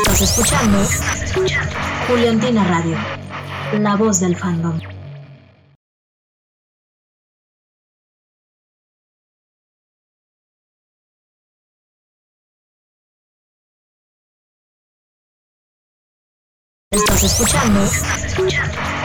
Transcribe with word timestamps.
Estás 0.00 0.22
escuchando 0.22 0.78
Juliantina 2.08 2.64
Radio, 2.64 2.96
la 3.78 3.96
voz 3.96 4.20
del 4.20 4.34
fandom. 4.34 4.80
Estás 16.90 17.24
escuchando 17.24 17.80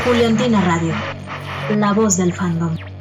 Juliantina 0.06 0.62
Radio, 0.62 0.94
la 1.78 1.94
voz 1.94 2.16
del 2.16 2.34
fandom. 2.34 2.95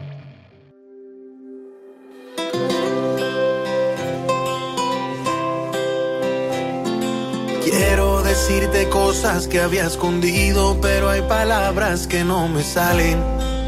Decirte 8.34 8.88
cosas 8.88 9.46
que 9.46 9.60
había 9.60 9.86
escondido, 9.86 10.76
pero 10.82 11.08
hay 11.08 11.22
palabras 11.22 12.08
que 12.08 12.24
no 12.24 12.48
me 12.48 12.64
salen 12.64 13.16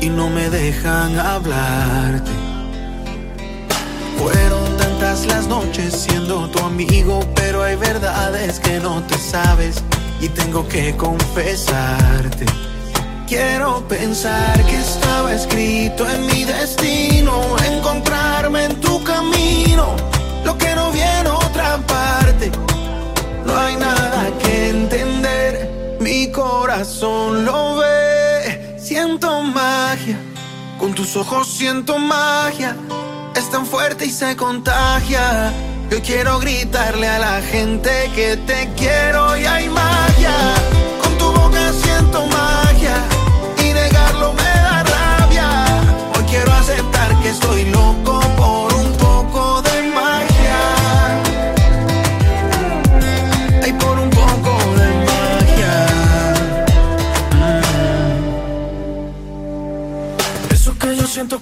y 0.00 0.08
no 0.08 0.28
me 0.28 0.50
dejan 0.50 1.16
hablarte. 1.20 2.32
Fueron 4.18 4.76
tantas 4.76 5.24
las 5.26 5.46
noches 5.46 5.94
siendo 5.94 6.48
tu 6.48 6.58
amigo, 6.58 7.20
pero 7.36 7.62
hay 7.62 7.76
verdades 7.76 8.58
que 8.58 8.80
no 8.80 9.00
te 9.04 9.16
sabes 9.18 9.76
y 10.20 10.28
tengo 10.30 10.66
que 10.66 10.96
confesarte. 10.96 12.46
Quiero 13.28 13.86
pensar 13.86 14.60
que 14.64 14.80
estaba 14.80 15.32
escrito 15.32 16.10
en 16.10 16.26
mi 16.26 16.44
destino, 16.44 17.40
encontrarme 17.72 18.64
en 18.64 18.80
tu 18.80 19.02
camino, 19.04 19.94
lo 20.44 20.58
que 20.58 20.74
no 20.74 20.90
viene 20.90 21.28
otra 21.28 21.78
parte. 21.86 22.50
No 23.46 23.56
hay 23.56 23.76
nada 23.76 24.05
mi 26.06 26.30
corazón 26.30 27.44
lo 27.44 27.78
ve, 27.78 28.76
siento 28.78 29.42
magia, 29.42 30.16
con 30.78 30.94
tus 30.94 31.16
ojos 31.16 31.48
siento 31.48 31.98
magia, 31.98 32.76
es 33.34 33.50
tan 33.50 33.66
fuerte 33.66 34.06
y 34.06 34.10
se 34.10 34.36
contagia. 34.36 35.52
Yo 35.90 36.00
quiero 36.02 36.38
gritarle 36.38 37.08
a 37.08 37.18
la 37.18 37.42
gente 37.42 37.90
que 38.14 38.36
te 38.36 38.70
quiero 38.76 39.36
y 39.36 39.46
hay 39.46 39.68
magia. 39.68 40.36
Con 41.02 41.18
tu 41.18 41.26
boca 41.40 41.72
siento 41.72 42.24
magia 42.26 42.96
y 43.64 43.72
negarlo 43.72 44.32
me 44.32 44.50
da 44.66 44.84
rabia. 44.84 45.48
Hoy 46.14 46.24
quiero 46.30 46.52
aceptar 46.52 47.20
que 47.20 47.30
estoy 47.30 47.64
loco 47.64 48.15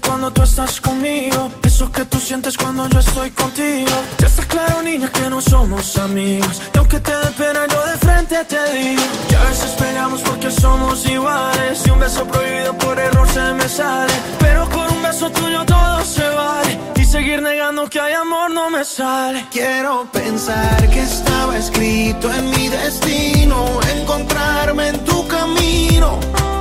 cuando 0.00 0.30
tú 0.32 0.42
estás 0.42 0.80
conmigo. 0.80 1.50
Eso 1.62 1.90
que 1.92 2.04
tú 2.04 2.18
sientes 2.18 2.56
cuando 2.56 2.88
yo 2.88 2.98
estoy 3.00 3.30
contigo. 3.30 3.90
Ya 4.18 4.26
está 4.26 4.42
claro 4.46 4.82
niña 4.82 5.10
que 5.10 5.28
no 5.28 5.40
somos 5.40 5.96
amigos. 5.98 6.62
Y 6.74 6.78
aunque 6.78 7.00
te 7.00 7.12
dé 7.12 7.30
pena 7.36 7.60
yo 7.70 7.86
de 7.86 7.98
frente 7.98 8.44
te 8.44 8.72
digo. 8.72 9.02
Que 9.28 9.36
a 9.36 9.44
veces 9.44 9.70
peleamos 9.72 10.20
porque 10.22 10.50
somos 10.50 11.06
iguales. 11.06 11.82
Y 11.86 11.90
un 11.90 12.00
beso 12.00 12.24
prohibido 12.26 12.72
por 12.78 12.98
error 12.98 13.28
se 13.28 13.52
me 13.52 13.68
sale. 13.68 14.14
Pero 14.38 14.68
con 14.70 14.90
un 14.90 15.02
beso 15.02 15.30
tuyo 15.30 15.64
todo 15.66 16.04
se 16.04 16.28
vale. 16.28 16.78
Y 16.96 17.04
seguir 17.04 17.42
negando 17.42 17.88
que 17.88 18.00
hay 18.00 18.14
amor 18.14 18.50
no 18.50 18.70
me 18.70 18.84
sale. 18.84 19.44
Quiero 19.50 20.06
pensar 20.12 20.88
que 20.88 21.00
estaba 21.00 21.56
escrito 21.58 22.32
en 22.32 22.50
mi 22.50 22.68
destino, 22.68 23.80
encontrarme 23.96 24.88
en 24.88 25.04
tu 25.04 25.26
camino, 25.28 26.18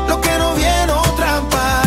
lo 0.10 0.20
que 0.20 0.38
no 0.38 0.54
viene 0.56 0.92
otra 0.92 1.42
parte. 1.50 1.83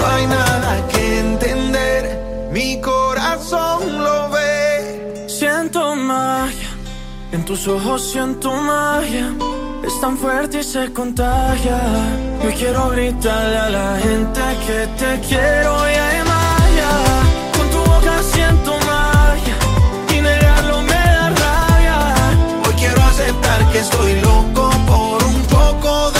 No 0.00 0.06
hay 0.06 0.26
nada 0.26 0.88
que 0.88 1.18
entender, 1.18 2.48
mi 2.50 2.80
corazón 2.80 4.02
lo 4.02 4.30
ve. 4.30 5.26
Siento 5.28 5.94
magia, 5.94 6.70
en 7.32 7.44
tus 7.44 7.68
ojos 7.68 8.10
siento 8.10 8.50
magia. 8.50 9.28
Es 9.86 10.00
tan 10.00 10.16
fuerte 10.16 10.60
y 10.60 10.62
se 10.62 10.90
contagia. 10.94 11.78
Yo 12.42 12.50
quiero 12.58 12.88
gritarle 12.90 13.58
a 13.58 13.68
la 13.68 13.98
gente 13.98 14.40
que 14.66 14.78
te 15.00 15.20
quiero 15.28 15.70
y 15.92 15.94
hay 16.06 16.18
magia. 16.34 16.90
Con 17.56 17.66
tu 17.74 17.80
boca 17.90 18.22
siento 18.22 18.72
magia 18.94 19.56
y 20.16 20.20
negarlo 20.22 20.80
me 20.82 21.02
da 21.16 21.26
rabia. 21.44 21.98
Hoy 22.64 22.74
quiero 22.80 23.02
aceptar 23.02 23.70
que 23.70 23.78
estoy 23.80 24.12
loco 24.22 24.70
por 24.86 25.24
un 25.24 25.42
poco 25.56 26.10
de 26.12 26.19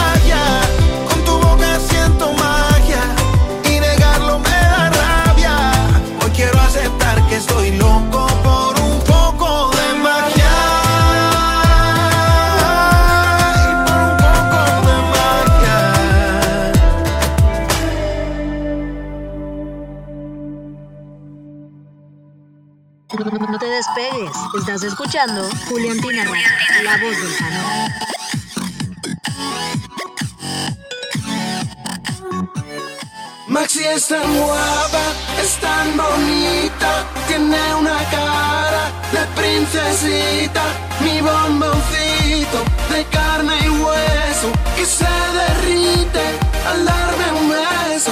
No 23.13 23.59
te 23.59 23.65
despegues, 23.65 24.31
estás 24.57 24.83
escuchando 24.83 25.49
Juliantina 25.67 26.23
Radio, 26.23 26.47
la 26.81 26.97
voz 26.97 27.17
del 27.17 27.33
fandom. 27.33 27.89
Maxi 33.49 33.83
es 33.83 34.07
tan 34.07 34.37
guapa, 34.37 35.03
es 35.43 35.55
tan 35.57 35.97
bonita, 35.97 37.05
tiene 37.27 37.75
una 37.75 37.97
cara 38.11 38.91
de 39.11 39.25
princesita, 39.41 40.63
mi 41.01 41.19
bomboncito 41.19 42.63
de 42.93 43.03
carne 43.11 43.57
y 43.65 43.69
hueso 43.69 44.53
que 44.77 44.85
se 44.85 45.03
derrite 45.03 46.23
al 46.65 46.85
darme 46.85 47.31
un 47.41 47.49
beso. 47.49 48.11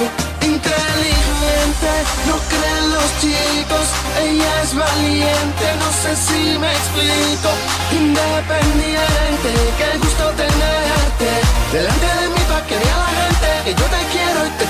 Inteligente, 1.00 1.92
no 2.26 2.36
creen 2.52 2.92
los 2.92 3.08
chicos, 3.20 3.86
ella 4.20 4.62
es 4.62 4.74
valiente, 4.74 5.66
no 5.80 5.90
sé 6.02 6.14
si 6.14 6.58
me 6.58 6.70
explico. 6.70 7.48
Independiente, 7.90 9.50
qué 9.78 9.98
gusto 9.98 10.24
tenerte. 10.36 11.30
Delante 11.72 12.06
de 12.20 12.28
mí 12.28 12.40
para 12.48 12.66
que 12.66 12.76
vea 12.76 12.96
la 12.98 13.10
gente 13.18 13.48
que 13.64 13.70
yo 13.80 13.86
te 13.96 14.02
quiero 14.12 14.46
y 14.46 14.50
te 14.58 14.66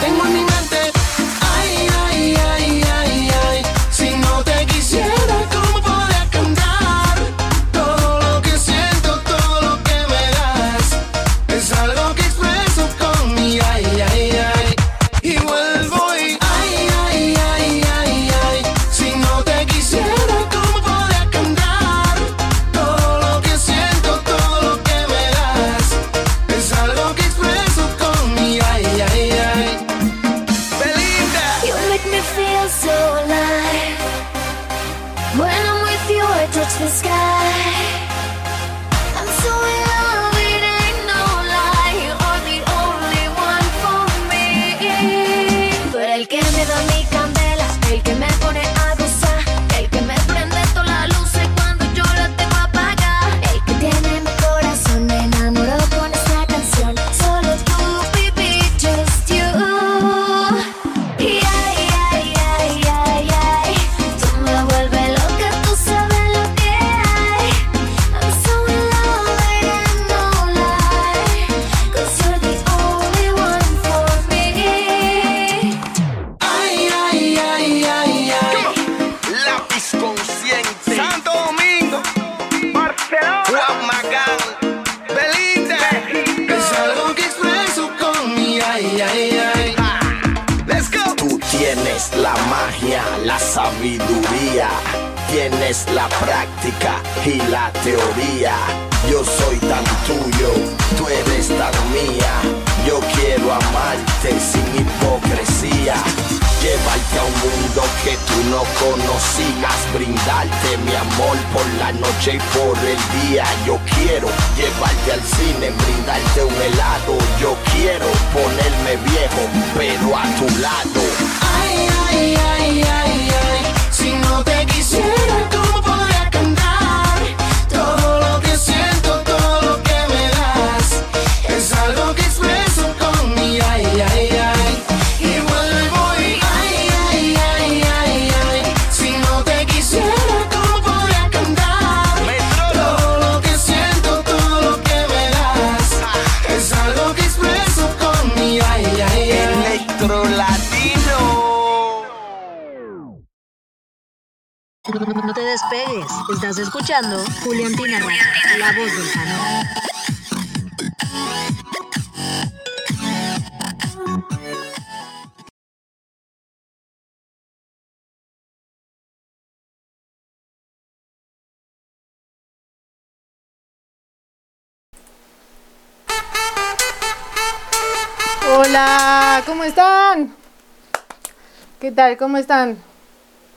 tal? 182.01 182.17
¿Cómo 182.17 182.39
están? 182.39 182.79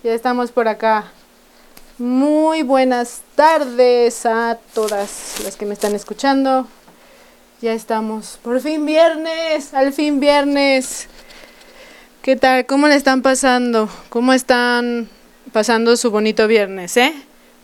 Ya 0.04 0.13
estamos 0.13 0.51
por 0.51 0.68
acá. 0.68 1.13
Muy 1.98 2.62
buenas 2.62 3.22
tardes 3.36 4.25
a 4.25 4.60
todas 4.74 5.36
las 5.45 5.56
que 5.56 5.66
me 5.66 5.74
están 5.74 5.95
escuchando. 5.95 6.68
Ya 7.62 7.72
estamos. 7.72 8.38
Por 8.44 8.60
fin 8.60 8.86
viernes, 8.86 9.74
al 9.74 9.94
fin 9.94 10.19
viernes. 10.19 11.07
¿Qué 12.22 12.36
tal? 12.36 12.66
¿Cómo 12.66 12.90
le 12.90 12.95
están 12.95 13.22
pasando? 13.22 13.88
¿Cómo 14.10 14.34
están 14.34 15.07
pasando 15.54 15.96
su 15.96 16.12
bonito 16.12 16.46
viernes, 16.46 16.98
eh? 16.98 17.13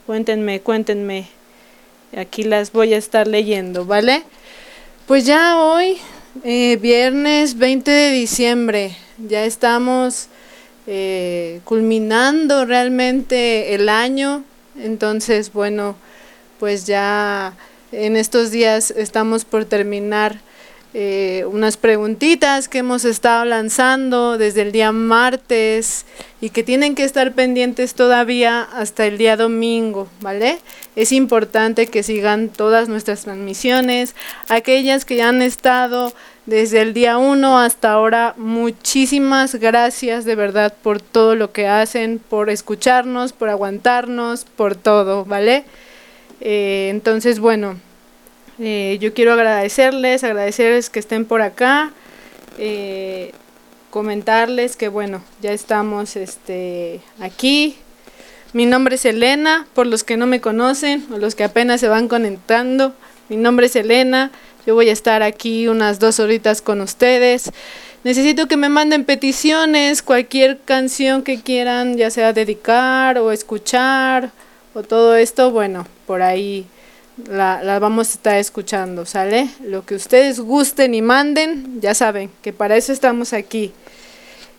Cuéntenme, 0.05 0.61
cuéntenme. 0.61 1.27
Aquí 2.17 2.43
las 2.43 2.71
voy 2.71 2.93
a 2.93 2.97
estar 2.97 3.27
leyendo, 3.27 3.83
¿vale? 3.83 4.23
Pues 5.07 5.25
ya 5.25 5.59
hoy, 5.59 5.97
eh, 6.45 6.77
viernes 6.77 7.57
20 7.57 7.91
de 7.91 8.11
diciembre, 8.11 8.95
ya 9.17 9.43
estamos 9.43 10.29
eh, 10.91 11.62
culminando 11.65 12.65
realmente 12.65 13.75
el 13.75 13.89
año. 13.89 14.44
Entonces, 14.75 15.53
bueno, 15.53 15.95
pues 16.59 16.88
ya 16.88 17.53
en 17.91 18.15
estos 18.15 18.50
días 18.50 18.89
estamos 18.89 19.45
por 19.45 19.65
terminar 19.65 20.39
eh, 20.95 21.45
unas 21.51 21.77
preguntitas 21.77 22.68
que 22.68 22.80
hemos 22.80 23.06
estado 23.06 23.45
lanzando 23.45 24.39
desde 24.39 24.63
el 24.63 24.71
día 24.71 24.91
martes 24.91 26.07
y 26.41 26.50
que 26.50 26.63
tienen 26.63 26.95
que 26.95 27.03
estar 27.03 27.33
pendientes 27.33 27.94
todavía 27.94 28.63
hasta 28.63 29.06
el 29.06 29.19
día 29.19 29.38
domingo, 29.38 30.07
¿vale? 30.21 30.57
Es 30.95 31.12
importante 31.12 31.86
que 31.88 32.01
sigan 32.01 32.50
todas 32.50 32.89
nuestras 32.89 33.21
transmisiones, 33.21 34.15
aquellas 34.47 35.06
que 35.06 35.18
ya 35.18 35.30
han 35.30 35.44
estado 35.44 36.12
desde 36.47 36.81
el 36.81 36.95
día 36.95 37.19
1 37.19 37.59
hasta 37.59 37.92
ahora. 37.92 38.33
Muchísimas 38.38 39.53
gracias 39.56 40.25
de 40.25 40.33
verdad 40.33 40.74
por 40.81 41.00
todo 41.00 41.35
lo 41.35 41.51
que 41.51 41.68
hacen, 41.68 42.19
por 42.19 42.50
escucharnos, 42.50 43.31
por 43.31 43.50
aguantarnos, 43.50 44.44
por 44.44 44.75
todo, 44.75 45.24
¿vale? 45.24 45.65
Eh, 46.42 46.88
entonces, 46.89 47.39
bueno, 47.39 47.77
eh, 48.59 48.97
yo 49.00 49.13
quiero 49.13 49.33
agradecerles, 49.33 50.23
agradecerles 50.23 50.89
que 50.89 51.00
estén 51.00 51.25
por 51.25 51.41
acá, 51.41 51.91
eh, 52.57 53.31
comentarles 53.89 54.75
que 54.75 54.89
bueno, 54.89 55.23
ya 55.41 55.51
estamos 55.51 56.15
este, 56.15 57.00
aquí. 57.19 57.77
Mi 58.51 58.66
nombre 58.66 58.95
es 58.95 59.06
Elena, 59.06 59.68
por 59.73 59.87
los 59.87 60.04
que 60.04 60.18
no 60.18 60.28
me 60.28 60.42
conocen 60.42 61.06
o 61.13 61.18
los 61.18 61.35
que 61.35 61.44
apenas 61.44 61.80
se 61.80 61.87
van 61.87 62.07
conectando, 62.07 62.94
mi 63.30 63.37
nombre 63.37 63.68
es 63.68 63.75
Elena, 63.75 64.31
yo 64.66 64.75
voy 64.75 64.89
a 64.89 64.94
estar 64.94 65.23
aquí 65.23 65.68
unas 65.68 65.99
dos 65.99 66.19
horitas 66.19 66.61
con 66.61 66.81
ustedes. 66.81 67.51
Necesito 68.04 68.47
que 68.47 68.57
me 68.57 68.69
manden 68.69 69.06
peticiones, 69.06 70.01
cualquier 70.01 70.59
canción 70.59 71.21
que 71.21 71.42
quieran, 71.42 71.95
ya 71.95 72.09
sea 72.09 72.33
dedicar 72.33 73.19
o 73.19 73.31
escuchar 73.31 74.31
o 74.73 74.83
todo 74.83 75.16
esto, 75.16 75.51
bueno, 75.51 75.87
por 76.07 76.21
ahí 76.21 76.66
la, 77.28 77.80
vamos 77.80 78.09
a 78.09 78.14
estar 78.14 78.38
escuchando, 78.38 79.06
¿sale? 79.06 79.49
Lo 79.64 79.85
que 79.85 79.95
ustedes 79.95 80.40
gusten 80.40 80.94
y 80.94 81.02
manden, 81.02 81.80
ya 81.81 81.94
saben 81.94 82.31
que 82.42 82.54
para 82.54 82.78
eso 82.78 82.94
estamos 82.94 83.33
aquí. 83.33 83.73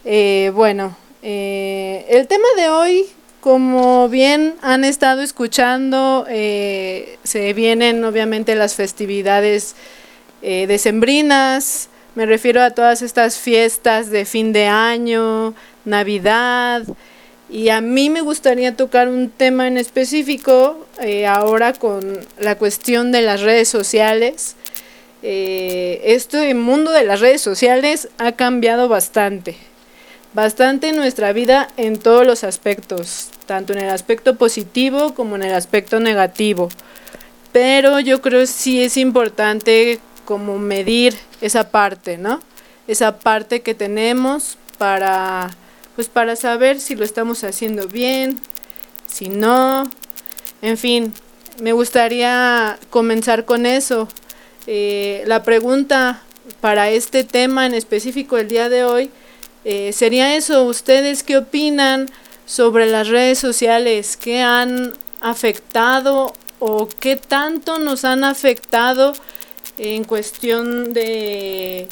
Eh, 0.04 0.50
bueno, 0.54 0.96
eh, 1.22 2.06
el 2.08 2.26
tema 2.26 2.46
de 2.56 2.68
hoy, 2.68 3.06
como 3.40 4.08
bien 4.08 4.54
han 4.62 4.84
estado 4.84 5.22
escuchando, 5.22 6.26
eh, 6.28 7.18
se 7.24 7.52
vienen 7.52 8.04
obviamente 8.04 8.54
las 8.54 8.74
festividades 8.74 9.74
decembrinas, 10.42 11.90
me 12.14 12.24
refiero 12.24 12.62
a 12.62 12.70
todas 12.70 13.02
estas 13.02 13.36
fiestas 13.36 14.10
de 14.10 14.24
fin 14.24 14.54
de 14.54 14.66
año, 14.68 15.54
Navidad, 15.84 16.82
y 17.50 17.70
a 17.70 17.80
mí 17.80 18.10
me 18.10 18.20
gustaría 18.20 18.76
tocar 18.76 19.08
un 19.08 19.28
tema 19.28 19.66
en 19.66 19.76
específico 19.76 20.86
eh, 21.00 21.26
ahora 21.26 21.72
con 21.72 22.20
la 22.38 22.56
cuestión 22.56 23.10
de 23.10 23.22
las 23.22 23.40
redes 23.40 23.68
sociales. 23.68 24.54
Eh, 25.22 26.00
este 26.04 26.54
mundo 26.54 26.92
de 26.92 27.04
las 27.04 27.20
redes 27.20 27.42
sociales 27.42 28.08
ha 28.18 28.32
cambiado 28.32 28.88
bastante, 28.88 29.56
bastante 30.32 30.92
nuestra 30.92 31.32
vida 31.32 31.68
en 31.76 31.98
todos 31.98 32.24
los 32.24 32.44
aspectos, 32.44 33.30
tanto 33.46 33.72
en 33.72 33.80
el 33.80 33.90
aspecto 33.90 34.36
positivo 34.36 35.14
como 35.14 35.34
en 35.34 35.42
el 35.42 35.54
aspecto 35.54 35.98
negativo. 35.98 36.68
Pero 37.52 37.98
yo 37.98 38.22
creo 38.22 38.46
sí 38.46 38.80
es 38.80 38.96
importante 38.96 39.98
como 40.24 40.58
medir 40.58 41.16
esa 41.40 41.72
parte, 41.72 42.16
¿no? 42.16 42.40
Esa 42.86 43.18
parte 43.18 43.62
que 43.62 43.74
tenemos 43.74 44.56
para 44.78 45.50
pues 46.00 46.08
para 46.08 46.34
saber 46.34 46.80
si 46.80 46.96
lo 46.96 47.04
estamos 47.04 47.44
haciendo 47.44 47.86
bien, 47.86 48.40
si 49.06 49.28
no, 49.28 49.84
en 50.62 50.78
fin, 50.78 51.12
me 51.60 51.74
gustaría 51.74 52.78
comenzar 52.88 53.44
con 53.44 53.66
eso. 53.66 54.08
Eh, 54.66 55.22
la 55.26 55.42
pregunta 55.42 56.22
para 56.62 56.88
este 56.88 57.22
tema 57.22 57.66
en 57.66 57.74
específico 57.74 58.38
el 58.38 58.48
día 58.48 58.70
de 58.70 58.84
hoy 58.84 59.10
eh, 59.66 59.92
sería 59.92 60.36
eso, 60.36 60.64
¿ustedes 60.64 61.22
qué 61.22 61.36
opinan 61.36 62.06
sobre 62.46 62.86
las 62.86 63.08
redes 63.08 63.38
sociales? 63.38 64.16
¿Qué 64.16 64.40
han 64.40 64.94
afectado 65.20 66.32
o 66.60 66.88
qué 66.98 67.16
tanto 67.16 67.78
nos 67.78 68.06
han 68.06 68.24
afectado 68.24 69.12
en 69.76 70.04
cuestión 70.04 70.94
de 70.94 71.88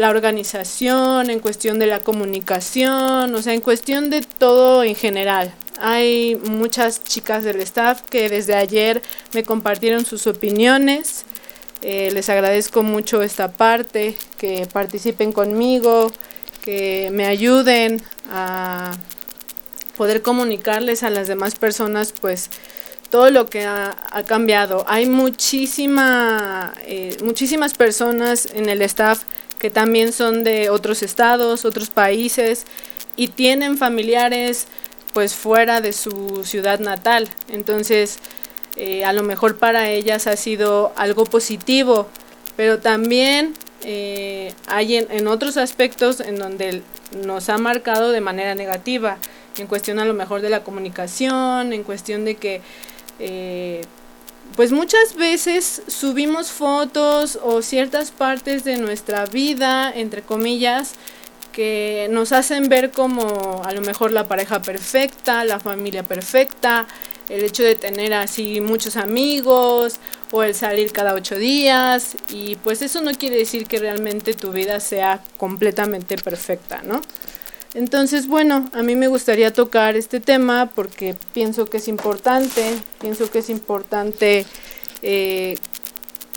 la 0.00 0.08
organización, 0.08 1.28
en 1.28 1.40
cuestión 1.40 1.78
de 1.78 1.86
la 1.86 2.00
comunicación, 2.00 3.34
o 3.34 3.42
sea, 3.42 3.52
en 3.52 3.60
cuestión 3.60 4.08
de 4.08 4.22
todo 4.22 4.82
en 4.82 4.96
general. 4.96 5.52
Hay 5.78 6.36
muchas 6.36 7.04
chicas 7.04 7.44
del 7.44 7.60
staff 7.60 8.00
que 8.08 8.30
desde 8.30 8.54
ayer 8.54 9.02
me 9.34 9.44
compartieron 9.44 10.06
sus 10.06 10.26
opiniones. 10.26 11.26
Eh, 11.82 12.10
les 12.14 12.30
agradezco 12.30 12.82
mucho 12.82 13.20
esta 13.22 13.52
parte, 13.52 14.16
que 14.38 14.66
participen 14.72 15.32
conmigo, 15.32 16.10
que 16.64 17.10
me 17.12 17.26
ayuden 17.26 18.00
a 18.32 18.92
poder 19.98 20.22
comunicarles 20.22 21.02
a 21.02 21.10
las 21.10 21.28
demás 21.28 21.56
personas, 21.56 22.14
pues 22.18 22.48
todo 23.10 23.30
lo 23.30 23.50
que 23.50 23.66
ha, 23.66 23.94
cambiado. 24.26 24.86
Hay 24.88 25.04
muchísima, 25.04 26.72
eh, 26.86 27.18
muchísimas 27.22 27.74
personas 27.74 28.48
en 28.54 28.70
el 28.70 28.80
staff 28.80 29.24
que 29.60 29.70
también 29.70 30.12
son 30.12 30.42
de 30.42 30.70
otros 30.70 31.02
estados, 31.02 31.64
otros 31.64 31.90
países, 31.90 32.64
y 33.16 33.28
tienen 33.28 33.76
familiares 33.76 34.66
pues 35.12 35.34
fuera 35.34 35.80
de 35.80 35.92
su 35.92 36.44
ciudad 36.44 36.80
natal. 36.80 37.28
Entonces, 37.48 38.18
eh, 38.76 39.04
a 39.04 39.12
lo 39.12 39.22
mejor 39.22 39.58
para 39.58 39.90
ellas 39.90 40.26
ha 40.26 40.36
sido 40.36 40.92
algo 40.96 41.24
positivo, 41.24 42.08
pero 42.56 42.78
también 42.78 43.54
eh, 43.84 44.54
hay 44.66 44.96
en, 44.96 45.26
otros 45.26 45.56
aspectos 45.56 46.20
en 46.20 46.38
donde 46.38 46.82
nos 47.24 47.48
ha 47.48 47.58
marcado 47.58 48.12
de 48.12 48.20
manera 48.20 48.54
negativa, 48.54 49.18
en 49.58 49.66
cuestión 49.66 49.98
a 49.98 50.04
lo 50.04 50.14
mejor 50.14 50.40
de 50.40 50.48
la 50.48 50.62
comunicación, 50.62 51.72
en 51.72 51.82
cuestión 51.82 52.24
de 52.24 52.36
que 52.36 52.60
eh, 53.18 53.82
pues 54.56 54.72
muchas 54.72 55.14
veces 55.14 55.82
subimos 55.86 56.50
fotos 56.50 57.38
o 57.42 57.62
ciertas 57.62 58.10
partes 58.10 58.64
de 58.64 58.76
nuestra 58.78 59.26
vida, 59.26 59.92
entre 59.94 60.22
comillas, 60.22 60.94
que 61.52 62.08
nos 62.10 62.32
hacen 62.32 62.68
ver 62.68 62.90
como 62.90 63.62
a 63.64 63.72
lo 63.72 63.80
mejor 63.80 64.12
la 64.12 64.28
pareja 64.28 64.62
perfecta, 64.62 65.44
la 65.44 65.60
familia 65.60 66.02
perfecta, 66.02 66.86
el 67.28 67.44
hecho 67.44 67.62
de 67.62 67.76
tener 67.76 68.12
así 68.12 68.60
muchos 68.60 68.96
amigos 68.96 69.98
o 70.32 70.42
el 70.42 70.54
salir 70.54 70.92
cada 70.92 71.14
ocho 71.14 71.36
días 71.36 72.16
y 72.28 72.56
pues 72.56 72.82
eso 72.82 73.00
no 73.00 73.12
quiere 73.12 73.36
decir 73.36 73.66
que 73.66 73.78
realmente 73.78 74.34
tu 74.34 74.50
vida 74.50 74.80
sea 74.80 75.22
completamente 75.38 76.16
perfecta, 76.16 76.82
¿no? 76.82 77.00
Entonces, 77.74 78.26
bueno, 78.26 78.68
a 78.72 78.82
mí 78.82 78.96
me 78.96 79.06
gustaría 79.06 79.52
tocar 79.52 79.96
este 79.96 80.18
tema 80.18 80.70
porque 80.74 81.14
pienso 81.32 81.66
que 81.66 81.76
es 81.76 81.86
importante, 81.86 82.74
pienso 83.00 83.30
que 83.30 83.38
es 83.38 83.48
importante 83.48 84.44
eh, 85.02 85.56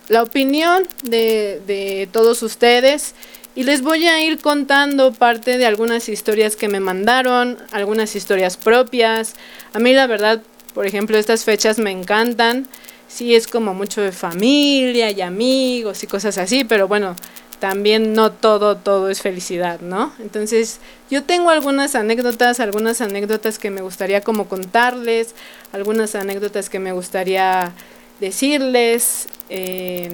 la 0.10 0.22
opinión 0.22 0.88
de, 1.02 1.62
de 1.66 2.08
todos 2.12 2.44
ustedes 2.44 3.16
y 3.56 3.64
les 3.64 3.82
voy 3.82 4.08
a 4.08 4.24
ir 4.24 4.40
contando 4.40 5.14
parte 5.14 5.58
de 5.58 5.66
algunas 5.66 6.10
historias 6.10 6.56
que 6.56 6.68
me 6.68 6.80
mandaron, 6.80 7.58
algunas 7.72 8.16
historias 8.16 8.58
propias. 8.58 9.34
A 9.74 9.80
mí 9.80 9.94
la 9.94 10.08
verdad, 10.08 10.42
por 10.74 10.86
ejemplo, 10.86 11.18
estas 11.18 11.44
fechas 11.44 11.80
me 11.80 11.92
encantan. 11.92 12.68
Sí, 13.08 13.36
es 13.36 13.48
como 13.48 13.76
mucho 13.76 14.02
de 14.02 14.12
familia 14.12 15.12
y 15.12 15.22
amigos 15.22 16.04
y 16.04 16.08
cosas 16.08 16.40
así, 16.40 16.64
pero 16.64 16.88
bueno, 16.88 17.16
también 17.64 18.12
no 18.12 18.30
todo, 18.30 18.76
todo 18.76 19.10
es 19.10 19.22
felicidad, 19.22 19.80
¿no? 19.80 20.12
Entonces, 20.20 20.82
yo 21.10 21.24
tengo 21.24 21.50
algunas 21.50 21.96
anécdotas, 21.96 22.60
algunas 22.60 23.00
anécdotas 23.00 23.58
que 23.58 23.70
me 23.70 23.82
gustaría 23.82 24.20
como 24.20 24.50
contarles, 24.50 25.34
algunas 25.72 26.14
anécdotas 26.14 26.70
que 26.70 26.80
me 26.80 26.92
gustaría 26.92 27.72
decirles 28.20 29.30
eh, 29.48 30.12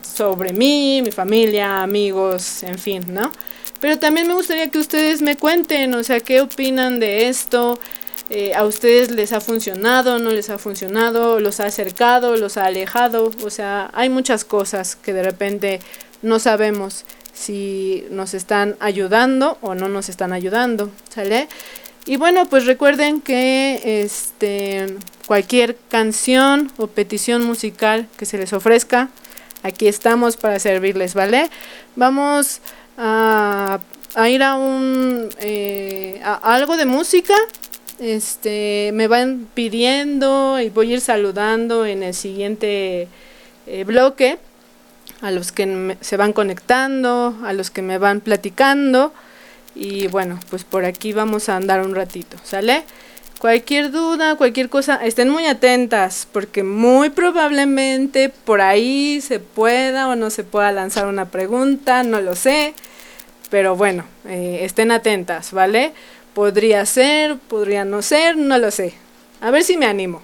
sobre 0.00 0.52
mí, 0.52 1.02
mi 1.04 1.10
familia, 1.10 1.82
amigos, 1.82 2.62
en 2.62 2.78
fin, 2.78 3.02
¿no? 3.08 3.32
Pero 3.80 3.98
también 3.98 4.28
me 4.28 4.34
gustaría 4.34 4.70
que 4.70 4.78
ustedes 4.78 5.22
me 5.22 5.36
cuenten, 5.36 5.92
o 5.94 6.04
sea, 6.04 6.20
qué 6.20 6.40
opinan 6.40 7.00
de 7.00 7.28
esto, 7.28 7.80
eh, 8.32 8.54
a 8.54 8.64
ustedes 8.64 9.10
les 9.10 9.32
ha 9.32 9.40
funcionado, 9.40 10.20
no 10.20 10.30
les 10.30 10.50
ha 10.50 10.58
funcionado, 10.58 11.40
los 11.40 11.58
ha 11.58 11.66
acercado, 11.66 12.36
los 12.36 12.56
ha 12.58 12.66
alejado, 12.66 13.32
o 13.42 13.50
sea, 13.50 13.90
hay 13.92 14.08
muchas 14.08 14.44
cosas 14.44 14.94
que 14.94 15.12
de 15.12 15.24
repente 15.24 15.80
no 16.22 16.38
sabemos 16.38 17.04
si 17.32 18.04
nos 18.10 18.34
están 18.34 18.76
ayudando 18.80 19.58
o 19.62 19.74
no 19.74 19.88
nos 19.88 20.08
están 20.08 20.32
ayudando, 20.32 20.90
¿sale? 21.08 21.48
Y 22.06 22.16
bueno, 22.16 22.46
pues 22.46 22.66
recuerden 22.66 23.20
que 23.20 24.02
este 24.02 24.96
cualquier 25.26 25.76
canción 25.88 26.72
o 26.76 26.86
petición 26.86 27.44
musical 27.44 28.08
que 28.16 28.26
se 28.26 28.36
les 28.38 28.52
ofrezca, 28.52 29.10
aquí 29.62 29.86
estamos 29.86 30.36
para 30.36 30.58
servirles, 30.58 31.14
¿vale? 31.14 31.50
Vamos 31.96 32.60
a, 32.98 33.80
ir 34.28 34.42
a 34.42 34.56
un 34.56 35.30
eh, 35.38 36.20
a 36.24 36.54
algo 36.54 36.76
de 36.76 36.86
música. 36.86 37.34
Este 37.98 38.90
me 38.94 39.08
van 39.08 39.46
pidiendo 39.52 40.58
y 40.58 40.70
voy 40.70 40.90
a 40.90 40.94
ir 40.94 41.00
saludando 41.00 41.84
en 41.84 42.02
el 42.02 42.14
siguiente 42.14 43.08
eh, 43.66 43.84
bloque 43.84 44.38
a 45.20 45.30
los 45.30 45.52
que 45.52 45.96
se 46.00 46.16
van 46.16 46.32
conectando, 46.32 47.36
a 47.44 47.52
los 47.52 47.70
que 47.70 47.82
me 47.82 47.98
van 47.98 48.20
platicando. 48.20 49.12
Y 49.74 50.08
bueno, 50.08 50.38
pues 50.50 50.64
por 50.64 50.84
aquí 50.84 51.12
vamos 51.12 51.48
a 51.48 51.56
andar 51.56 51.80
un 51.82 51.94
ratito, 51.94 52.36
¿sale? 52.42 52.84
Cualquier 53.38 53.90
duda, 53.90 54.36
cualquier 54.36 54.68
cosa, 54.68 54.96
estén 54.96 55.30
muy 55.30 55.46
atentas, 55.46 56.28
porque 56.30 56.62
muy 56.62 57.08
probablemente 57.08 58.28
por 58.28 58.60
ahí 58.60 59.20
se 59.22 59.38
pueda 59.38 60.08
o 60.08 60.16
no 60.16 60.28
se 60.28 60.44
pueda 60.44 60.72
lanzar 60.72 61.06
una 61.06 61.30
pregunta, 61.30 62.02
no 62.02 62.20
lo 62.20 62.34
sé. 62.34 62.74
Pero 63.48 63.76
bueno, 63.76 64.04
eh, 64.26 64.58
estén 64.62 64.90
atentas, 64.90 65.52
¿vale? 65.52 65.92
Podría 66.34 66.84
ser, 66.84 67.38
podría 67.38 67.84
no 67.84 68.02
ser, 68.02 68.36
no 68.36 68.58
lo 68.58 68.70
sé. 68.70 68.94
A 69.40 69.50
ver 69.50 69.64
si 69.64 69.76
me 69.76 69.86
animo. 69.86 70.20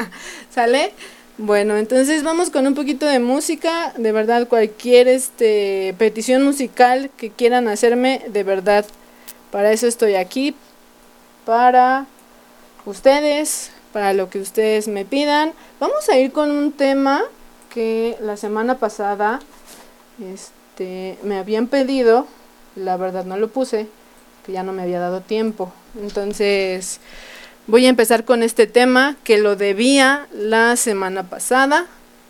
¿Sale? 0.50 0.92
Bueno, 1.40 1.76
entonces 1.76 2.24
vamos 2.24 2.50
con 2.50 2.66
un 2.66 2.74
poquito 2.74 3.06
de 3.06 3.20
música, 3.20 3.92
de 3.96 4.10
verdad 4.10 4.48
cualquier 4.48 5.06
este 5.06 5.94
petición 5.96 6.42
musical 6.42 7.10
que 7.16 7.30
quieran 7.30 7.68
hacerme, 7.68 8.24
de 8.26 8.42
verdad 8.42 8.84
para 9.52 9.70
eso 9.70 9.86
estoy 9.86 10.16
aquí 10.16 10.56
para 11.46 12.06
ustedes, 12.86 13.70
para 13.92 14.14
lo 14.14 14.30
que 14.30 14.40
ustedes 14.40 14.88
me 14.88 15.04
pidan. 15.04 15.52
Vamos 15.78 16.08
a 16.08 16.18
ir 16.18 16.32
con 16.32 16.50
un 16.50 16.72
tema 16.72 17.22
que 17.72 18.16
la 18.20 18.36
semana 18.36 18.78
pasada 18.78 19.38
este 20.20 21.18
me 21.22 21.38
habían 21.38 21.68
pedido, 21.68 22.26
la 22.74 22.96
verdad 22.96 23.24
no 23.24 23.36
lo 23.36 23.46
puse, 23.46 23.86
que 24.44 24.50
ya 24.50 24.64
no 24.64 24.72
me 24.72 24.82
había 24.82 24.98
dado 24.98 25.20
tiempo. 25.20 25.72
Entonces, 26.02 26.98
Voy 27.68 27.84
a 27.84 27.90
empezar 27.90 28.24
con 28.24 28.42
este 28.42 28.66
tema 28.66 29.16
que 29.24 29.36
lo 29.36 29.54
debía 29.54 30.26
la 30.32 30.74
semana 30.76 31.24
pasada 31.24 31.84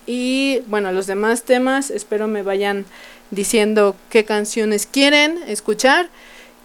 y 0.05 0.63
bueno, 0.67 0.91
los 0.91 1.07
demás 1.07 1.45
temas 1.45 1.93
espero 1.93 2.27
me 2.27 2.43
vayan 2.43 2.85
diciendo 3.31 3.95
qué 4.11 4.25
canciones 4.25 4.87
quieren 4.87 5.39
escuchar 5.47 6.09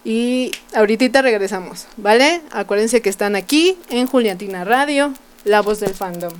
y 0.04 0.50
ahorita 0.74 1.22
regresamos, 1.22 1.86
¿vale? 1.96 2.40
Acuérdense 2.50 3.00
que 3.00 3.10
están 3.10 3.36
aquí 3.36 3.78
en 3.90 4.08
Juliantina 4.08 4.64
Radio, 4.64 5.14
la 5.44 5.62
voz 5.62 5.78
del 5.78 5.94
fandom. 5.94 6.32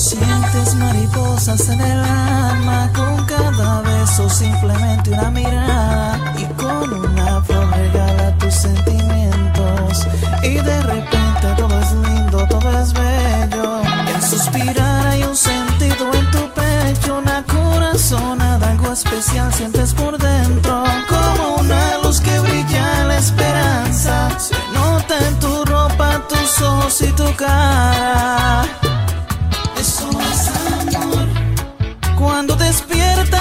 Sientes 0.00 0.74
mariposas 0.76 1.68
en 1.68 1.80
el 1.80 2.00
alma 2.00 2.90
con 2.94 3.26
cada 3.26 3.82
beso, 3.82 4.30
simplemente 4.30 5.10
una 5.10 5.30
mirada 5.30 6.34
y 6.38 6.44
con 6.54 6.90
una 6.92 7.42
flor 7.42 7.68
regala 7.70 8.34
tus 8.38 8.54
sentimientos 8.54 10.06
y 10.42 10.54
de 10.54 10.82
repente 10.82 11.54
todo 11.56 11.80
es 11.80 11.92
lindo, 11.92 12.46
todo 12.48 12.80
es 12.80 12.92
bello. 12.94 13.82
En 14.14 14.22
suspirar 14.22 15.06
hay 15.06 15.22
un 15.22 15.36
sentido 15.36 16.10
en 16.14 16.30
tu 16.30 16.48
pecho, 16.54 17.18
una 17.18 17.44
corazonada, 17.44 18.70
algo 18.70 18.92
especial 18.92 19.52
sientes 19.52 19.92
por 19.92 20.16
dentro, 20.16 20.82
como 21.10 21.56
una 21.56 21.98
luz 22.02 22.22
que 22.22 22.38
brilla 22.40 23.02
en 23.02 23.08
la 23.08 23.18
esperanza. 23.18 24.30
Se 24.38 24.54
nota 24.72 25.28
en 25.28 25.38
tu 25.40 25.62
ropa, 25.66 26.22
tus 26.26 26.62
ojos 26.62 27.02
y 27.02 27.12
tu 27.12 27.34
cara. 27.36 28.64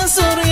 soruyor. 0.09 0.48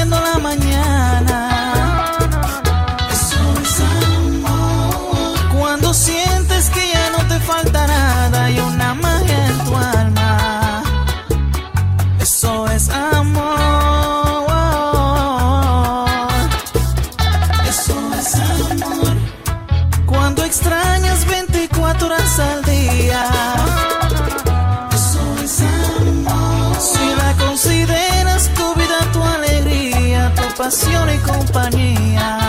companhia. 31.27 32.46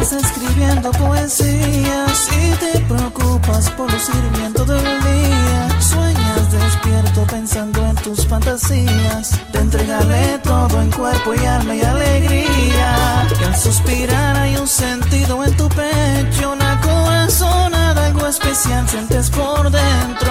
escribiendo 0.00 0.92
poesías 0.92 2.28
y 2.30 2.50
te 2.52 2.78
preocupas 2.80 3.68
por 3.70 3.92
lucir 3.92 4.14
bien 4.36 4.52
todo 4.52 4.76
el 4.76 4.84
día. 4.84 5.80
Sueñas 5.80 6.52
despierto 6.52 7.26
pensando 7.26 7.84
en 7.84 7.96
tus 7.96 8.24
fantasías. 8.26 9.40
Te 9.50 9.58
entregaré 9.58 10.38
todo 10.44 10.80
en 10.80 10.90
cuerpo 10.92 11.34
y 11.34 11.44
alma 11.44 11.74
y 11.74 11.82
alegría. 11.82 13.26
Y 13.40 13.44
al 13.44 13.56
suspirar 13.56 14.36
hay 14.36 14.56
un 14.56 14.68
sentido 14.68 15.44
en 15.44 15.56
tu 15.56 15.68
pecho, 15.68 16.52
una 16.52 16.80
corazonada, 16.80 18.06
algo 18.06 18.26
especial 18.28 18.88
sientes 18.88 19.30
por 19.30 19.68
dentro. 19.68 20.27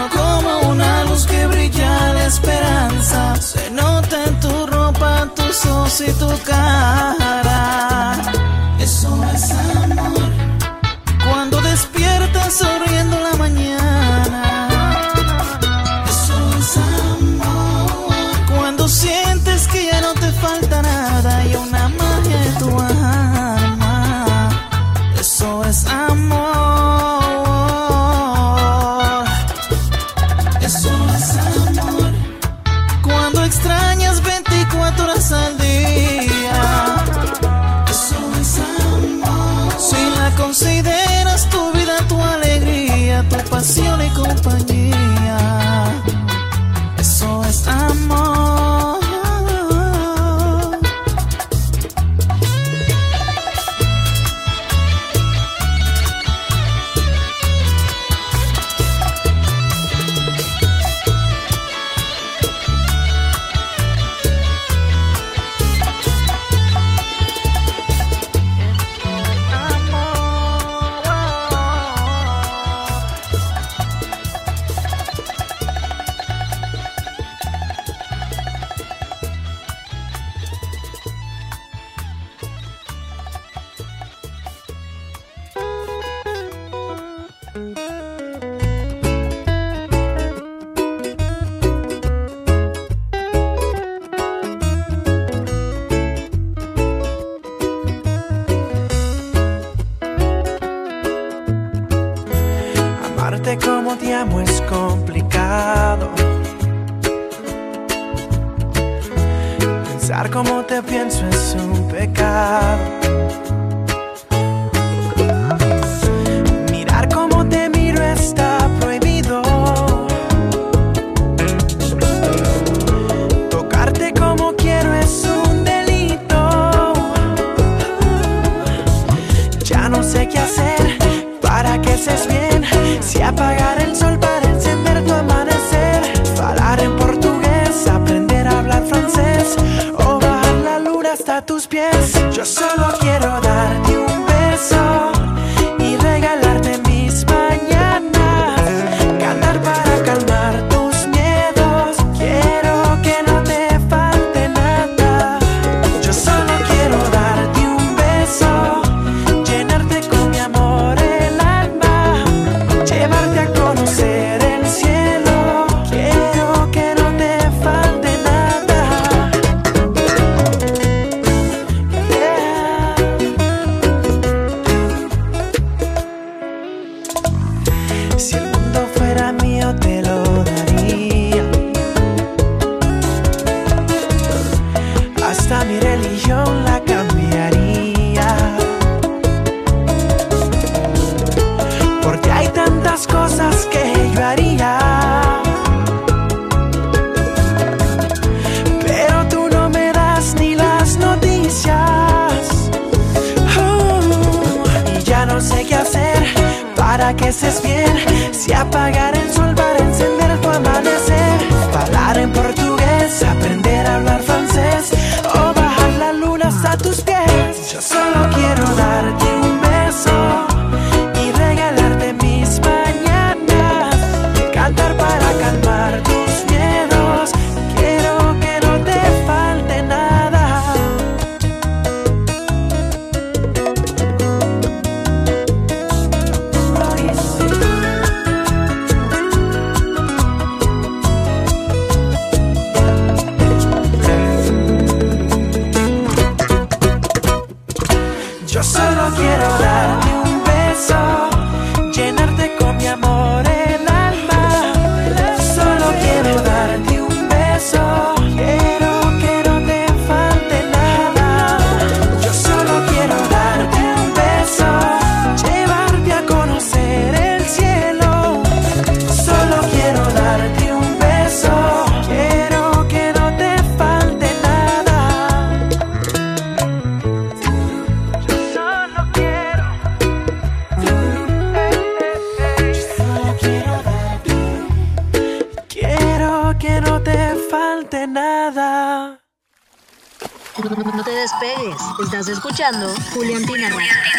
Radio, 292.70 292.90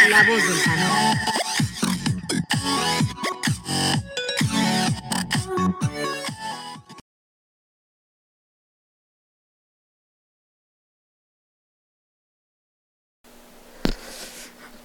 la 0.08 0.22
voz 0.22 0.42
del 0.48 0.62
canal. 0.62 1.18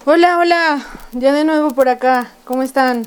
Hola, 0.04 0.38
hola, 0.40 0.86
ya 1.14 1.32
de 1.32 1.46
nuevo 1.46 1.72
por 1.72 1.88
acá, 1.88 2.32
¿cómo 2.44 2.64
están? 2.64 3.06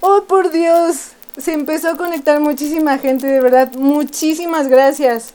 Oh, 0.00 0.22
por 0.28 0.52
Dios, 0.52 1.14
se 1.36 1.52
empezó 1.52 1.90
a 1.90 1.96
conectar 1.96 2.38
muchísima 2.38 2.98
gente, 2.98 3.26
de 3.26 3.40
verdad, 3.40 3.72
muchísimas 3.72 4.68
gracias. 4.68 5.34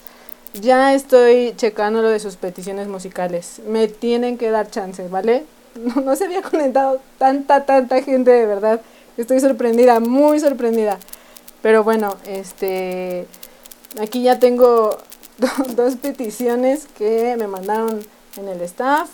Ya 0.61 0.93
estoy 0.93 1.53
checando 1.57 2.01
lo 2.01 2.09
de 2.09 2.19
sus 2.19 2.35
peticiones 2.35 2.87
musicales, 2.87 3.59
me 3.67 3.87
tienen 3.87 4.37
que 4.37 4.51
dar 4.51 4.69
chance, 4.69 5.07
¿vale? 5.07 5.45
No, 5.75 6.01
no 6.01 6.15
se 6.15 6.25
había 6.25 6.43
conectado 6.43 7.01
tanta, 7.17 7.65
tanta 7.65 7.99
gente, 8.03 8.29
de 8.29 8.45
verdad. 8.45 8.79
Estoy 9.17 9.39
sorprendida, 9.39 9.99
muy 9.99 10.39
sorprendida. 10.39 10.99
Pero 11.63 11.83
bueno, 11.83 12.15
este, 12.27 13.25
aquí 13.99 14.21
ya 14.21 14.37
tengo 14.37 14.99
do- 15.39 15.73
dos 15.75 15.95
peticiones 15.95 16.85
que 16.95 17.35
me 17.39 17.47
mandaron 17.47 18.05
en 18.37 18.47
el 18.49 18.61
staff 18.61 19.09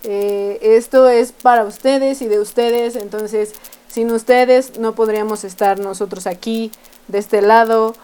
Eh, 0.04 0.60
esto 0.62 1.10
es 1.10 1.32
para 1.32 1.64
ustedes 1.64 2.22
y 2.22 2.28
de 2.28 2.40
ustedes, 2.40 2.96
entonces 2.96 3.54
sin 3.88 4.12
ustedes 4.12 4.78
no 4.80 4.94
podríamos 4.94 5.44
estar 5.44 5.80
nosotros 5.80 6.28
aquí, 6.28 6.72
de 7.08 7.18
este 7.18 7.42
lado, 7.42 7.96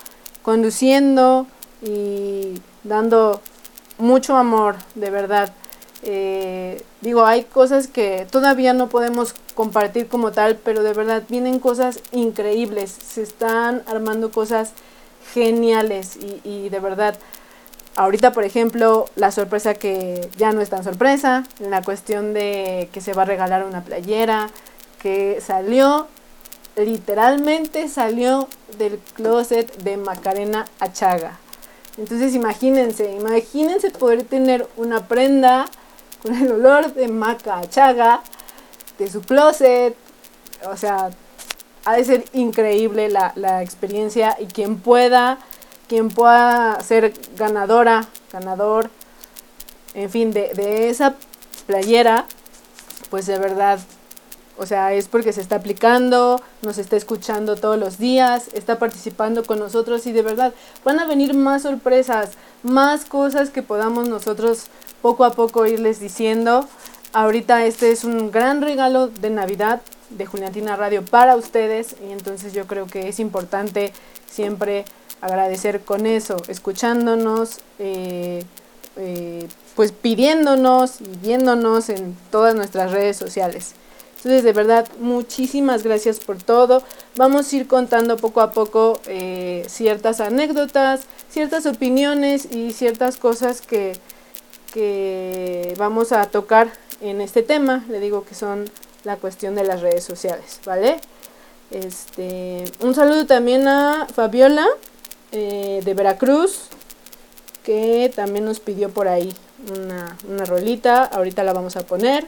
conduciendo 0.41 1.47
y 1.82 2.60
dando 2.84 3.41
mucho 3.97 4.36
amor, 4.36 4.76
de 4.95 5.10
verdad. 5.10 5.54
Eh, 6.09 6.81
digo, 7.01 7.25
hay 7.25 7.43
cosas 7.43 7.89
que 7.89 8.25
todavía 8.31 8.73
no 8.73 8.87
podemos 8.87 9.35
compartir 9.55 10.07
como 10.07 10.31
tal, 10.31 10.55
pero 10.55 10.81
de 10.81 10.93
verdad 10.93 11.23
vienen 11.27 11.59
cosas 11.59 11.99
increíbles, 12.13 12.91
se 12.91 13.23
están 13.23 13.83
armando 13.87 14.31
cosas 14.31 14.71
geniales 15.33 16.15
y, 16.15 16.39
y 16.45 16.69
de 16.69 16.79
verdad, 16.79 17.19
ahorita 17.97 18.31
por 18.31 18.45
ejemplo, 18.45 19.07
la 19.17 19.31
sorpresa 19.31 19.73
que 19.73 20.29
ya 20.37 20.53
no 20.53 20.61
es 20.61 20.69
tan 20.69 20.85
sorpresa, 20.85 21.43
la 21.59 21.81
cuestión 21.81 22.33
de 22.33 22.87
que 22.93 23.01
se 23.01 23.11
va 23.11 23.23
a 23.23 23.25
regalar 23.25 23.65
una 23.65 23.83
playera, 23.83 24.49
que 25.01 25.41
salió, 25.41 26.07
literalmente 26.77 27.89
salió 27.89 28.47
del 28.77 28.97
closet 29.13 29.75
de 29.83 29.97
Macarena 29.97 30.67
Achaga. 30.79 31.37
Entonces 31.97 32.33
imagínense, 32.33 33.11
imagínense 33.11 33.91
poder 33.91 34.23
tener 34.23 34.65
una 34.77 35.09
prenda 35.09 35.65
con 36.21 36.36
el 36.36 36.51
olor 36.51 36.93
de 36.93 37.08
maca 37.08 37.60
achaga 37.60 38.21
de 38.97 39.10
su 39.10 39.21
closet. 39.21 39.95
O 40.69 40.75
sea, 40.77 41.10
ha 41.86 41.95
de 41.95 42.03
ser 42.03 42.25
increíble 42.34 43.10
la, 43.10 43.32
la 43.36 43.63
experiencia 43.63 44.36
y 44.39 44.47
quien 44.47 44.77
pueda, 44.77 45.38
quien 45.88 46.10
pueda 46.10 46.80
ser 46.82 47.13
ganadora, 47.38 48.08
ganador, 48.32 48.89
en 49.93 50.10
fin, 50.10 50.32
de, 50.32 50.53
de 50.53 50.89
esa 50.89 51.15
playera, 51.65 52.25
pues 53.10 53.25
de 53.25 53.39
verdad, 53.39 53.80
o 54.58 54.65
sea, 54.65 54.93
es 54.93 55.08
porque 55.08 55.34
se 55.34 55.41
está 55.41 55.58
aplicando, 55.58 56.41
nos 56.62 56.77
está 56.77 56.97
escuchando 56.97 57.56
todos 57.56 57.77
los 57.77 57.97
días, 57.99 58.49
está 58.53 58.80
participando 58.80 59.43
con 59.43 59.60
nosotros 59.60 60.06
y 60.08 60.12
de 60.12 60.23
verdad 60.23 60.53
van 60.84 60.99
a 60.99 61.06
venir 61.06 61.34
más 61.36 61.62
sorpresas, 61.62 62.32
más 62.63 63.06
cosas 63.06 63.49
que 63.49 63.62
podamos 63.62 64.10
nosotros 64.10 64.65
poco 65.01 65.25
a 65.25 65.31
poco 65.31 65.65
irles 65.65 65.99
diciendo. 65.99 66.67
Ahorita 67.13 67.65
este 67.65 67.91
es 67.91 68.03
un 68.03 68.31
gran 68.31 68.62
regalo 68.62 69.07
de 69.07 69.29
Navidad 69.29 69.81
de 70.10 70.25
Juliantina 70.25 70.75
Radio 70.75 71.03
para 71.03 71.36
ustedes 71.36 71.95
y 72.07 72.12
entonces 72.12 72.53
yo 72.53 72.67
creo 72.67 72.88
que 72.88 73.07
es 73.07 73.19
importante 73.19 73.93
siempre 74.29 74.86
agradecer 75.21 75.81
con 75.81 76.05
eso, 76.05 76.38
escuchándonos, 76.47 77.60
eh, 77.79 78.43
eh, 78.97 79.47
pues 79.75 79.91
pidiéndonos 79.91 81.01
y 81.01 81.17
viéndonos 81.21 81.89
en 81.89 82.15
todas 82.31 82.55
nuestras 82.55 82.91
redes 82.91 83.17
sociales. 83.17 83.73
Entonces, 84.17 84.43
de 84.43 84.53
verdad, 84.53 84.88
muchísimas 84.99 85.83
gracias 85.83 86.19
por 86.19 86.41
todo. 86.41 86.83
Vamos 87.15 87.51
a 87.51 87.55
ir 87.55 87.67
contando 87.67 88.17
poco 88.17 88.41
a 88.41 88.51
poco 88.51 88.99
eh, 89.05 89.63
ciertas 89.69 90.19
anécdotas, 90.19 91.01
ciertas 91.29 91.67
opiniones 91.67 92.47
y 92.51 92.73
ciertas 92.73 93.17
cosas 93.17 93.62
que, 93.62 93.93
que 94.77 95.73
vamos 95.79 96.11
a 96.11 96.25
tocar 96.25 96.71
en 97.01 97.19
este 97.19 97.41
tema. 97.41 97.83
Le 97.89 97.99
digo 97.99 98.23
que 98.25 98.35
son 98.35 98.69
la 99.05 99.15
cuestión 99.15 99.55
de 99.55 99.63
las 99.63 99.81
redes 99.81 100.03
sociales, 100.03 100.59
¿vale? 100.65 100.97
Este, 101.71 102.63
un 102.81 102.93
saludo 102.93 103.25
también 103.25 103.67
a 103.67 104.05
Fabiola 104.13 104.67
eh, 105.31 105.81
de 105.83 105.93
Veracruz, 105.95 106.67
que 107.63 108.11
también 108.15 108.45
nos 108.45 108.59
pidió 108.59 108.91
por 108.91 109.07
ahí 109.07 109.33
una, 109.75 110.15
una 110.29 110.45
rolita. 110.45 111.05
Ahorita 111.05 111.43
la 111.43 111.53
vamos 111.53 111.75
a 111.75 111.81
poner. 111.81 112.27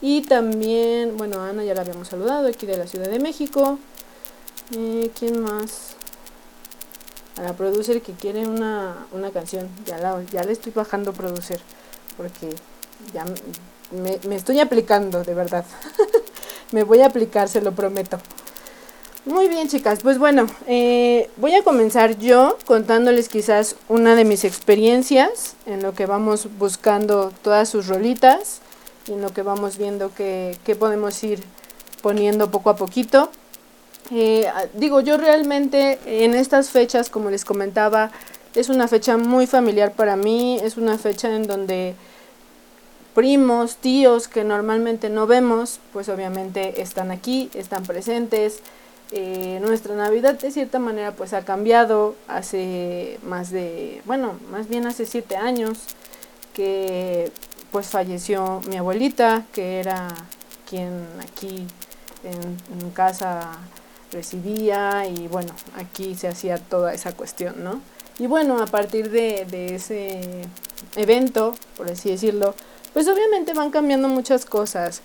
Y 0.00 0.22
también, 0.22 1.18
bueno, 1.18 1.42
Ana 1.42 1.64
ya 1.64 1.74
la 1.74 1.82
habíamos 1.82 2.08
saludado, 2.08 2.48
aquí 2.48 2.64
de 2.64 2.78
la 2.78 2.86
Ciudad 2.86 3.10
de 3.10 3.18
México. 3.18 3.78
Eh, 4.74 5.10
¿Quién 5.18 5.38
más? 5.42 5.93
A 7.36 7.42
la 7.42 7.52
producer 7.54 8.00
que 8.00 8.12
quiere 8.12 8.46
una, 8.46 9.06
una 9.12 9.30
canción. 9.30 9.68
Ya, 9.86 9.98
la, 9.98 10.22
ya 10.30 10.44
le 10.44 10.52
estoy 10.52 10.72
bajando 10.72 11.12
producer, 11.12 11.60
porque 12.16 12.50
ya 13.12 13.24
me, 13.90 14.18
me 14.28 14.36
estoy 14.36 14.60
aplicando, 14.60 15.24
de 15.24 15.34
verdad. 15.34 15.64
me 16.72 16.84
voy 16.84 17.00
a 17.00 17.06
aplicar, 17.06 17.48
se 17.48 17.60
lo 17.60 17.72
prometo. 17.72 18.18
Muy 19.26 19.48
bien, 19.48 19.68
chicas. 19.68 20.00
Pues 20.02 20.18
bueno, 20.18 20.46
eh, 20.66 21.30
voy 21.38 21.54
a 21.54 21.64
comenzar 21.64 22.18
yo 22.18 22.58
contándoles 22.66 23.30
quizás 23.30 23.76
una 23.88 24.16
de 24.16 24.24
mis 24.26 24.44
experiencias 24.44 25.56
en 25.64 25.82
lo 25.82 25.94
que 25.94 26.04
vamos 26.04 26.46
buscando 26.58 27.32
todas 27.40 27.70
sus 27.70 27.86
rolitas 27.86 28.60
y 29.06 29.12
en 29.12 29.22
lo 29.22 29.30
que 29.30 29.40
vamos 29.40 29.78
viendo 29.78 30.12
que, 30.14 30.58
que 30.64 30.76
podemos 30.76 31.24
ir 31.24 31.42
poniendo 32.02 32.50
poco 32.50 32.68
a 32.68 32.76
poquito. 32.76 33.30
Eh, 34.10 34.50
digo, 34.74 35.00
yo 35.00 35.16
realmente 35.16 35.98
en 36.06 36.34
estas 36.34 36.70
fechas, 36.70 37.10
como 37.10 37.30
les 37.30 37.44
comentaba, 37.44 38.10
es 38.54 38.68
una 38.68 38.88
fecha 38.88 39.16
muy 39.16 39.46
familiar 39.46 39.92
para 39.92 40.16
mí, 40.16 40.58
es 40.62 40.76
una 40.76 40.98
fecha 40.98 41.34
en 41.34 41.46
donde 41.46 41.94
primos, 43.14 43.76
tíos 43.76 44.28
que 44.28 44.44
normalmente 44.44 45.08
no 45.08 45.26
vemos, 45.26 45.80
pues 45.92 46.08
obviamente 46.08 46.82
están 46.82 47.10
aquí, 47.10 47.50
están 47.54 47.84
presentes. 47.84 48.60
Eh, 49.12 49.60
nuestra 49.62 49.94
Navidad 49.94 50.38
de 50.38 50.50
cierta 50.50 50.78
manera 50.78 51.12
pues 51.12 51.34
ha 51.34 51.44
cambiado 51.44 52.16
hace 52.26 53.18
más 53.22 53.50
de, 53.50 54.02
bueno, 54.06 54.34
más 54.50 54.68
bien 54.68 54.86
hace 54.86 55.06
siete 55.06 55.36
años 55.36 55.78
que 56.54 57.30
pues 57.70 57.88
falleció 57.88 58.60
mi 58.68 58.76
abuelita, 58.76 59.44
que 59.52 59.78
era 59.78 60.08
quien 60.68 61.06
aquí 61.20 61.66
en, 62.24 62.90
casa 62.90 63.52
recibía 64.14 65.06
y 65.06 65.28
bueno, 65.28 65.52
aquí 65.76 66.14
se 66.14 66.28
hacía 66.28 66.58
toda 66.58 66.94
esa 66.94 67.12
cuestión, 67.12 67.62
¿no? 67.62 67.80
Y 68.18 68.26
bueno, 68.26 68.62
a 68.62 68.66
partir 68.66 69.10
de, 69.10 69.74
ese 69.74 70.20
evento, 70.96 71.54
por 71.76 71.90
así 71.90 72.10
decirlo, 72.10 72.54
pues 72.92 73.08
obviamente 73.08 73.52
van 73.54 73.70
cambiando 73.70 74.08
muchas 74.08 74.46
cosas. 74.46 75.02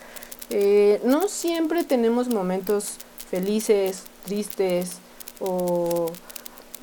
Eh, 0.52 1.02
no 1.04 1.28
siempre 1.28 1.84
tenemos 1.84 2.30
momentos 2.30 2.98
felices, 3.30 4.04
tristes 4.26 4.98
o 5.40 6.12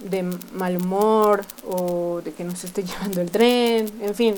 de 0.03 0.23
mal 0.53 0.77
humor 0.77 1.45
o 1.67 2.21
de 2.23 2.33
que 2.33 2.45
nos 2.45 2.65
esté 2.65 2.83
llevando 2.85 3.21
el 3.21 3.31
tren, 3.31 3.91
en 4.03 4.15
fin, 4.15 4.35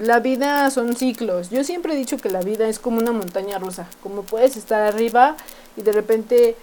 la 0.00 0.20
vida 0.20 0.70
son 0.70 0.94
ciclos. 0.96 1.50
Yo 1.50 1.64
siempre 1.64 1.94
he 1.94 1.96
dicho 1.96 2.18
que 2.18 2.28
la 2.28 2.40
vida 2.40 2.68
es 2.68 2.78
como 2.78 2.98
una 2.98 3.12
montaña 3.12 3.58
rusa, 3.58 3.88
como 4.02 4.22
puedes 4.22 4.56
estar 4.56 4.82
arriba 4.82 5.36
y 5.76 5.82
de 5.82 5.92
repente 5.92 6.56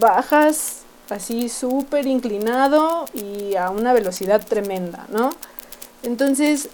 bajas 0.00 0.82
así 1.10 1.48
súper 1.48 2.06
inclinado 2.06 3.06
y 3.14 3.54
a 3.56 3.70
una 3.70 3.92
velocidad 3.92 4.44
tremenda, 4.44 5.06
¿no? 5.10 5.30
Entonces, 6.02 6.68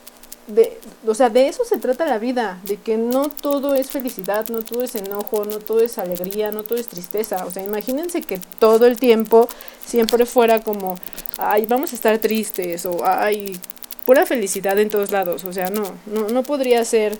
de, 0.47 0.79
o 1.07 1.15
sea, 1.15 1.31
de 1.31 1.49
eso 1.49 1.65
se 1.65 1.79
trata 1.79 2.05
la 2.05 2.19
vida, 2.19 2.61
de 2.65 2.77
que 2.77 2.97
no 2.97 3.29
todo 3.29 3.75
es 3.75 3.91
felicidad, 3.91 4.49
no 4.49 4.63
todo 4.63 4.83
es 4.83 4.95
enojo, 4.95 5.45
no 5.45 5.59
todo 5.59 5.81
es 5.81 5.99
alegría, 5.99 6.51
no 6.51 6.65
todo 6.65 6.79
es 6.79 6.89
tristeza. 6.89 7.45
O 7.47 7.51
sea, 7.51 7.63
imagínense 7.63 8.23
que 8.23 8.41
todo 8.59 8.87
el 8.87 8.99
tiempo 8.99 9.49
siempre 9.87 10.27
fuera 10.27 10.61
como, 10.61 10.97
ay, 11.39 11.67
vamos 11.67 11.93
a 11.93 11.95
estar 11.97 12.19
tristes 12.19 12.87
o 12.87 13.05
ay, 13.05 13.59
pura 14.05 14.27
felicidad 14.27 14.79
en 14.79 14.91
todos 14.91 15.13
lados. 15.13 15.45
O 15.45 15.53
sea, 15.53 15.71
no, 15.71 15.85
no, 16.07 16.29
no 16.29 16.43
podría 16.43 16.85
ser 16.85 17.19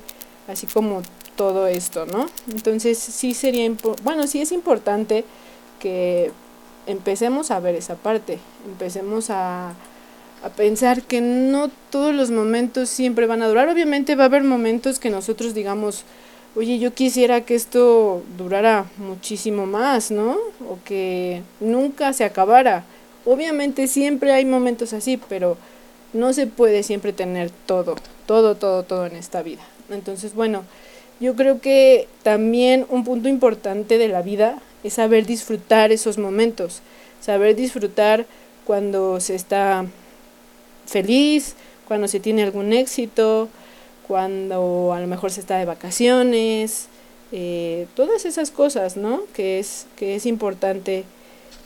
así 0.49 0.67
como 0.67 1.03
todo 1.37 1.67
esto, 1.67 2.07
¿no? 2.07 2.27
Entonces 2.51 2.99
sí 2.99 3.35
sería, 3.35 3.71
bueno, 4.03 4.27
sí 4.27 4.43
es 4.43 4.53
importante 4.53 5.25
que 5.83 6.31
empecemos 6.87 7.51
a 7.51 7.61
ver 7.61 7.75
esa 7.75 7.97
parte, 7.97 8.39
empecemos 8.67 9.31
a 9.31 9.75
a 10.43 10.51
pensar 10.51 11.03
que 11.03 11.21
no 11.21 11.71
todos 11.91 12.15
los 12.15 12.31
momentos 12.31 12.89
siempre 12.89 13.27
van 13.27 13.43
a 13.43 13.49
durar. 13.49 13.69
Obviamente 13.69 14.17
va 14.17 14.25
a 14.25 14.27
haber 14.27 14.43
momentos 14.43 14.99
que 14.99 15.09
nosotros 15.09 15.55
digamos, 15.55 16.05
oye, 16.57 16.79
yo 16.79 16.93
quisiera 16.93 17.43
que 17.43 17.55
esto 17.55 18.23
durara 18.37 18.87
muchísimo 18.99 19.67
más, 19.67 20.11
¿no? 20.11 20.33
O 20.69 20.79
que 20.85 21.43
nunca 21.61 22.13
se 22.13 22.25
acabara. 22.25 22.85
Obviamente 23.25 23.87
siempre 23.87 24.33
hay 24.33 24.45
momentos 24.45 24.93
así, 24.93 25.17
pero 25.29 25.57
no 26.13 26.33
se 26.33 26.49
puede 26.49 26.83
siempre 26.83 27.13
tener 27.13 27.51
todo, 27.67 27.95
todo, 28.27 28.57
todo, 28.57 28.83
todo 28.83 29.07
en 29.07 29.15
esta 29.15 29.43
vida. 29.43 29.63
Entonces, 29.91 30.35
bueno, 30.35 30.65
yo 31.21 31.37
creo 31.37 31.61
que 31.61 32.09
también 32.25 32.85
un 32.89 33.05
punto 33.05 33.29
importante 33.29 33.97
de 33.97 34.09
la 34.09 34.23
vida 34.23 34.59
es 34.85 34.95
saber 34.95 35.27
disfrutar 35.27 35.93
esos 35.93 36.19
momentos, 36.19 36.81
saber 37.21 37.55
disfrutar 37.57 38.27
cuando 38.65 39.21
se 39.21 39.35
está 39.35 39.87
feliz, 40.87 41.55
cuando 41.87 42.09
se 42.09 42.21
tiene 42.21 42.43
algún 42.43 42.73
éxito, 42.73 43.49
cuando 44.07 44.93
a 44.93 45.01
lo 45.01 45.07
mejor 45.07 45.31
se 45.31 45.41
está 45.41 45.59
de 45.59 45.65
vacaciones, 45.65 46.87
eh, 47.33 47.87
todas 47.95 48.25
esas 48.25 48.51
cosas, 48.51 48.97
¿no? 48.97 49.23
Que 49.35 49.59
es, 49.59 49.87
que 49.97 50.17
es 50.17 50.27
importante 50.27 51.05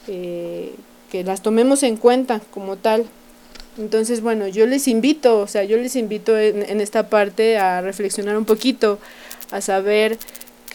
eh, 0.08 0.74
que 1.10 1.24
las 1.24 1.42
tomemos 1.42 1.82
en 1.82 1.96
cuenta 1.96 2.40
como 2.52 2.76
tal. 2.76 3.06
Entonces, 3.78 4.22
bueno, 4.22 4.46
yo 4.48 4.66
les 4.66 4.88
invito, 4.88 5.40
o 5.40 5.46
sea, 5.46 5.64
yo 5.64 5.76
les 5.76 5.96
invito 5.96 6.38
en, 6.38 6.62
en 6.62 6.80
esta 6.80 7.08
parte 7.08 7.58
a 7.58 7.80
reflexionar 7.80 8.38
un 8.38 8.44
poquito, 8.44 8.98
a 9.50 9.60
saber 9.60 10.18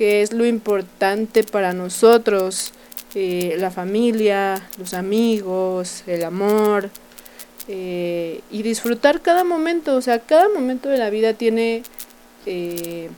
qué 0.02 0.24
es 0.24 0.34
lo 0.34 0.48
importante 0.48 1.44
para 1.44 1.74
nosotros, 1.74 2.74
eh, 3.14 3.56
la 3.60 3.70
familia, 3.70 4.68
los 4.80 4.96
amigos, 4.96 6.02
el 6.08 6.24
amor, 6.24 6.90
eh, 7.68 8.42
y 8.50 8.64
disfrutar 8.64 9.22
cada 9.22 9.44
momento, 9.44 9.96
o 9.96 10.02
sea, 10.02 10.18
cada 10.18 10.50
momento 10.50 10.90
de 10.90 10.98
la 10.98 11.12
vida 11.12 11.36
tiene 11.36 11.84
eh, 12.48 13.12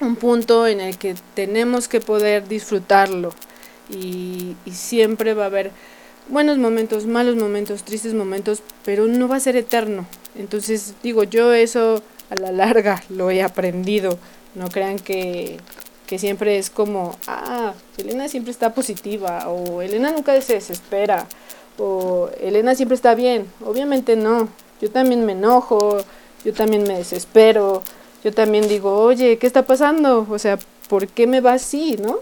un 0.00 0.16
punto 0.16 0.66
en 0.66 0.80
el 0.80 0.98
que 0.98 1.14
tenemos 1.34 1.86
que 1.86 2.00
poder 2.00 2.48
disfrutarlo 2.48 3.32
y, 3.88 4.56
siempre 4.72 5.34
va 5.34 5.44
a 5.44 5.46
haber 5.46 5.70
buenos 6.28 6.58
momentos, 6.58 7.06
malos 7.06 7.36
momentos, 7.36 7.84
tristes 7.84 8.12
momentos, 8.12 8.64
pero 8.84 9.06
no 9.06 9.28
va 9.28 9.36
a 9.36 9.40
ser 9.40 9.54
eterno. 9.54 10.04
Entonces, 10.36 10.94
digo, 11.00 11.22
yo 11.22 11.52
eso 11.52 12.02
a 12.28 12.34
la 12.34 12.50
larga 12.50 13.04
lo 13.08 13.30
he 13.30 13.40
aprendido. 13.40 14.18
No 14.56 14.68
crean 14.68 14.98
que, 14.98 15.58
que 16.08 16.18
siempre 16.18 16.58
es 16.58 16.70
como, 16.70 17.14
ah, 17.26 17.74
Elena 17.98 18.28
siempre 18.28 18.50
está 18.50 18.72
positiva 18.72 19.46
o 19.48 19.82
Elena 19.82 20.10
nunca 20.10 20.40
se 20.40 20.54
desespera 20.54 21.26
o 21.78 22.30
Elena 22.40 22.74
siempre 22.74 22.94
está 22.94 23.14
bien. 23.14 23.46
Obviamente 23.64 24.16
no. 24.16 24.48
Yo 24.80 24.90
también 24.90 25.26
me 25.26 25.32
enojo, 25.32 25.98
yo 26.44 26.54
también 26.54 26.84
me 26.84 26.96
desespero, 26.96 27.82
yo 28.24 28.32
también 28.32 28.68
digo, 28.68 28.96
oye, 28.98 29.36
¿qué 29.36 29.46
está 29.46 29.66
pasando? 29.66 30.26
O 30.30 30.38
sea, 30.38 30.58
¿por 30.88 31.08
qué 31.08 31.26
me 31.26 31.42
va 31.42 31.52
así, 31.52 31.96
no? 31.96 32.20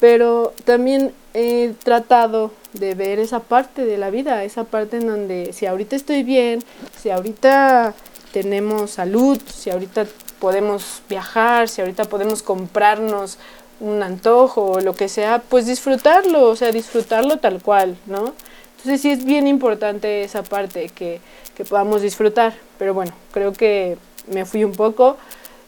Pero 0.00 0.54
también 0.64 1.12
he 1.34 1.74
tratado 1.84 2.50
de 2.72 2.94
ver 2.94 3.18
esa 3.18 3.40
parte 3.40 3.84
de 3.84 3.98
la 3.98 4.08
vida, 4.08 4.42
esa 4.44 4.64
parte 4.64 4.96
en 4.96 5.06
donde 5.06 5.52
si 5.52 5.66
ahorita 5.66 5.96
estoy 5.96 6.22
bien, 6.22 6.62
si 6.98 7.10
ahorita 7.10 7.94
tenemos 8.32 8.92
salud, 8.92 9.38
si 9.52 9.70
ahorita 9.70 10.06
podemos 10.40 11.02
viajar, 11.08 11.68
si 11.68 11.80
ahorita 11.80 12.04
podemos 12.04 12.42
comprarnos 12.42 13.38
un 13.78 14.02
antojo 14.02 14.72
o 14.72 14.80
lo 14.80 14.94
que 14.94 15.08
sea, 15.08 15.42
pues 15.48 15.66
disfrutarlo, 15.66 16.48
o 16.48 16.56
sea, 16.56 16.72
disfrutarlo 16.72 17.38
tal 17.38 17.62
cual, 17.62 17.96
¿no? 18.06 18.34
Entonces 18.76 19.00
sí 19.02 19.10
es 19.10 19.24
bien 19.24 19.46
importante 19.46 20.24
esa 20.24 20.42
parte 20.42 20.88
que, 20.88 21.20
que 21.54 21.64
podamos 21.64 22.02
disfrutar, 22.02 22.54
pero 22.78 22.94
bueno, 22.94 23.12
creo 23.32 23.52
que 23.52 23.98
me 24.26 24.44
fui 24.44 24.64
un 24.64 24.72
poco. 24.72 25.16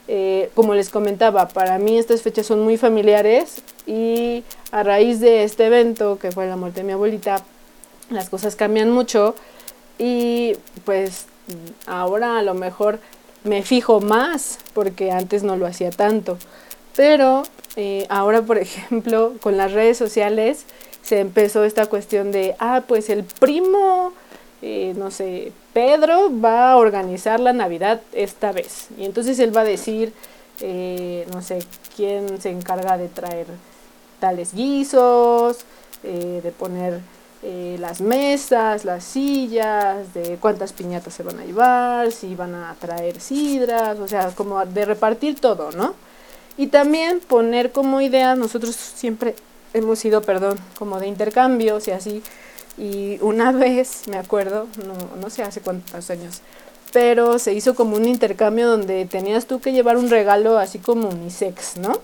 Eh, 0.07 0.49
como 0.53 0.73
les 0.73 0.89
comentaba, 0.89 1.47
para 1.47 1.77
mí 1.79 1.97
estas 1.97 2.21
fechas 2.21 2.45
son 2.45 2.61
muy 2.61 2.75
familiares 2.75 3.61
y 3.85 4.43
a 4.71 4.83
raíz 4.83 5.21
de 5.21 5.45
este 5.45 5.67
evento, 5.67 6.19
que 6.19 6.31
fue 6.31 6.45
la 6.45 6.57
muerte 6.57 6.81
de 6.81 6.87
mi 6.87 6.91
abuelita, 6.91 7.41
las 8.09 8.29
cosas 8.29 8.57
cambian 8.57 8.91
mucho 8.91 9.33
y 9.97 10.57
pues 10.83 11.27
ahora 11.85 12.39
a 12.39 12.41
lo 12.41 12.53
mejor 12.53 12.99
me 13.43 13.63
fijo 13.63 13.99
más 13.99 14.59
porque 14.73 15.11
antes 15.11 15.43
no 15.43 15.57
lo 15.57 15.65
hacía 15.65 15.91
tanto. 15.91 16.37
Pero 16.95 17.43
eh, 17.75 18.05
ahora, 18.09 18.41
por 18.41 18.57
ejemplo, 18.59 19.33
con 19.41 19.57
las 19.57 19.71
redes 19.71 19.97
sociales 19.97 20.65
se 21.01 21.19
empezó 21.19 21.63
esta 21.63 21.87
cuestión 21.87 22.31
de, 22.31 22.55
ah, 22.59 22.83
pues 22.87 23.09
el 23.09 23.23
primo, 23.23 24.13
eh, 24.61 24.93
no 24.95 25.11
sé, 25.11 25.51
Pedro 25.73 26.31
va 26.39 26.71
a 26.71 26.77
organizar 26.77 27.39
la 27.39 27.53
Navidad 27.53 28.01
esta 28.13 28.51
vez. 28.51 28.87
Y 28.97 29.05
entonces 29.05 29.39
él 29.39 29.55
va 29.55 29.61
a 29.61 29.65
decir, 29.65 30.13
eh, 30.61 31.27
no 31.33 31.41
sé, 31.41 31.59
quién 31.95 32.39
se 32.41 32.51
encarga 32.51 32.97
de 32.97 33.09
traer 33.09 33.47
tales 34.19 34.53
guisos, 34.53 35.65
de 36.03 36.51
poner 36.59 36.99
las 37.43 37.99
mesas, 37.99 38.85
las 38.85 39.03
sillas, 39.03 40.13
de 40.13 40.37
cuántas 40.39 40.71
piñatas 40.71 41.13
se 41.13 41.23
van 41.23 41.39
a 41.39 41.45
llevar, 41.45 42.11
si 42.11 42.35
van 42.35 42.55
a 42.55 42.75
traer 42.79 43.19
sidras, 43.19 43.99
o 43.99 44.07
sea, 44.07 44.29
como 44.29 44.65
de 44.65 44.85
repartir 44.85 45.39
todo, 45.39 45.71
¿no? 45.71 45.93
Y 46.57 46.67
también 46.67 47.19
poner 47.19 47.71
como 47.71 47.99
idea, 47.99 48.35
nosotros 48.35 48.75
siempre 48.75 49.35
hemos 49.73 49.99
sido, 49.99 50.21
perdón, 50.21 50.57
como 50.77 50.99
de 50.99 51.07
intercambios 51.07 51.87
y 51.87 51.91
así. 51.91 52.23
Y 52.77 53.17
una 53.21 53.51
vez, 53.63 54.07
me 54.07 54.17
acuerdo, 54.17 54.67
no, 54.85 54.93
no 55.19 55.29
sé 55.29 55.43
hace 55.43 55.61
cuántos 55.61 56.09
años, 56.09 56.41
pero 56.93 57.39
se 57.39 57.53
hizo 57.53 57.75
como 57.75 57.97
un 57.97 58.07
intercambio 58.07 58.69
donde 58.69 59.05
tenías 59.05 59.47
tú 59.47 59.59
que 59.59 59.73
llevar 59.73 59.97
un 59.97 60.09
regalo 60.09 60.57
así 60.57 60.79
como 60.79 61.09
unisex, 61.09 61.77
¿no? 61.77 61.99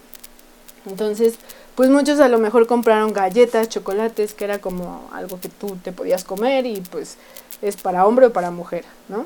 Entonces, 0.86 1.36
pues 1.80 1.89
muchos 1.89 2.20
a 2.20 2.28
lo 2.28 2.39
mejor 2.39 2.68
compraron 2.68 3.13
galletas, 3.13 3.70
chocolates, 3.70 4.34
que 4.34 4.44
era 4.44 4.60
como 4.60 5.10
algo 5.13 5.39
que 5.39 5.48
tú 5.48 5.78
te 5.82 5.94
podías 5.94 6.26
comer 6.26 6.65
y 6.65 6.82
pues 6.82 7.15
es 7.62 7.78
para 7.78 8.06
hombre 8.06 8.26
o 8.26 8.34
para 8.34 8.52
mujer, 8.52 8.84
¿no? 9.08 9.26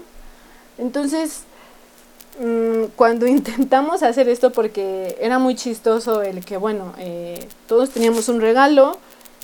Entonces, 0.77 1.45
mm, 2.39 2.91
cuando 2.95 3.25
intentamos 3.37 4.03
hacer 4.03 4.29
esto, 4.29 4.51
porque 4.51 5.17
era 5.19 5.39
muy 5.39 5.55
chistoso 5.55 6.21
el 6.21 6.45
que, 6.45 6.57
bueno, 6.57 6.93
eh, 6.99 7.47
todos 7.65 7.89
teníamos 7.89 8.29
un 8.29 8.39
regalo 8.39 8.99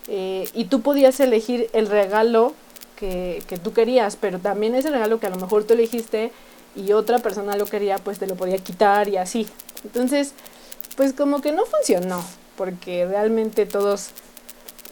eh, 0.08 0.48
y 0.54 0.66
tú 0.66 0.82
podías 0.82 1.20
elegir 1.20 1.68
el 1.74 1.88
regalo 1.88 2.54
que, 2.96 3.42
que 3.48 3.58
tú 3.58 3.74
querías, 3.74 4.18
pero 4.18 4.38
también 4.38 4.76
ese 4.76 4.92
regalo 4.92 5.20
que 5.20 5.26
a 5.26 5.32
lo 5.32 5.38
mejor 5.38 5.64
tú 5.64 5.74
elegiste 5.74 6.32
y 6.76 6.92
otra 6.92 7.18
persona 7.18 7.58
lo 7.58 7.66
quería, 7.66 7.98
pues 7.98 8.20
te 8.20 8.28
lo 8.28 8.36
podía 8.36 8.60
quitar 8.60 9.08
y 9.08 9.18
así. 9.18 9.48
Entonces, 9.84 10.34
pues 10.96 11.14
como 11.14 11.42
que 11.42 11.52
no 11.52 11.66
funcionó, 11.66 12.24
porque 12.60 13.06
realmente 13.06 13.66
todos, 13.66 14.10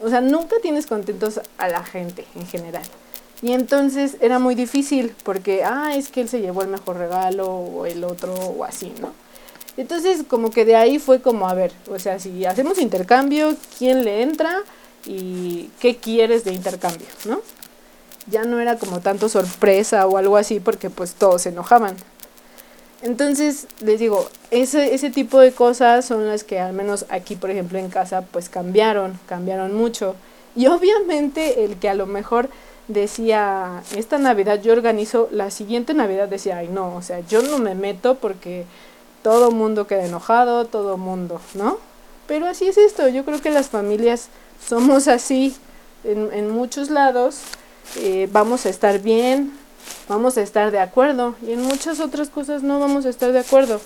o 0.02 0.08
sea, 0.08 0.22
nunca 0.22 0.56
tienes 0.62 0.86
contentos 0.86 1.38
a 1.58 1.68
la 1.68 1.84
gente 1.84 2.24
en 2.34 2.46
general. 2.46 2.82
Y 3.42 3.52
entonces 3.52 4.16
era 4.22 4.38
muy 4.38 4.54
difícil 4.54 5.14
porque, 5.22 5.64
ah, 5.64 5.92
es 5.94 6.08
que 6.08 6.22
él 6.22 6.30
se 6.30 6.40
llevó 6.40 6.62
el 6.62 6.68
mejor 6.68 6.96
regalo 6.96 7.46
o 7.46 7.84
el 7.84 8.04
otro 8.04 8.32
o 8.32 8.64
así, 8.64 8.90
¿no? 9.02 9.12
Entonces 9.76 10.22
como 10.26 10.50
que 10.50 10.64
de 10.64 10.76
ahí 10.76 10.98
fue 10.98 11.20
como, 11.20 11.46
a 11.46 11.52
ver, 11.52 11.70
o 11.90 11.98
sea, 11.98 12.18
si 12.18 12.46
hacemos 12.46 12.78
intercambio, 12.78 13.54
¿quién 13.76 14.02
le 14.02 14.22
entra 14.22 14.62
y 15.04 15.68
qué 15.78 15.98
quieres 15.98 16.44
de 16.44 16.54
intercambio, 16.54 17.06
¿no? 17.26 17.42
Ya 18.28 18.44
no 18.44 18.60
era 18.60 18.78
como 18.78 19.00
tanto 19.00 19.28
sorpresa 19.28 20.06
o 20.06 20.16
algo 20.16 20.38
así 20.38 20.58
porque 20.58 20.88
pues 20.88 21.12
todos 21.12 21.42
se 21.42 21.50
enojaban. 21.50 21.96
Entonces, 23.02 23.66
les 23.80 24.00
digo, 24.00 24.28
ese, 24.50 24.94
ese 24.94 25.10
tipo 25.10 25.38
de 25.38 25.52
cosas 25.52 26.04
son 26.04 26.26
las 26.26 26.42
que 26.42 26.58
al 26.58 26.72
menos 26.72 27.06
aquí, 27.10 27.36
por 27.36 27.50
ejemplo, 27.50 27.78
en 27.78 27.90
casa, 27.90 28.22
pues 28.22 28.48
cambiaron, 28.48 29.18
cambiaron 29.26 29.74
mucho. 29.74 30.16
Y 30.56 30.66
obviamente 30.66 31.64
el 31.64 31.76
que 31.76 31.88
a 31.88 31.94
lo 31.94 32.06
mejor 32.06 32.48
decía, 32.88 33.82
esta 33.96 34.18
Navidad 34.18 34.60
yo 34.62 34.72
organizo, 34.72 35.28
la 35.30 35.50
siguiente 35.50 35.94
Navidad 35.94 36.28
decía, 36.28 36.58
ay 36.58 36.68
no, 36.68 36.96
o 36.96 37.02
sea, 37.02 37.20
yo 37.20 37.42
no 37.42 37.58
me 37.58 37.74
meto 37.74 38.16
porque 38.16 38.64
todo 39.22 39.50
mundo 39.50 39.86
queda 39.86 40.06
enojado, 40.06 40.64
todo 40.64 40.96
mundo, 40.96 41.40
¿no? 41.54 41.78
Pero 42.26 42.46
así 42.46 42.66
es 42.66 42.78
esto, 42.78 43.08
yo 43.08 43.24
creo 43.24 43.40
que 43.40 43.50
las 43.50 43.68
familias 43.68 44.28
somos 44.66 45.06
así 45.06 45.54
en, 46.02 46.30
en 46.32 46.50
muchos 46.50 46.90
lados, 46.90 47.40
eh, 47.96 48.28
vamos 48.32 48.66
a 48.66 48.70
estar 48.70 49.00
bien, 49.00 49.52
vamos 50.08 50.38
a 50.38 50.42
estar 50.42 50.70
de 50.70 50.80
acuerdo 50.80 51.34
y 51.46 51.52
en 51.52 51.62
muchas 51.62 52.00
otras 52.00 52.30
cosas 52.30 52.62
no 52.62 52.80
vamos 52.80 53.06
a 53.06 53.10
estar 53.10 53.32
de 53.32 53.40
acuerdo. 53.40 53.80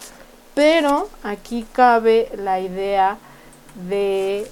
Pero 0.54 1.08
aquí 1.22 1.66
cabe 1.72 2.28
la 2.36 2.60
idea 2.60 3.18
de 3.88 4.46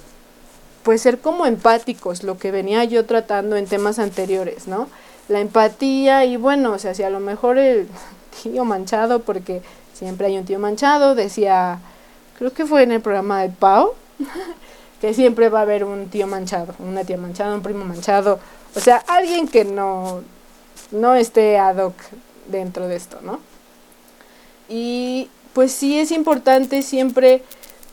pues 0.83 1.01
ser 1.01 1.19
como 1.19 1.45
empáticos, 1.45 2.23
lo 2.23 2.37
que 2.37 2.51
venía 2.51 2.83
yo 2.85 3.05
tratando 3.05 3.55
en 3.55 3.67
temas 3.67 3.99
anteriores, 3.99 4.67
¿no? 4.67 4.87
La 5.29 5.39
empatía 5.39 6.25
y 6.25 6.37
bueno, 6.37 6.73
o 6.73 6.79
sea, 6.79 6.95
si 6.95 7.03
a 7.03 7.09
lo 7.09 7.19
mejor 7.19 7.57
el 7.57 7.87
tío 8.43 8.65
manchado, 8.65 9.19
porque 9.19 9.61
siempre 9.93 10.27
hay 10.27 10.37
un 10.37 10.45
tío 10.45 10.59
manchado, 10.59 11.13
decía, 11.13 11.79
creo 12.37 12.51
que 12.51 12.65
fue 12.65 12.83
en 12.83 12.91
el 12.91 13.01
programa 13.01 13.43
de 13.43 13.49
Pau, 13.49 13.93
que 15.01 15.13
siempre 15.13 15.49
va 15.49 15.59
a 15.59 15.63
haber 15.63 15.83
un 15.83 16.09
tío 16.09 16.25
manchado, 16.25 16.73
una 16.79 17.03
tía 17.03 17.17
manchada, 17.17 17.53
un 17.53 17.61
primo 17.61 17.85
manchado, 17.85 18.39
o 18.75 18.79
sea, 18.79 18.97
alguien 19.07 19.47
que 19.47 19.65
no, 19.65 20.21
no 20.91 21.15
esté 21.15 21.57
ad 21.57 21.77
hoc 21.77 21.95
dentro 22.47 22.87
de 22.87 22.95
esto, 22.95 23.19
¿no? 23.21 23.39
Y 24.69 25.29
pues 25.53 25.71
sí 25.71 25.99
es 25.99 26.11
importante 26.11 26.81
siempre, 26.81 27.43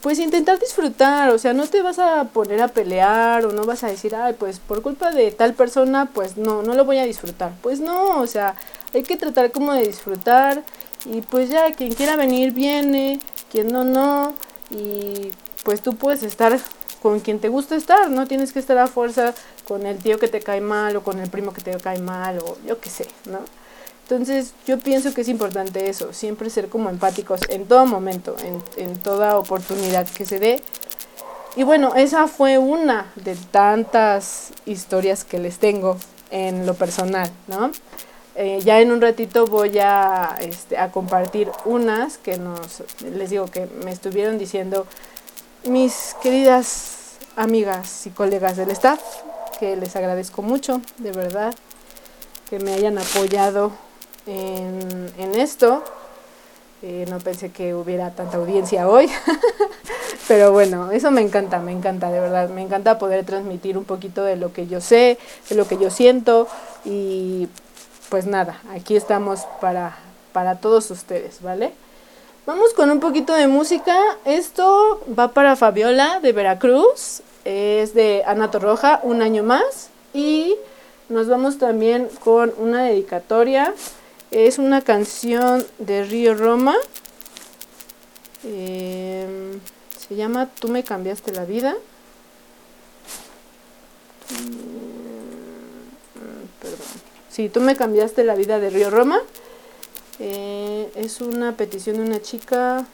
pues 0.01 0.19
intentar 0.19 0.59
disfrutar, 0.59 1.31
o 1.31 1.39
sea, 1.39 1.53
no 1.53 1.67
te 1.67 1.83
vas 1.83 1.99
a 1.99 2.25
poner 2.25 2.63
a 2.63 2.69
pelear 2.69 3.45
o 3.47 3.53
no 3.53 3.65
vas 3.65 3.83
a 3.83 3.89
decir, 3.89 4.15
ay, 4.15 4.35
pues 4.39 4.61
por 4.61 4.83
culpa 4.83 5.11
de 5.11 5.31
tal 5.33 5.55
persona, 5.55 6.07
pues 6.13 6.37
no, 6.37 6.63
no 6.63 6.75
lo 6.75 6.85
voy 6.85 6.99
a 6.99 7.05
disfrutar. 7.05 7.53
Pues 7.63 7.81
no, 7.81 8.21
o 8.21 8.27
sea, 8.27 8.55
hay 8.95 9.03
que 9.03 9.17
tratar 9.17 9.51
como 9.51 9.73
de 9.73 9.87
disfrutar 9.87 10.63
y 11.05 11.21
pues 11.23 11.51
ya, 11.51 11.73
quien 11.73 11.95
quiera 11.95 12.17
venir 12.17 12.53
viene, 12.53 13.21
quien 13.51 13.69
no, 13.69 13.85
no, 13.85 14.35
y 14.71 15.33
pues 15.65 15.83
tú 15.83 15.97
puedes 15.97 16.23
estar 16.23 16.59
con 17.03 17.21
quien 17.21 17.39
te 17.39 17.49
gusta 17.49 17.77
estar, 17.77 18.11
no 18.11 18.27
tienes 18.27 18.53
que 18.53 18.59
estar 18.59 18.79
a 18.79 18.87
fuerza 18.87 19.35
con 19.67 19.87
el 19.87 19.99
tío 19.99 20.19
que 20.19 20.29
te 20.29 20.41
cae 20.41 20.61
mal 20.61 20.97
o 20.97 21.03
con 21.03 21.19
el 21.21 21.29
primo 21.31 21.53
que 21.53 21.61
te 21.61 21.77
cae 21.79 22.01
mal 22.01 22.39
o 22.39 22.57
yo 22.67 22.81
qué 22.81 22.91
sé, 22.91 23.07
¿no? 23.27 23.41
Entonces 24.03 24.55
yo 24.67 24.79
pienso 24.79 25.13
que 25.13 25.21
es 25.21 25.29
importante 25.29 25.89
eso, 25.91 26.13
siempre 26.13 26.49
ser 26.49 26.69
como 26.69 26.89
empáticos 26.89 27.41
en 27.51 27.67
todo 27.67 27.85
momento, 27.85 28.37
en, 28.43 28.63
en 28.83 28.99
toda 28.99 29.39
oportunidad 29.39 30.09
que 30.09 30.25
se 30.25 30.39
dé. 30.39 30.63
Y 31.57 31.63
bueno, 31.63 31.95
esa 31.95 32.27
fue 32.27 32.57
una 32.57 33.13
de 33.17 33.37
tantas 33.37 34.53
historias 34.65 35.25
que 35.25 35.39
les 35.39 35.59
tengo 35.59 35.99
en 36.31 36.67
lo 36.67 36.75
personal, 36.75 37.31
¿no? 37.49 37.71
Eh, 38.41 38.61
ya 38.65 38.81
en 38.81 38.93
un 38.93 39.01
ratito 39.01 39.47
voy 39.47 39.79
a, 39.81 40.37
este, 40.41 40.79
a 40.79 40.93
compartir 40.93 41.51
unas 41.65 42.19
que 42.19 42.39
nos, 42.39 42.85
les 43.03 43.31
digo 43.31 43.47
que 43.47 43.67
me 43.85 43.91
estuvieron 43.91 44.39
diciendo 44.39 44.87
mis 45.65 46.15
queridas 46.23 47.17
amigas 47.37 48.07
y 48.07 48.11
colegas 48.11 48.57
del 48.57 48.71
staff, 48.71 49.01
que 49.59 49.77
les 49.77 49.95
agradezco 49.97 50.43
mucho, 50.43 50.81
de 50.99 51.13
verdad, 51.13 51.55
que 52.49 52.59
me 52.59 52.73
hayan 52.73 52.99
apoyado 52.99 53.73
en, 54.27 55.13
en 55.19 55.35
esto. 55.35 55.83
Eh, 56.83 57.07
no 57.11 57.19
pensé 57.19 57.51
que 57.51 57.75
hubiera 57.75 58.11
tanta 58.13 58.37
audiencia 58.37 58.89
hoy, 58.89 59.11
pero 60.29 60.53
bueno, 60.53 60.93
eso 60.93 61.11
me 61.11 61.21
encanta, 61.23 61.59
me 61.59 61.73
encanta, 61.73 62.09
de 62.11 62.21
verdad, 62.21 62.49
me 62.51 62.63
encanta 62.63 63.01
poder 63.01 63.27
transmitir 63.27 63.77
un 63.77 63.85
poquito 63.85 64.23
de 64.23 64.37
lo 64.37 64.53
que 64.53 64.69
yo 64.69 64.81
sé, 64.81 65.19
de 65.49 65.57
lo 65.57 65.67
que 65.67 65.77
yo 65.77 65.91
siento 65.91 66.47
y 66.85 67.49
pues 68.11 68.27
nada, 68.27 68.61
aquí 68.71 68.97
estamos 68.97 69.41
para, 69.61 69.97
para 70.33 70.61
todos 70.61 70.91
ustedes, 70.93 71.43
¿vale? 71.43 71.73
Vamos 72.49 72.73
con 72.73 72.89
un 72.89 72.99
poquito 72.99 73.35
de 73.35 73.47
música. 73.47 73.95
Esto 74.25 75.05
va 75.07 75.33
para 75.33 75.55
Fabiola 75.55 76.19
de 76.21 76.33
Veracruz. 76.33 77.21
Es 77.45 77.93
de 77.93 78.23
Ana 78.27 78.51
Torroja, 78.51 79.01
un 79.03 79.21
año 79.21 79.43
más. 79.43 79.91
Y 80.15 80.55
nos 81.11 81.29
vamos 81.29 81.59
también 81.59 82.09
con 82.25 82.55
una 82.57 82.85
dedicatoria. 82.85 83.75
Es 84.31 84.57
una 84.57 84.81
canción 84.81 85.67
de 85.79 86.05
Río 86.05 86.35
Roma. 86.35 86.75
Eh, 88.45 89.59
se 90.09 90.17
llama 90.17 90.49
Tú 90.59 90.69
me 90.69 90.83
cambiaste 90.83 91.33
la 91.33 91.45
vida. 91.45 91.77
Perdón. 96.63 96.79
Sí, 97.29 97.51
tú 97.51 97.61
me 97.61 97.77
cambiaste 97.77 98.25
la 98.25 98.35
vida 98.37 98.59
de 98.59 98.71
Río 98.71 98.89
Roma. 98.89 99.21
Eh, 100.21 100.91
es 100.97 101.21
una 101.21 101.57
petición 101.57 101.97
de 101.97 102.03
una 102.03 102.21
chica 102.21 102.87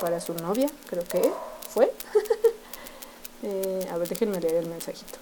para 0.00 0.20
su 0.20 0.34
novia, 0.34 0.68
creo 0.88 1.04
que 1.04 1.30
fue. 1.68 1.92
eh, 3.42 3.88
a 3.90 3.98
ver, 3.98 4.08
déjenme 4.08 4.40
leer 4.40 4.56
el 4.56 4.66
mensajito. 4.66 5.18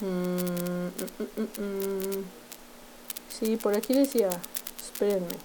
Mm, 0.00 0.86
mm, 1.40 1.62
mm, 1.62 2.24
sí, 3.28 3.56
por 3.56 3.74
aquí 3.74 3.94
decía, 3.94 4.30
espérenme. 4.80 5.36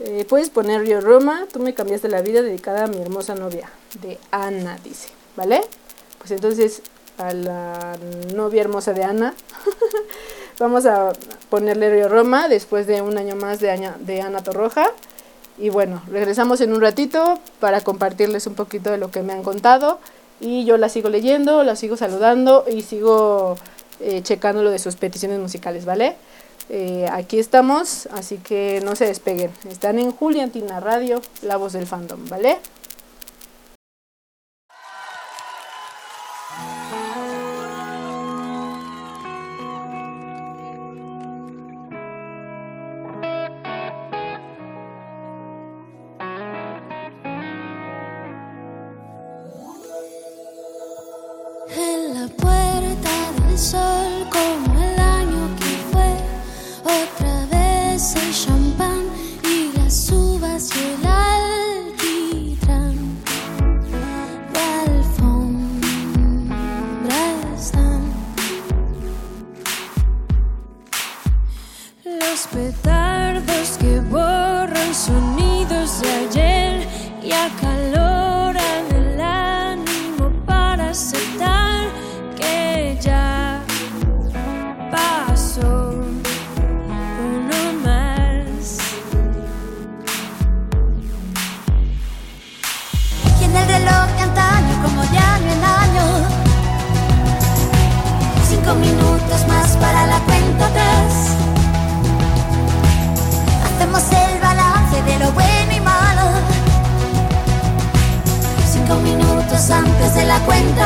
Eh, 0.00 0.24
puedes 0.28 0.50
poner 0.50 0.80
Río 0.80 1.00
Roma, 1.00 1.46
tú 1.52 1.60
me 1.60 1.74
cambiaste 1.74 2.08
la 2.08 2.22
vida 2.22 2.42
dedicada 2.42 2.84
a 2.84 2.86
mi 2.86 3.00
hermosa 3.00 3.34
novia, 3.34 3.70
de 4.00 4.18
Ana, 4.30 4.78
dice, 4.82 5.08
¿vale? 5.36 5.60
Pues 6.18 6.30
entonces 6.30 6.82
a 7.18 7.34
la 7.34 7.98
novia 8.34 8.62
hermosa 8.62 8.94
de 8.94 9.04
Ana 9.04 9.34
Vamos 10.60 10.84
a 10.84 11.14
ponerle 11.48 11.88
Río 11.88 12.10
Roma 12.10 12.46
después 12.46 12.86
de 12.86 13.00
un 13.00 13.16
año 13.16 13.34
más 13.34 13.60
de, 13.60 13.92
de 14.00 14.20
Ana 14.20 14.42
Torroja. 14.42 14.90
Y 15.56 15.70
bueno, 15.70 16.02
regresamos 16.06 16.60
en 16.60 16.74
un 16.74 16.82
ratito 16.82 17.38
para 17.60 17.80
compartirles 17.80 18.46
un 18.46 18.54
poquito 18.54 18.90
de 18.90 18.98
lo 18.98 19.10
que 19.10 19.22
me 19.22 19.32
han 19.32 19.42
contado. 19.42 20.00
Y 20.38 20.66
yo 20.66 20.76
la 20.76 20.90
sigo 20.90 21.08
leyendo, 21.08 21.64
la 21.64 21.76
sigo 21.76 21.96
saludando 21.96 22.66
y 22.70 22.82
sigo 22.82 23.56
eh, 24.00 24.20
checando 24.22 24.62
lo 24.62 24.70
de 24.70 24.78
sus 24.78 24.96
peticiones 24.96 25.38
musicales, 25.38 25.86
¿vale? 25.86 26.16
Eh, 26.68 27.08
aquí 27.10 27.38
estamos, 27.38 28.06
así 28.12 28.36
que 28.36 28.82
no 28.84 28.96
se 28.96 29.06
despeguen. 29.06 29.50
Están 29.66 29.98
en 29.98 30.10
Juliantina 30.10 30.78
Radio, 30.78 31.22
la 31.40 31.56
voz 31.56 31.72
del 31.72 31.86
fandom, 31.86 32.28
¿vale? 32.28 32.58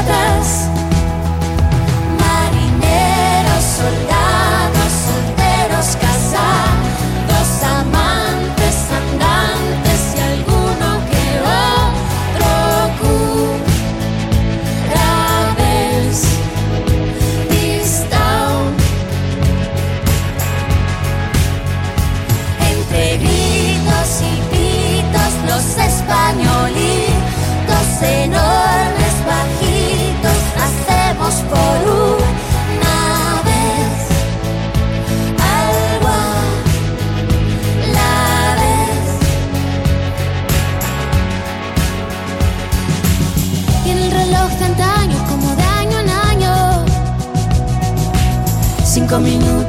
espadas 0.04 0.63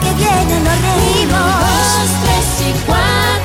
che 0.00 0.12
viene 0.14 0.58
non 0.58 0.66
orremo. 0.66 1.38
Stressi 2.04 2.84
qua. 2.84 3.37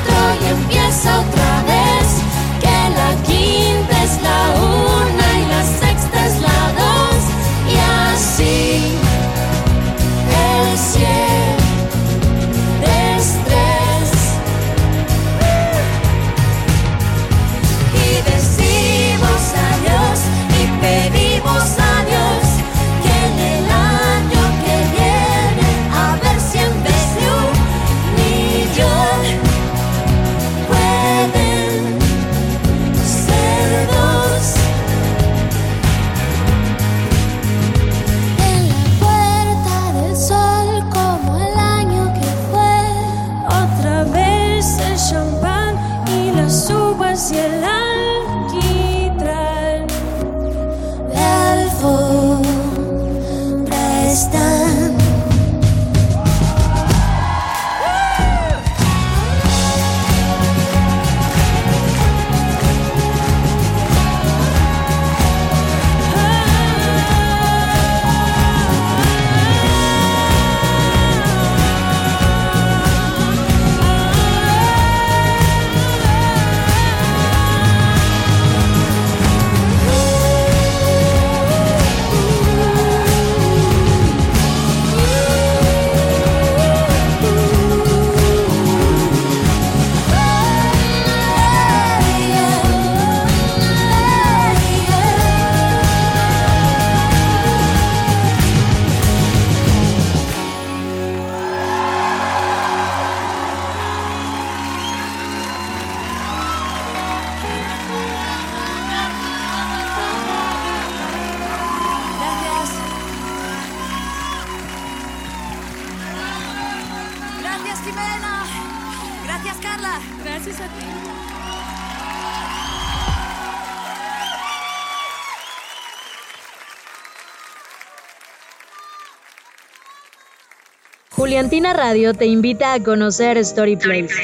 Estudiantina 131.34 131.72
Radio 131.72 132.14
te 132.14 132.26
invita 132.26 132.74
a 132.74 132.80
conocer 132.80 133.44
Storyplace, 133.44 134.14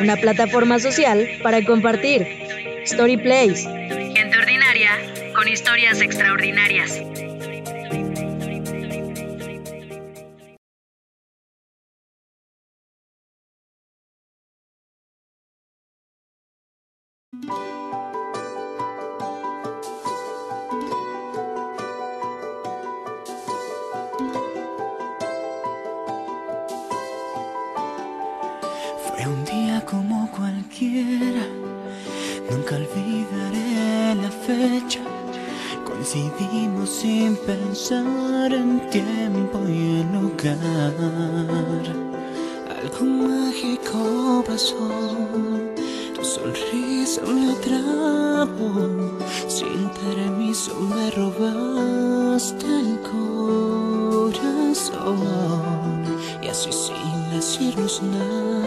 una 0.00 0.14
plataforma 0.14 0.78
social 0.78 1.28
para 1.42 1.64
compartir. 1.64 2.24
Storyplace. 2.86 3.64
Gente 4.14 4.38
ordinaria 4.38 4.92
con 5.34 5.48
historias 5.48 6.00
extraordinarias. 6.00 7.02
Nunca 32.50 32.76
olvidaré 32.76 34.14
la 34.14 34.30
fecha. 34.30 35.00
Coincidimos 35.84 36.88
sin 36.88 37.36
pensar 37.36 38.52
en 38.52 38.80
tiempo 38.88 39.58
y 39.68 40.00
en 40.00 40.12
lugar. 40.12 40.94
Algo 42.80 43.04
mágico 43.04 44.42
pasó. 44.46 44.88
Tu 46.14 46.24
sonrisa 46.24 47.22
me 47.26 47.52
atrapó. 47.52 48.70
Sin 49.48 49.90
permiso 50.00 50.74
me 50.80 51.10
robaste 51.10 52.66
el 52.66 52.98
corazón. 54.22 54.46
Y 56.42 56.48
así 56.48 56.72
sin 56.72 57.30
decirnos 57.30 58.02
nada 58.02 58.65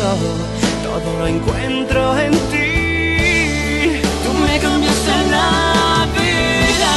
todo 0.00 1.18
lo 1.18 1.26
encuentro 1.26 2.18
en 2.18 2.32
ti. 2.50 4.00
Tú 4.24 4.30
me 4.32 4.58
cambiaste 4.58 5.16
la 5.30 6.06
vida, 6.16 6.92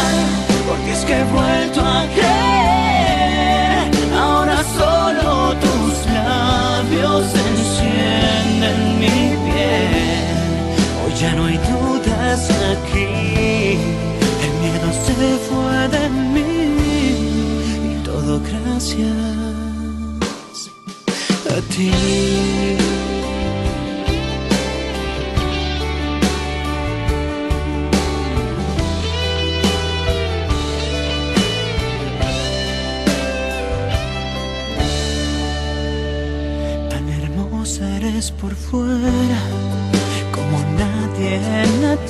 porque 0.68 0.92
es 0.94 1.02
que 1.04 1.14
he 1.20 1.24
vuelto 1.26 1.82
a 1.82 2.06
creer. 2.16 3.92
Ahora 4.18 4.58
solo 4.80 5.54
tus 5.66 5.94
labios 6.14 7.26
encienden 7.50 8.78
mi 9.02 9.20
piel. 9.46 10.36
Hoy 11.04 11.14
ya 11.20 11.32
no 11.36 11.46
hay 11.48 11.58
dudas 11.58 12.42
aquí, 12.74 13.78
el 14.46 14.54
miedo 14.62 14.90
se 15.06 15.18
fue 15.48 15.78
de 15.96 16.04
mí 16.34 16.64
y 17.92 17.94
todo 18.06 18.40
gracias 18.40 19.34
a 21.50 21.62
ti. 21.74 22.63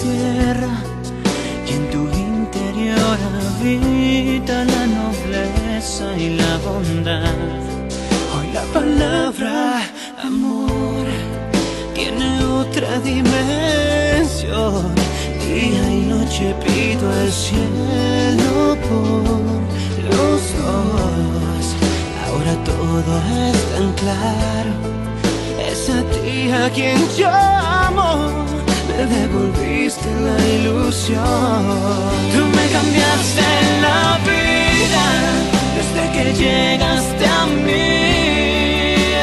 Tierra. 0.04 0.74
Y 1.68 1.70
en 1.78 1.84
tu 1.92 2.02
interior 2.30 3.18
habita 3.36 4.56
la 4.66 4.84
nobleza 5.00 6.06
y 6.18 6.28
la 6.42 6.58
bondad. 6.66 7.62
Hoy 8.34 8.48
la 8.54 8.66
palabra 8.78 9.56
amor 10.24 11.06
tiene 11.94 12.44
otra 12.62 13.00
dimensión. 13.00 14.84
Día 15.46 15.84
y 15.98 16.02
noche 16.14 16.56
pido 16.64 17.06
al 17.22 17.32
cielo 17.32 18.78
por 18.88 19.24
los 20.12 20.42
dos. 20.60 21.66
Ahora 22.26 22.54
todo 22.72 23.12
es 23.50 23.60
tan 23.72 23.90
claro. 24.02 24.74
Es 25.70 25.82
a 25.90 26.02
ti 26.14 26.52
a 26.52 26.70
quien 26.70 27.00
yo 27.18 27.30
amo. 27.30 28.53
Me 28.96 29.06
devolviste 29.08 30.08
la 30.22 30.38
ilusión. 30.56 31.64
Tú 32.32 32.42
me 32.58 32.66
cambiaste 32.78 33.48
la 33.82 34.20
vida 34.30 35.06
desde 35.78 36.04
que 36.14 36.24
llegaste 36.34 37.26
a 37.26 37.46
mí. 37.66 37.88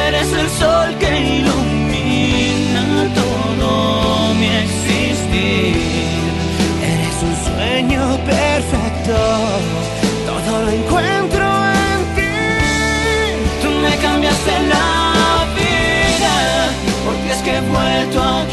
Eres 0.07 0.33
el 0.33 0.49
sol 0.59 0.89
que 0.99 1.11
ilumina 1.37 2.85
todo 3.15 4.33
mi 4.33 4.49
existir. 4.65 5.77
Eres 6.93 7.17
un 7.29 7.35
sueño 7.47 8.03
perfecto. 8.25 9.17
Todo 10.25 10.51
lo 10.65 10.71
encuentro 10.71 11.45
en 11.87 11.99
ti. 12.17 12.37
Tú 13.61 13.69
me 13.83 13.95
cambiaste 13.97 14.53
la 14.73 15.45
vida 15.55 16.35
porque 17.05 17.31
es 17.31 17.41
que 17.41 17.51
he 17.55 17.61
vuelto 17.61 18.21
a 18.21 18.45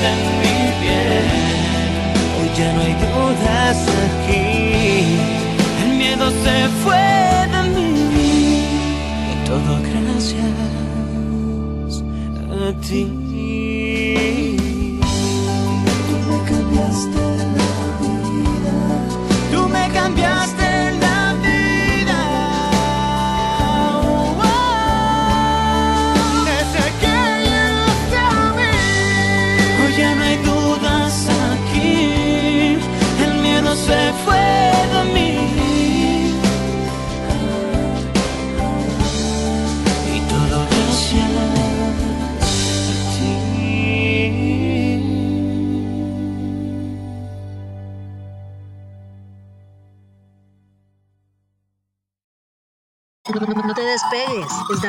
encienden 0.00 0.18
mi 0.40 0.58
piel. 0.80 1.26
Hoy 2.36 2.48
ya 2.56 2.68
no 2.72 2.80
hay 2.80 2.94
dudas 2.94 3.78
aquí. 4.06 4.44
El 5.82 5.90
miedo 5.96 6.26
se 6.30 6.56
fue 6.82 7.06
de 7.52 7.62
mí. 8.14 8.64
Y 9.30 9.34
todo 9.46 9.72
gracias 9.92 10.52
a 12.50 12.80
ti. 12.80 13.29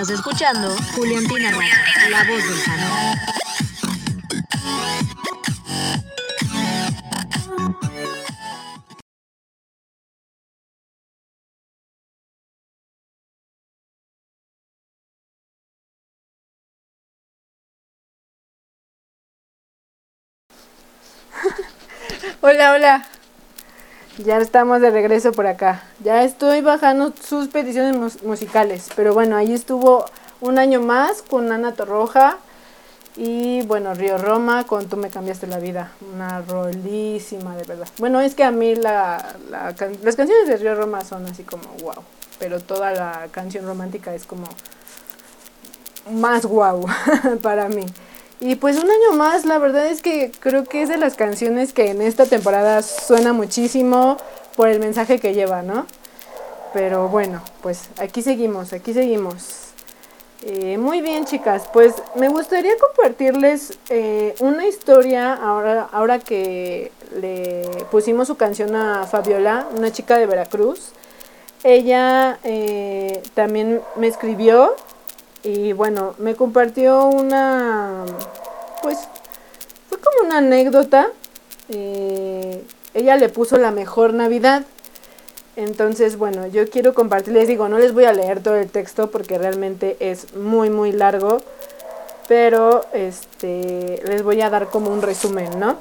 Estás 0.02 0.18
escuchando 0.18 0.76
Juliantina 0.96 1.52
Radio, 1.52 2.10
la 2.10 2.24
voz 2.24 2.44
del 2.44 2.64
canal. 2.64 3.20
Hola, 22.42 22.72
hola. 22.72 23.11
Ya 24.18 24.38
estamos 24.38 24.82
de 24.82 24.90
regreso 24.92 25.32
por 25.32 25.48
acá. 25.48 25.84
Ya 26.04 26.24
estoy 26.24 26.62
bajando 26.62 27.14
sus 27.24 27.48
peticiones 27.48 27.96
mus- 27.96 28.24
musicales. 28.24 28.90
Pero 28.96 29.14
bueno, 29.14 29.36
ahí 29.36 29.54
estuvo 29.54 30.06
un 30.42 30.60
año 30.60 30.82
más 30.82 31.22
con 31.22 31.52
Ana 31.52 31.74
Torroja. 31.74 32.38
Y 33.18 33.62
bueno, 33.64 33.94
Río 33.94 34.18
Roma 34.18 34.66
con 34.66 34.88
Tú 34.88 34.98
me 34.98 35.10
cambiaste 35.10 35.48
la 35.48 35.60
vida. 35.60 35.92
Una 36.14 36.42
rolísima, 36.42 37.56
de 37.56 37.64
verdad. 37.64 37.88
Bueno, 37.98 38.22
es 38.22 38.36
que 38.36 38.44
a 38.44 38.52
mí 38.52 38.76
la, 38.76 39.36
las 39.50 40.16
canciones 40.16 40.48
de 40.48 40.58
Río 40.58 40.76
Roma 40.76 41.04
son 41.04 41.26
así 41.26 41.44
como 41.44 41.64
wow. 41.82 42.04
Pero 42.40 42.60
toda 42.60 42.92
la 42.92 43.28
canción 43.32 43.66
romántica 43.66 44.14
es 44.14 44.26
como 44.26 44.48
más 46.12 46.46
wow 46.46 46.86
para 47.42 47.70
mí. 47.70 47.86
Y 48.44 48.56
pues 48.56 48.76
un 48.78 48.90
año 48.90 49.14
más, 49.16 49.46
la 49.46 49.60
verdad 49.60 49.86
es 49.86 50.02
que 50.02 50.32
creo 50.40 50.64
que 50.64 50.82
es 50.82 50.90
de 50.90 50.98
las 50.98 51.16
canciones 51.16 51.74
que 51.74 51.92
en 51.92 52.02
esta 52.02 52.26
temporada 52.26 52.82
suena 52.82 53.34
muchísimo 53.34 54.18
por 54.56 54.68
el 54.68 54.80
mensaje 54.80 55.20
que 55.20 55.36
lleva, 55.36 55.62
¿no? 55.62 55.86
Pero 56.74 57.08
bueno, 57.08 57.44
pues 57.62 57.90
aquí 58.00 58.24
seguimos, 58.24 58.74
aquí 58.74 58.96
seguimos. 58.96 59.74
Eh, 60.44 60.80
muy 60.80 61.02
bien, 61.02 61.26
chicas, 61.26 61.70
pues 61.72 61.94
me 62.16 62.30
gustaría 62.30 62.72
compartirles 62.80 63.78
eh, 63.90 64.34
una 64.40 64.66
historia 64.66 65.36
ahora, 65.36 65.88
ahora 65.92 66.18
que 66.18 66.92
le 67.16 67.70
pusimos 67.92 68.28
su 68.28 68.38
canción 68.38 68.76
a 68.76 69.06
Fabiola, 69.06 69.68
una 69.78 69.92
chica 69.92 70.18
de 70.18 70.26
Veracruz. 70.26 70.94
Ella 71.64 72.40
eh, 72.44 73.22
también 73.36 73.82
me 73.98 74.08
escribió 74.08 74.76
y 75.44 75.74
bueno, 75.74 76.16
me 76.20 76.36
compartió 76.36 77.06
una, 77.08 78.06
pues, 78.82 78.98
fue 79.90 79.98
como 80.00 80.28
una 80.28 80.38
anécdota. 80.40 81.10
eh, 81.70 82.64
ella 82.94 83.16
le 83.16 83.30
puso 83.30 83.58
la 83.58 83.72
mejor 83.72 84.14
Navidad. 84.14 84.64
Entonces, 85.56 86.18
bueno, 86.18 86.48
yo 86.48 86.70
quiero 86.70 86.94
compartirles, 86.94 87.48
digo, 87.48 87.68
no 87.70 87.78
les 87.80 87.94
voy 87.94 88.06
a 88.06 88.14
leer 88.14 88.42
todo 88.44 88.56
el 88.56 88.70
texto 88.70 89.12
porque 89.12 89.38
realmente 89.38 89.98
es 90.00 90.34
muy, 90.36 90.70
muy 90.70 90.92
largo. 90.92 91.40
pero 92.28 92.86
este, 92.94 94.02
les 94.06 94.24
voy 94.24 94.42
a 94.42 94.50
dar 94.50 94.68
como 94.68 94.92
un 94.92 95.02
resumen, 95.02 95.60
¿no? 95.60 95.76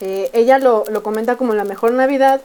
Eh, 0.00 0.30
ella 0.32 0.58
lo, 0.58 0.84
lo 0.88 1.02
comenta 1.02 1.36
como 1.36 1.54
la 1.54 1.64
mejor 1.64 1.92
Navidad, 1.92 2.40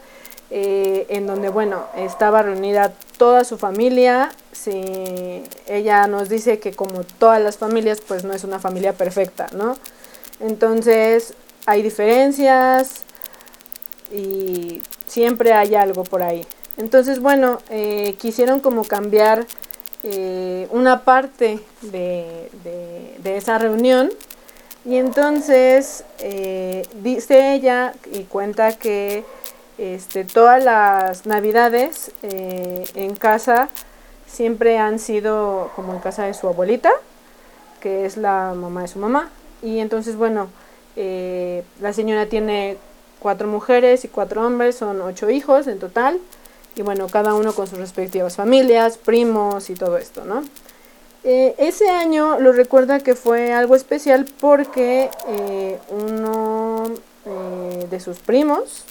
eh, 0.49 1.05
en 1.09 1.27
donde, 1.27 1.49
bueno, 1.49 1.83
estaba 1.95 2.41
reunida 2.41 2.93
toda 3.19 3.43
su 3.43 3.59
familia. 3.59 4.31
Sí, 4.53 5.43
ella 5.67 6.07
nos 6.07 6.29
dice 6.29 6.59
que 6.59 6.71
como 6.73 7.03
todas 7.03 7.39
las 7.41 7.57
familias, 7.59 8.01
pues 8.01 8.23
no 8.23 8.33
es 8.33 8.43
una 8.43 8.57
familia 8.59 8.93
perfecta, 8.93 9.45
¿no? 9.53 9.77
Entonces, 10.39 11.33
hay 11.67 11.83
diferencias 11.83 13.03
y 14.11 14.81
siempre 15.07 15.53
hay 15.53 15.75
algo 15.75 16.03
por 16.03 16.23
ahí. 16.23 16.45
Entonces, 16.77 17.19
bueno, 17.19 17.59
eh, 17.69 18.15
quisieron 18.19 18.59
como 18.59 18.83
cambiar 18.85 19.45
eh, 20.03 20.67
una 20.71 21.03
parte 21.03 21.59
de, 21.81 22.49
de- 22.63 23.15
de 23.21 23.37
esa 23.37 23.57
reunión 23.57 24.09
y 24.85 24.95
entonces 24.95 26.05
eh, 26.19 26.87
dice 27.03 27.53
ella 27.53 27.93
y 28.13 28.23
cuenta 28.23 28.77
que 28.77 29.25
este, 29.79 30.25
todas 30.25 30.61
las 30.61 31.25
navidades 31.25 32.11
eh, 32.21 32.83
en 32.95 33.15
casa 33.15 33.69
siempre 34.27 34.77
han 34.77 34.99
sido 34.99 35.71
como 35.73 35.93
en 35.93 35.99
casa 35.99 36.25
de 36.25 36.33
su 36.33 36.49
abuelita, 36.49 36.91
que 37.79 38.05
es 38.05 38.17
la 38.17 38.53
mamá 38.57 38.81
de 38.81 38.89
su 38.89 38.99
mamá. 38.99 39.29
Y 39.61 39.79
entonces, 39.79 40.17
bueno, 40.17 40.49
eh, 40.97 41.63
la 41.79 41.93
señora 41.93 42.25
tiene 42.25 42.75
cuatro 43.19 43.47
mujeres 43.47 44.03
y 44.03 44.09
cuatro 44.09 44.45
hombres, 44.45 44.75
son 44.75 45.01
ocho 45.01 45.29
hijos 45.29 45.65
en 45.67 45.79
total. 45.79 46.19
Y 46.75 46.81
bueno, 46.81 47.07
cada 47.07 47.33
uno 47.33 47.53
con 47.53 47.67
sus 47.67 47.79
respectivas 47.79 48.35
familias, 48.35 48.97
primos 48.97 49.69
y 49.69 49.75
todo 49.75 49.97
esto, 49.97 50.25
¿no? 50.25 50.43
Eh, 51.23 51.55
ese 51.57 51.89
año 51.89 52.37
lo 52.37 52.51
recuerda 52.51 52.99
que 52.99 53.15
fue 53.15 53.53
algo 53.53 53.77
especial 53.77 54.25
porque 54.41 55.09
uno 55.89 56.83
de 57.89 57.99
sus 57.99 58.19
primos, 58.19 58.85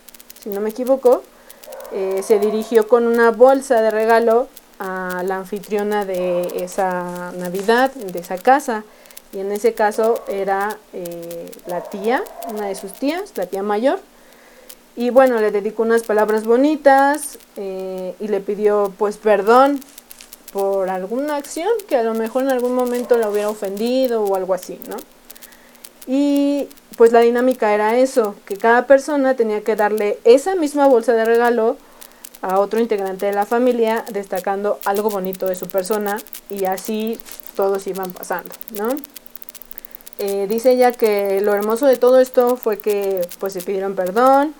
si 0.48 0.54
no 0.54 0.62
me 0.62 0.70
equivoco, 0.70 1.22
eh, 1.92 2.22
se 2.26 2.38
dirigió 2.38 2.88
con 2.88 3.06
una 3.06 3.30
bolsa 3.32 3.82
de 3.82 3.90
regalo 3.90 4.48
a 4.78 5.22
la 5.22 5.36
anfitriona 5.36 6.06
de 6.06 6.62
esa 6.64 7.32
Navidad, 7.32 7.92
de 7.92 8.18
esa 8.18 8.38
casa. 8.38 8.84
Y 9.34 9.40
en 9.40 9.52
ese 9.52 9.74
caso 9.74 10.24
era 10.26 10.78
eh, 10.94 11.50
la 11.66 11.82
tía, 11.82 12.24
una 12.48 12.68
de 12.68 12.74
sus 12.76 12.94
tías, 12.94 13.32
la 13.36 13.44
tía 13.44 13.62
mayor. 13.62 14.00
Y 14.96 15.10
bueno, 15.10 15.38
le 15.38 15.50
dedicó 15.50 15.82
unas 15.82 16.02
palabras 16.02 16.44
bonitas 16.44 17.38
eh, 17.56 18.14
y 18.18 18.28
le 18.28 18.40
pidió 18.40 18.90
pues 18.96 19.18
perdón 19.18 19.80
por 20.50 20.88
alguna 20.88 21.36
acción 21.36 21.68
que 21.86 21.96
a 21.96 22.02
lo 22.02 22.14
mejor 22.14 22.44
en 22.44 22.48
algún 22.48 22.74
momento 22.74 23.18
la 23.18 23.28
hubiera 23.28 23.50
ofendido 23.50 24.24
o 24.24 24.34
algo 24.34 24.54
así, 24.54 24.80
¿no? 24.88 24.96
Y 26.08 26.68
pues 26.96 27.12
la 27.12 27.20
dinámica 27.20 27.74
era 27.74 27.98
eso, 27.98 28.34
que 28.46 28.56
cada 28.56 28.86
persona 28.86 29.36
tenía 29.36 29.62
que 29.62 29.76
darle 29.76 30.18
esa 30.24 30.56
misma 30.56 30.88
bolsa 30.88 31.12
de 31.12 31.26
regalo 31.26 31.76
a 32.40 32.60
otro 32.60 32.80
integrante 32.80 33.26
de 33.26 33.32
la 33.32 33.44
familia, 33.44 34.04
destacando 34.10 34.78
algo 34.86 35.10
bonito 35.10 35.46
de 35.46 35.54
su 35.54 35.68
persona 35.68 36.18
y 36.48 36.64
así 36.64 37.18
todos 37.54 37.86
iban 37.86 38.10
pasando, 38.12 38.54
¿no? 38.76 38.96
Eh, 40.18 40.46
dice 40.48 40.72
ella 40.72 40.92
que 40.92 41.40
lo 41.42 41.54
hermoso 41.54 41.86
de 41.86 41.96
todo 41.96 42.20
esto 42.20 42.56
fue 42.56 42.78
que 42.78 43.28
pues 43.38 43.52
se 43.52 43.60
pidieron 43.60 43.94
perdón, 43.94 44.54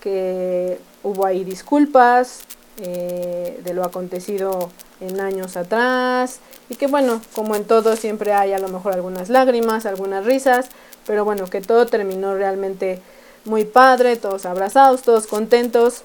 que 0.00 0.78
hubo 1.02 1.26
ahí 1.26 1.44
disculpas 1.44 2.40
eh, 2.78 3.60
de 3.62 3.74
lo 3.74 3.84
acontecido 3.84 4.70
en 5.00 5.20
años 5.20 5.56
atrás 5.56 6.40
y 6.70 6.76
que 6.76 6.86
bueno, 6.86 7.20
como 7.34 7.56
en 7.56 7.64
todo 7.64 7.96
siempre 7.96 8.32
hay 8.32 8.52
a 8.52 8.58
lo 8.58 8.68
mejor 8.68 8.94
algunas 8.94 9.28
lágrimas, 9.28 9.84
algunas 9.84 10.24
risas, 10.24 10.70
pero 11.06 11.24
bueno, 11.24 11.46
que 11.46 11.60
todo 11.60 11.86
terminó 11.86 12.34
realmente 12.34 13.00
muy 13.44 13.64
padre, 13.64 14.16
todos 14.16 14.46
abrazados, 14.46 15.02
todos 15.02 15.26
contentos 15.26 16.02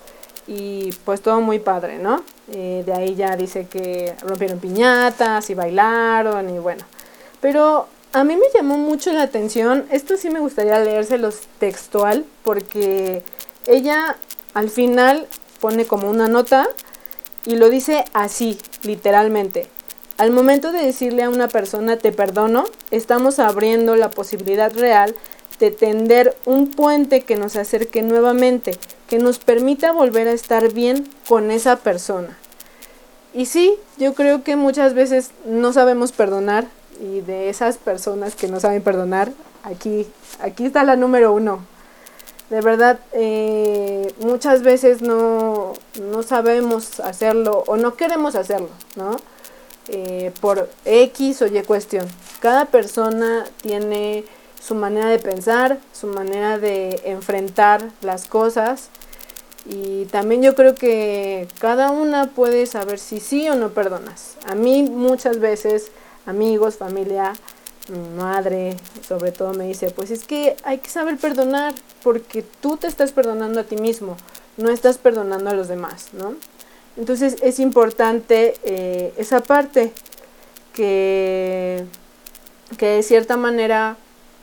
y 0.47 0.91
pues 1.05 1.21
todo 1.21 1.41
muy 1.41 1.59
padre, 1.59 1.99
¿no? 1.99 2.23
Eh, 2.51 2.83
de 2.85 2.93
ahí 2.93 3.15
ya 3.15 3.35
dice 3.35 3.67
que 3.67 4.15
rompieron 4.21 4.59
piñatas 4.59 5.49
y 5.49 5.53
bailaron 5.53 6.49
y 6.49 6.59
bueno, 6.59 6.83
pero 7.41 7.87
a 8.13 8.23
mí 8.23 8.35
me 8.35 8.45
llamó 8.55 8.77
mucho 8.77 9.11
la 9.11 9.23
atención, 9.23 9.85
esto 9.91 10.17
sí 10.17 10.29
me 10.29 10.39
gustaría 10.39 10.79
leérselos 10.79 11.41
textual 11.59 12.25
porque 12.43 13.21
ella 13.65 14.15
al 14.53 14.69
final 14.69 15.27
pone 15.59 15.85
como 15.85 16.09
una 16.09 16.27
nota 16.27 16.67
y 17.45 17.55
lo 17.55 17.69
dice 17.69 18.05
así, 18.13 18.57
literalmente. 18.83 19.69
Al 20.17 20.31
momento 20.31 20.71
de 20.71 20.79
decirle 20.83 21.21
a 21.21 21.29
una 21.29 21.47
persona 21.47 21.97
te 21.97 22.11
perdono, 22.11 22.65
estamos 22.89 23.37
abriendo 23.37 23.95
la 23.95 24.09
posibilidad 24.09 24.73
real 24.73 25.15
de 25.59 25.69
tender 25.69 26.35
un 26.45 26.71
puente 26.71 27.21
que 27.21 27.35
nos 27.35 27.55
acerque 27.55 28.01
nuevamente, 28.01 28.77
que 29.07 29.19
nos 29.19 29.37
permita 29.37 29.91
volver 29.91 30.27
a 30.27 30.31
estar 30.31 30.73
bien 30.73 31.07
con 31.27 31.51
esa 31.51 31.77
persona. 31.77 32.35
Y 33.31 33.45
sí, 33.45 33.75
yo 33.99 34.15
creo 34.15 34.43
que 34.43 34.55
muchas 34.55 34.95
veces 34.95 35.29
no 35.45 35.71
sabemos 35.71 36.11
perdonar 36.11 36.65
y 36.99 37.21
de 37.21 37.49
esas 37.49 37.77
personas 37.77 38.35
que 38.35 38.47
no 38.47 38.59
saben 38.59 38.81
perdonar, 38.81 39.31
aquí, 39.61 40.07
aquí 40.39 40.65
está 40.65 40.83
la 40.83 40.95
número 40.95 41.31
uno. 41.31 41.59
De 42.49 42.61
verdad, 42.61 42.99
eh, 43.11 44.11
muchas 44.19 44.63
veces 44.63 45.03
no, 45.03 45.73
no 46.01 46.23
sabemos 46.23 47.01
hacerlo 47.01 47.63
o 47.67 47.77
no 47.77 47.95
queremos 47.95 48.33
hacerlo, 48.33 48.69
¿no? 48.95 49.17
Eh, 49.89 50.33
por 50.41 50.69
X 50.83 51.41
o 51.41 51.47
Y 51.47 51.63
cuestión. 51.63 52.05
Cada 52.41 52.65
persona 52.65 53.45
tiene 53.61 54.25
su 54.61 54.75
manera 54.75 55.07
de 55.07 55.19
pensar, 55.19 55.79
su 55.93 56.07
manera 56.07 56.57
de 56.57 56.99
enfrentar 57.05 57.89
las 58.01 58.25
cosas 58.25 58.89
y 59.65 60.05
también 60.05 60.41
yo 60.41 60.55
creo 60.55 60.75
que 60.75 61.47
cada 61.59 61.91
una 61.91 62.27
puede 62.27 62.65
saber 62.65 62.99
si 62.99 63.21
sí 63.21 63.47
o 63.49 63.55
no 63.55 63.69
perdonas. 63.69 64.35
A 64.45 64.55
mí 64.55 64.83
muchas 64.83 65.39
veces 65.39 65.91
amigos, 66.25 66.75
familia, 66.75 67.33
mi 67.87 68.09
madre, 68.17 68.75
sobre 69.07 69.31
todo 69.31 69.53
me 69.53 69.67
dice, 69.67 69.91
pues 69.91 70.11
es 70.11 70.25
que 70.25 70.57
hay 70.63 70.79
que 70.79 70.89
saber 70.89 71.17
perdonar 71.17 71.73
porque 72.03 72.43
tú 72.43 72.75
te 72.75 72.87
estás 72.87 73.13
perdonando 73.13 73.61
a 73.61 73.63
ti 73.63 73.77
mismo, 73.77 74.17
no 74.57 74.69
estás 74.69 74.97
perdonando 74.97 75.49
a 75.49 75.53
los 75.53 75.69
demás, 75.69 76.07
¿no? 76.11 76.35
Entonces 76.97 77.35
es 77.43 77.59
importante 77.59 78.55
eh, 78.63 79.13
esa 79.17 79.41
parte 79.41 79.93
que, 80.73 81.85
que 82.77 82.87
de 82.87 83.03
cierta 83.03 83.37
manera 83.37 83.97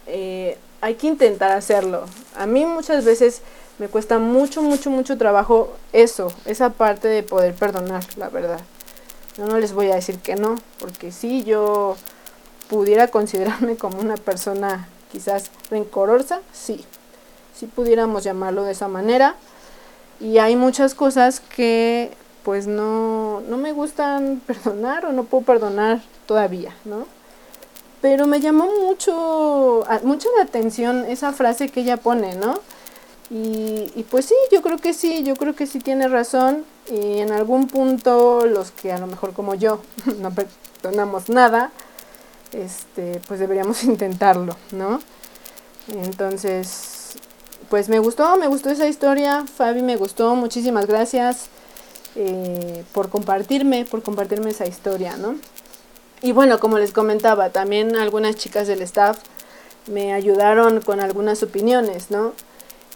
eh, 0.07 0.57
hay 0.81 0.95
que 0.95 1.09
intentar 1.09 1.51
hacerlo. 1.51 2.05
A 2.37 2.47
mí 2.47 2.65
muchas 2.65 3.05
veces 3.05 3.43
me 3.79 3.89
cuesta 3.89 4.19
mucho, 4.19 4.63
mucho, 4.63 4.91
mucho 4.91 5.19
trabajo 5.19 5.73
eso, 5.93 6.33
esa 6.45 6.71
parte 6.71 7.09
de 7.09 7.25
poder 7.25 7.55
perdonar, 7.55 8.05
la 8.17 8.29
verdad. 8.29 8.61
Yo 9.37 9.47
no 9.47 9.59
les 9.59 9.73
voy 9.73 9.91
a 9.91 9.97
decir 9.97 10.19
que 10.21 10.37
no, 10.37 10.57
porque 10.79 11.11
sí, 11.11 11.43
yo 11.43 11.97
pudiera 12.69 13.09
considerarme 13.09 13.77
como 13.77 13.99
una 13.99 14.17
persona 14.17 14.89
quizás 15.11 15.51
rencorosa, 15.71 16.41
sí, 16.53 16.85
sí 17.53 17.67
pudiéramos 17.67 18.23
llamarlo 18.23 18.63
de 18.63 18.73
esa 18.73 18.87
manera. 18.87 19.35
Y 20.21 20.39
hay 20.39 20.55
muchas 20.55 20.95
cosas 20.95 21.41
que 21.41 22.13
pues 22.45 22.67
no, 22.67 23.41
no 23.49 23.57
me 23.57 23.73
gustan 23.73 24.41
perdonar 24.47 25.07
o 25.07 25.13
no 25.13 25.25
puedo 25.25 25.45
perdonar 25.45 26.03
todavía, 26.27 26.75
¿no? 26.85 27.07
Pero 28.01 28.27
me 28.27 28.41
llamó 28.41 28.69
mucho, 28.83 29.83
mucho 30.03 30.29
la 30.37 30.45
atención 30.45 31.07
esa 31.09 31.33
frase 31.33 31.71
que 31.71 31.81
ella 31.81 31.97
pone, 31.97 32.35
¿no? 32.37 32.61
Y, 33.31 33.91
y 33.95 34.05
pues 34.11 34.27
sí, 34.27 34.35
yo 34.53 34.61
creo 34.61 34.77
que 34.77 34.93
sí, 34.93 35.23
yo 35.23 35.35
creo 35.37 35.55
que 35.55 35.67
sí 35.67 35.79
tiene 35.79 36.07
razón. 36.09 36.67
Y 36.91 37.21
en 37.21 37.33
algún 37.33 37.67
punto 37.67 38.45
los 38.45 38.71
que 38.73 38.93
a 38.93 38.99
lo 38.99 39.07
mejor 39.07 39.33
como 39.33 39.55
yo 39.55 39.81
no 40.21 40.31
perdonamos 40.31 41.31
nada, 41.31 41.71
este, 42.53 43.23
pues 43.27 43.41
deberíamos 43.41 43.83
intentarlo, 43.85 44.55
¿no? 44.71 45.01
Entonces, 45.89 47.15
pues 47.71 47.89
me 47.89 48.01
gustó, 48.01 48.37
me 48.37 48.49
gustó 48.49 48.69
esa 48.69 48.87
historia, 48.87 49.47
Fabi 49.47 49.81
me 49.81 49.97
gustó, 49.97 50.37
muchísimas 50.37 50.87
gracias 50.87 51.49
eh, 52.17 52.85
por 52.93 53.09
compartirme, 53.09 53.85
por 53.85 54.03
compartirme 54.03 54.51
esa 54.51 54.67
historia, 54.67 55.17
¿no? 55.17 55.37
Y 56.23 56.33
bueno, 56.33 56.61
como 56.61 56.79
les 56.79 56.93
comentaba, 56.93 57.51
también 57.51 57.97
algunas 57.97 58.37
chicas 58.37 58.67
del 58.67 58.83
staff 58.83 59.19
me 59.87 60.13
ayudaron 60.13 60.81
con 60.81 61.01
algunas 61.01 61.43
opiniones, 61.43 62.11
¿no? 62.11 62.33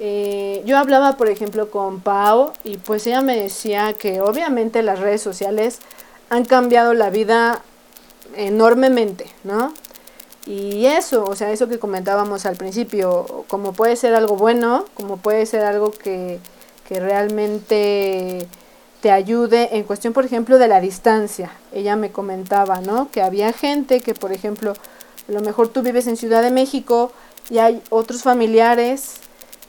Eh, 0.00 0.62
yo 0.64 0.78
hablaba, 0.78 1.16
por 1.16 1.28
ejemplo, 1.28 1.70
con 1.70 2.00
Pau 2.00 2.52
y 2.62 2.76
pues 2.78 3.06
ella 3.06 3.20
me 3.20 3.36
decía 3.36 3.94
que 3.94 4.20
obviamente 4.20 4.82
las 4.82 5.00
redes 5.00 5.20
sociales 5.20 5.80
han 6.30 6.44
cambiado 6.44 6.94
la 6.94 7.10
vida 7.10 7.62
enormemente, 8.36 9.26
¿no? 9.44 9.74
Y 10.46 10.86
eso, 10.86 11.24
o 11.24 11.36
sea, 11.36 11.50
eso 11.50 11.68
que 11.68 11.78
comentábamos 11.78 12.46
al 12.46 12.56
principio, 12.56 13.44
como 13.48 13.72
puede 13.72 13.96
ser 13.96 14.14
algo 14.14 14.36
bueno, 14.36 14.84
como 14.94 15.18
puede 15.18 15.44
ser 15.44 15.64
algo 15.64 15.90
que, 15.90 16.38
que 16.88 17.00
realmente 17.00 18.46
te 19.00 19.10
ayude 19.10 19.76
en 19.76 19.84
cuestión, 19.84 20.12
por 20.12 20.24
ejemplo, 20.24 20.58
de 20.58 20.68
la 20.68 20.80
distancia. 20.80 21.50
Ella 21.72 21.96
me 21.96 22.10
comentaba, 22.10 22.80
¿no? 22.80 23.10
Que 23.10 23.22
había 23.22 23.52
gente 23.52 24.00
que, 24.00 24.14
por 24.14 24.32
ejemplo, 24.32 24.74
A 25.28 25.32
lo 25.32 25.40
mejor 25.40 25.68
tú 25.68 25.82
vives 25.82 26.06
en 26.06 26.16
Ciudad 26.16 26.42
de 26.42 26.50
México 26.50 27.12
y 27.50 27.58
hay 27.58 27.82
otros 27.90 28.22
familiares 28.22 29.16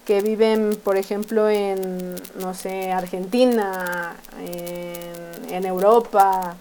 que 0.05 0.21
viven, 0.21 0.79
por 0.83 0.95
ejemplo, 0.95 1.49
en, 1.49 2.15
no 2.39 2.53
sé, 2.53 2.91
Argentina, 2.91 4.15
en, 4.39 5.53
en 5.53 5.65
Europa, 5.65 6.55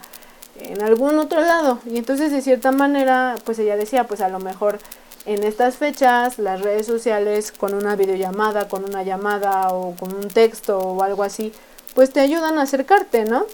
en 0.61 0.83
algún 0.83 1.19
otro 1.19 1.41
lado. 1.41 1.79
Y 1.87 1.97
entonces, 1.97 2.33
de 2.33 2.43
cierta 2.43 2.73
manera, 2.73 3.37
pues 3.45 3.59
ella 3.61 3.77
decía, 3.77 4.05
pues 4.09 4.21
a 4.21 4.29
lo 4.29 4.41
mejor 4.41 4.81
en 5.27 5.45
estas 5.45 5.77
fechas 5.77 6.39
las 6.39 6.61
redes 6.61 6.87
sociales 6.87 7.53
con 7.53 7.75
una 7.75 7.95
videollamada, 7.95 8.69
con 8.69 8.85
una 8.85 9.05
llamada 9.05 9.69
o 9.71 9.95
con 9.95 10.13
un 10.13 10.29
texto 10.29 10.77
o 10.79 11.03
algo 11.05 11.23
así, 11.23 11.53
pues 11.99 12.13
te 12.13 12.21
ayudan 12.21 12.61
a 12.61 12.63
acercarte, 12.63 13.25
¿no? 13.25 13.45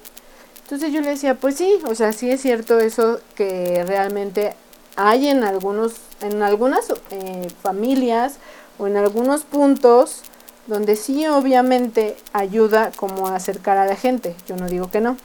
Entonces 0.64 0.92
yo 0.92 1.01
le 1.01 1.09
decía, 1.09 1.34
pues 1.34 1.57
sí, 1.57 1.78
o 1.88 1.95
sea, 1.95 2.12
sí 2.12 2.30
es 2.30 2.42
cierto 2.42 2.78
eso 2.78 3.18
que 3.36 3.82
realmente 3.86 4.55
hay 4.97 5.28
en 5.28 5.45
algunos, 5.45 5.95
en 6.20 6.42
algunas 6.42 6.90
eh, 7.11 7.49
familias 7.62 8.34
o 8.76 8.86
en 8.86 8.99
algunos 8.99 9.45
puntos 9.45 10.20
donde 10.66 10.95
sí 10.97 11.26
obviamente 11.26 12.18
ayuda 12.34 12.92
como 12.95 13.28
a 13.28 13.36
acercar 13.36 13.78
a 13.78 13.86
la 13.86 13.97
gente. 13.97 14.36
Yo 14.47 14.57
no 14.57 14.68
digo 14.68 14.90
que 14.90 15.01
no. 15.01 15.16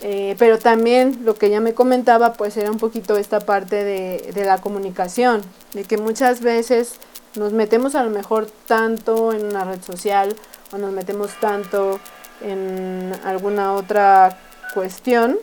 Eh, 0.00 0.36
pero 0.38 0.58
también 0.58 1.20
lo 1.26 1.34
que 1.34 1.48
ella 1.48 1.60
me 1.60 1.74
comentaba 1.74 2.32
pues 2.32 2.56
era 2.56 2.70
un 2.70 2.78
poquito 2.78 3.18
esta 3.18 3.40
parte 3.40 3.84
de, 3.84 4.32
de 4.32 4.44
la 4.46 4.56
comunicación, 4.62 5.42
de 5.74 5.84
que 5.84 5.98
muchas 5.98 6.40
veces 6.40 6.94
nos 7.36 7.52
metemos 7.52 7.94
a 7.94 8.02
lo 8.02 8.10
mejor 8.10 8.46
tanto 8.66 9.32
en 9.32 9.44
una 9.44 9.64
red 9.64 9.82
social 9.82 10.34
o 10.72 10.78
nos 10.78 10.92
metemos 10.92 11.30
tanto 11.40 12.00
en 12.40 13.12
alguna 13.24 13.74
otra 13.74 14.38
cuestión 14.74 15.38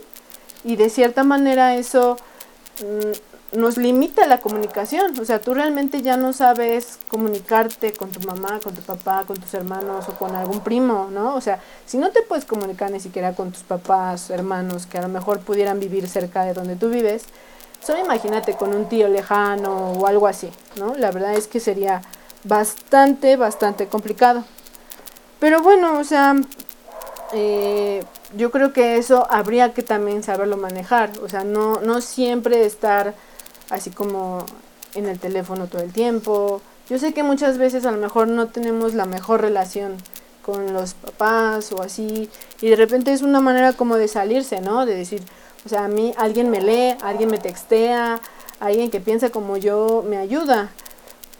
y 0.63 0.75
de 0.75 0.89
cierta 0.89 1.23
manera 1.23 1.75
eso 1.75 2.17
mm, 2.81 3.57
nos 3.57 3.77
limita 3.77 4.27
la 4.27 4.41
comunicación. 4.41 5.17
O 5.19 5.25
sea, 5.25 5.39
tú 5.39 5.53
realmente 5.53 6.01
ya 6.01 6.17
no 6.17 6.33
sabes 6.33 6.99
comunicarte 7.07 7.93
con 7.93 8.09
tu 8.09 8.19
mamá, 8.27 8.59
con 8.61 8.75
tu 8.75 8.81
papá, 8.81 9.23
con 9.25 9.37
tus 9.37 9.53
hermanos 9.53 10.09
o 10.09 10.13
con 10.13 10.35
algún 10.35 10.61
primo, 10.61 11.09
¿no? 11.11 11.35
O 11.35 11.41
sea, 11.41 11.61
si 11.85 11.97
no 11.97 12.11
te 12.11 12.21
puedes 12.21 12.45
comunicar 12.45 12.91
ni 12.91 12.99
siquiera 12.99 13.33
con 13.33 13.51
tus 13.51 13.63
papás, 13.63 14.29
hermanos, 14.29 14.85
que 14.85 14.97
a 14.97 15.01
lo 15.01 15.07
mejor 15.07 15.39
pudieran 15.39 15.79
vivir 15.79 16.07
cerca 16.07 16.43
de 16.43 16.53
donde 16.53 16.75
tú 16.75 16.89
vives, 16.89 17.25
solo 17.81 17.99
imagínate 18.03 18.53
con 18.53 18.73
un 18.73 18.89
tío 18.89 19.07
lejano 19.07 19.91
o 19.93 20.07
algo 20.07 20.27
así, 20.27 20.49
¿no? 20.77 20.95
La 20.95 21.11
verdad 21.11 21.33
es 21.33 21.47
que 21.47 21.59
sería 21.59 22.01
bastante, 22.43 23.35
bastante 23.35 23.87
complicado. 23.87 24.43
Pero 25.39 25.61
bueno, 25.61 25.99
o 25.99 26.03
sea, 26.03 26.35
eh, 27.33 28.03
yo 28.35 28.51
creo 28.51 28.73
que 28.73 28.97
eso 28.97 29.27
habría 29.29 29.73
que 29.73 29.83
también 29.83 30.23
saberlo 30.23 30.57
manejar, 30.57 31.11
o 31.21 31.29
sea, 31.29 31.43
no, 31.43 31.79
no 31.81 32.01
siempre 32.01 32.65
estar 32.65 33.13
así 33.69 33.91
como 33.91 34.45
en 34.95 35.05
el 35.07 35.19
teléfono 35.19 35.67
todo 35.67 35.81
el 35.81 35.91
tiempo. 35.91 36.61
Yo 36.89 36.99
sé 36.99 37.13
que 37.13 37.23
muchas 37.23 37.57
veces 37.57 37.85
a 37.85 37.91
lo 37.91 37.97
mejor 37.97 38.27
no 38.27 38.47
tenemos 38.47 38.93
la 38.93 39.05
mejor 39.05 39.41
relación 39.41 39.97
con 40.41 40.73
los 40.73 40.93
papás 40.93 41.71
o 41.73 41.81
así, 41.81 42.29
y 42.61 42.69
de 42.69 42.75
repente 42.77 43.11
es 43.11 43.21
una 43.21 43.41
manera 43.41 43.73
como 43.73 43.97
de 43.97 44.07
salirse, 44.07 44.61
¿no? 44.61 44.85
De 44.85 44.95
decir, 44.95 45.21
o 45.65 45.69
sea, 45.69 45.85
a 45.85 45.87
mí 45.87 46.13
alguien 46.17 46.49
me 46.49 46.61
lee, 46.61 46.97
alguien 47.01 47.29
me 47.29 47.37
textea, 47.37 48.21
alguien 48.59 48.89
que 48.89 48.99
piensa 48.99 49.29
como 49.29 49.57
yo 49.57 50.03
me 50.07 50.17
ayuda. 50.17 50.69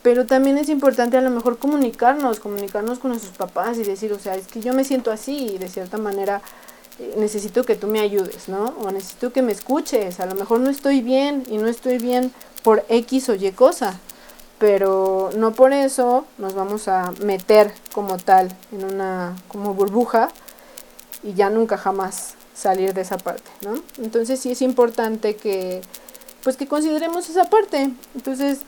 Pero 0.03 0.25
también 0.25 0.57
es 0.57 0.69
importante 0.69 1.17
a 1.17 1.21
lo 1.21 1.29
mejor 1.29 1.57
comunicarnos, 1.57 2.39
comunicarnos 2.39 2.99
con 2.99 3.11
nuestros 3.11 3.35
papás 3.35 3.77
y 3.77 3.83
decir, 3.83 4.13
o 4.13 4.19
sea, 4.19 4.35
es 4.35 4.47
que 4.47 4.61
yo 4.61 4.73
me 4.73 4.83
siento 4.83 5.11
así 5.11 5.53
y 5.53 5.57
de 5.57 5.67
cierta 5.67 5.97
manera 5.97 6.41
eh, 6.99 7.15
necesito 7.17 7.63
que 7.63 7.75
tú 7.75 7.87
me 7.87 7.99
ayudes, 7.99 8.47
¿no? 8.47 8.73
O 8.81 8.91
necesito 8.91 9.33
que 9.33 9.41
me 9.41 9.51
escuches, 9.51 10.19
a 10.19 10.25
lo 10.25 10.35
mejor 10.35 10.59
no 10.59 10.69
estoy 10.69 11.01
bien 11.01 11.43
y 11.49 11.57
no 11.57 11.67
estoy 11.67 11.97
bien 11.97 12.31
por 12.63 12.85
X 12.89 13.29
o 13.29 13.35
Y 13.35 13.51
cosa, 13.51 13.99
pero 14.59 15.29
no 15.35 15.51
por 15.51 15.73
eso 15.73 16.25
nos 16.37 16.53
vamos 16.53 16.87
a 16.87 17.11
meter 17.21 17.73
como 17.93 18.17
tal 18.17 18.55
en 18.71 18.83
una 18.85 19.35
como 19.47 19.73
burbuja 19.73 20.29
y 21.21 21.33
ya 21.33 21.49
nunca 21.49 21.77
jamás 21.77 22.36
salir 22.57 22.93
de 22.93 23.01
esa 23.01 23.17
parte, 23.17 23.49
¿no? 23.61 23.81
Entonces 24.01 24.39
sí 24.39 24.51
es 24.51 24.61
importante 24.61 25.35
que 25.35 25.81
pues 26.43 26.55
que 26.55 26.67
consideremos 26.67 27.29
esa 27.29 27.49
parte. 27.49 27.89
Entonces, 28.15 28.59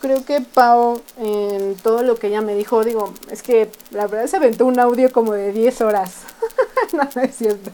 creo 0.00 0.24
que 0.24 0.40
Pau, 0.40 1.00
en 1.18 1.76
todo 1.76 2.02
lo 2.02 2.16
que 2.16 2.26
ella 2.26 2.40
me 2.40 2.56
dijo, 2.56 2.82
digo, 2.82 3.14
es 3.30 3.42
que 3.42 3.70
la 3.92 4.08
verdad 4.08 4.26
se 4.26 4.36
aventó 4.36 4.66
un 4.66 4.80
audio 4.80 5.12
como 5.12 5.32
de 5.32 5.52
10 5.52 5.80
horas. 5.82 6.14
no, 6.92 7.08
no 7.14 7.22
es 7.22 7.36
cierto. 7.36 7.70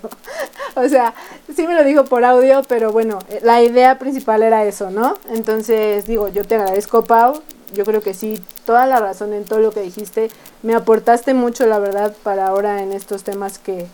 O 0.75 0.87
sea, 0.89 1.15
sí 1.57 1.67
me 1.67 1.75
lo 1.75 1.83
dijo 1.83 2.05
por 2.05 2.25
audio, 2.25 2.63
pero 2.69 2.93
bueno, 2.93 3.19
la 3.43 3.63
idea 3.63 3.99
principal 3.99 4.43
era 4.43 4.67
eso, 4.67 4.91
¿no? 4.91 5.17
Entonces, 5.31 6.07
digo, 6.07 6.29
yo 6.29 6.45
te 6.45 6.57
agradezco, 6.57 7.05
Pau. 7.05 7.41
Yo 7.75 7.85
creo 7.85 8.03
que 8.03 8.15
sí, 8.15 8.41
toda 8.65 8.87
la 8.87 8.99
razón 8.99 9.33
en 9.33 9.45
todo 9.45 9.61
lo 9.61 9.73
que 9.73 9.81
dijiste. 9.81 10.31
Me 10.63 10.75
aportaste 10.75 11.33
mucho, 11.33 11.67
la 11.67 11.79
verdad, 11.79 12.15
para 12.23 12.49
ahora 12.49 12.83
en 12.83 12.93
estos 12.93 13.25
temas 13.25 13.59
que, 13.59 13.87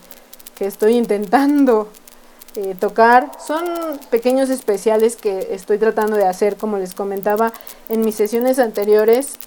que 0.57 0.67
estoy 0.67 0.97
intentando 0.97 1.89
eh, 2.57 2.77
tocar. 2.79 3.33
Son 3.45 3.65
pequeños 4.11 4.49
especiales 4.51 5.17
que 5.17 5.49
estoy 5.51 5.79
tratando 5.79 6.17
de 6.17 6.27
hacer, 6.27 6.57
como 6.57 6.79
les 6.79 6.95
comentaba 6.95 7.53
en 7.89 8.03
mis 8.03 8.15
sesiones 8.15 8.59
anteriores. 8.59 9.39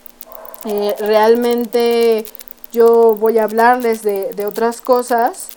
Eh, 0.65 0.93
realmente 0.99 2.25
yo 2.73 3.15
voy 3.15 3.37
a 3.37 3.45
hablarles 3.45 4.03
de, 4.03 4.33
de, 4.33 4.45
otras 4.45 4.81
cosas, 4.81 5.49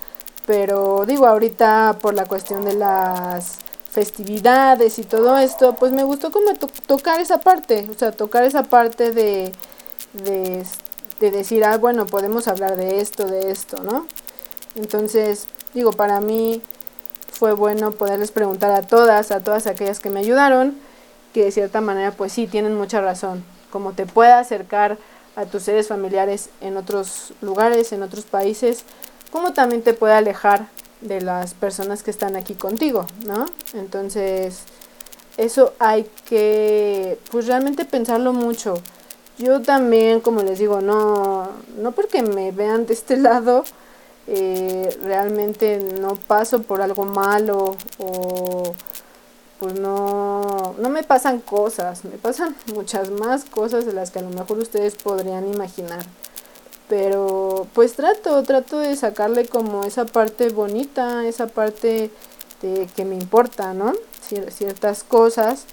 pero 0.46 1.04
digo, 1.06 1.26
ahorita 1.26 1.98
por 2.00 2.14
la 2.14 2.26
cuestión 2.26 2.64
de 2.64 2.74
las 2.74 3.58
festividades 3.90 4.98
y 4.98 5.02
todo 5.02 5.36
esto, 5.38 5.74
pues 5.74 5.90
me 5.90 6.04
gustó 6.04 6.30
como 6.30 6.54
to 6.54 6.68
tocar 6.86 7.20
esa 7.20 7.40
parte, 7.40 7.88
o 7.90 7.98
sea, 7.98 8.12
tocar 8.12 8.44
esa 8.44 8.62
parte 8.62 9.10
de, 9.10 9.52
de, 10.12 10.64
de 11.18 11.30
decir, 11.30 11.64
ah, 11.64 11.76
bueno, 11.78 12.06
podemos 12.06 12.46
hablar 12.46 12.76
de 12.76 13.00
esto, 13.00 13.26
de 13.26 13.50
esto, 13.50 13.82
¿no? 13.82 14.06
Entonces, 14.74 15.46
digo, 15.74 15.92
para 15.92 16.20
mí 16.20 16.62
fue 17.32 17.52
bueno 17.52 17.92
poderles 17.92 18.30
preguntar 18.30 18.70
a 18.72 18.82
todas, 18.82 19.30
a 19.30 19.40
todas 19.40 19.66
aquellas 19.66 20.00
que 20.00 20.10
me 20.10 20.20
ayudaron, 20.20 20.76
que 21.32 21.44
de 21.44 21.52
cierta 21.52 21.80
manera 21.80 22.12
pues 22.12 22.32
sí, 22.32 22.46
tienen 22.46 22.76
mucha 22.76 23.00
razón. 23.00 23.44
Como 23.70 23.92
te 23.92 24.06
pueda 24.06 24.38
acercar 24.38 24.98
a 25.36 25.46
tus 25.46 25.62
seres 25.62 25.88
familiares 25.88 26.50
en 26.60 26.76
otros 26.76 27.32
lugares, 27.40 27.92
en 27.92 28.02
otros 28.02 28.24
países, 28.24 28.84
como 29.30 29.52
también 29.52 29.82
te 29.82 29.94
puede 29.94 30.14
alejar 30.14 30.66
de 31.00 31.20
las 31.20 31.54
personas 31.54 32.02
que 32.02 32.10
están 32.10 32.36
aquí 32.36 32.54
contigo, 32.54 33.06
¿no? 33.24 33.46
Entonces, 33.74 34.64
eso 35.36 35.72
hay 35.78 36.04
que, 36.26 37.18
pues 37.30 37.46
realmente 37.46 37.84
pensarlo 37.84 38.32
mucho. 38.32 38.74
Yo 39.38 39.62
también, 39.62 40.20
como 40.20 40.42
les 40.42 40.58
digo, 40.58 40.80
no, 40.80 41.48
no 41.78 41.92
porque 41.92 42.22
me 42.22 42.52
vean 42.52 42.86
de 42.86 42.92
este 42.92 43.16
lado, 43.28 43.64
eh, 44.26 44.96
realmente 45.02 45.78
no 46.00 46.16
paso 46.16 46.62
por 46.62 46.82
algo 46.82 47.04
malo 47.04 47.76
o 47.98 48.74
pues 49.58 49.78
no, 49.78 50.74
no 50.78 50.88
me 50.88 51.02
pasan 51.02 51.40
cosas, 51.40 52.04
me 52.04 52.16
pasan 52.16 52.56
muchas 52.74 53.10
más 53.10 53.44
cosas 53.44 53.84
de 53.86 53.92
las 53.92 54.10
que 54.10 54.20
a 54.20 54.22
lo 54.22 54.30
mejor 54.30 54.58
ustedes 54.58 54.94
podrían 54.96 55.46
imaginar. 55.52 56.04
Pero 56.88 57.68
pues 57.72 57.92
trato, 57.92 58.42
trato 58.42 58.78
de 58.78 58.96
sacarle 58.96 59.46
como 59.46 59.84
esa 59.84 60.06
parte 60.06 60.48
bonita, 60.48 61.26
esa 61.26 61.46
parte 61.46 62.10
de 62.62 62.88
que 62.96 63.04
me 63.04 63.14
importa, 63.14 63.74
¿no? 63.74 63.94
ciertas 64.50 65.02
cosas 65.04 65.64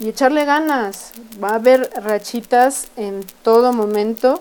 y 0.00 0.08
echarle 0.08 0.44
ganas. 0.44 1.12
Va 1.42 1.50
a 1.50 1.54
haber 1.56 1.90
rachitas 2.02 2.88
en 2.96 3.24
todo 3.42 3.72
momento, 3.72 4.40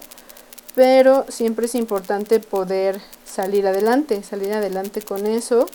pero 0.78 1.25
siempre 1.28 1.65
es 1.65 1.73
importante 1.73 2.39
poder 2.39 3.01
salir 3.25 3.65
adelante, 3.65 4.21
salir 4.21 4.53
adelante 4.53 5.01
con 5.01 5.25
eso. 5.25 5.65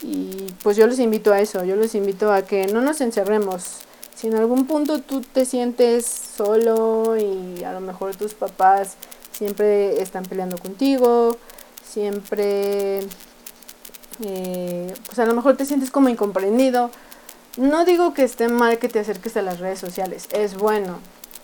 Y 0.00 0.46
pues 0.62 0.78
yo 0.78 0.86
les 0.86 0.98
invito 0.98 1.30
a 1.30 1.40
eso, 1.40 1.62
yo 1.62 1.76
les 1.76 1.94
invito 1.94 2.32
a 2.32 2.40
que 2.40 2.68
no 2.68 2.80
nos 2.80 3.02
encerremos. 3.02 3.80
Si 4.14 4.28
en 4.28 4.36
algún 4.36 4.66
punto 4.66 5.02
tú 5.02 5.20
te 5.20 5.44
sientes 5.44 6.06
solo 6.06 7.18
y 7.18 7.62
a 7.64 7.74
lo 7.74 7.80
mejor 7.80 8.16
tus 8.16 8.32
papás 8.32 8.94
siempre 9.30 10.00
están 10.00 10.24
peleando 10.24 10.56
contigo, 10.56 11.36
siempre, 11.84 13.00
eh, 14.24 14.94
pues 15.04 15.18
a 15.18 15.26
lo 15.26 15.34
mejor 15.34 15.58
te 15.58 15.66
sientes 15.66 15.90
como 15.90 16.08
incomprendido. 16.08 16.90
No 17.58 17.84
digo 17.84 18.14
que 18.14 18.22
esté 18.22 18.48
mal 18.48 18.78
que 18.78 18.88
te 18.88 19.00
acerques 19.00 19.36
a 19.36 19.42
las 19.42 19.58
redes 19.58 19.78
sociales, 19.78 20.28
es 20.32 20.56
bueno, 20.56 20.98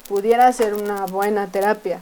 pudiera 0.08 0.50
ser 0.54 0.72
una 0.72 1.04
buena 1.04 1.48
terapia, 1.48 2.00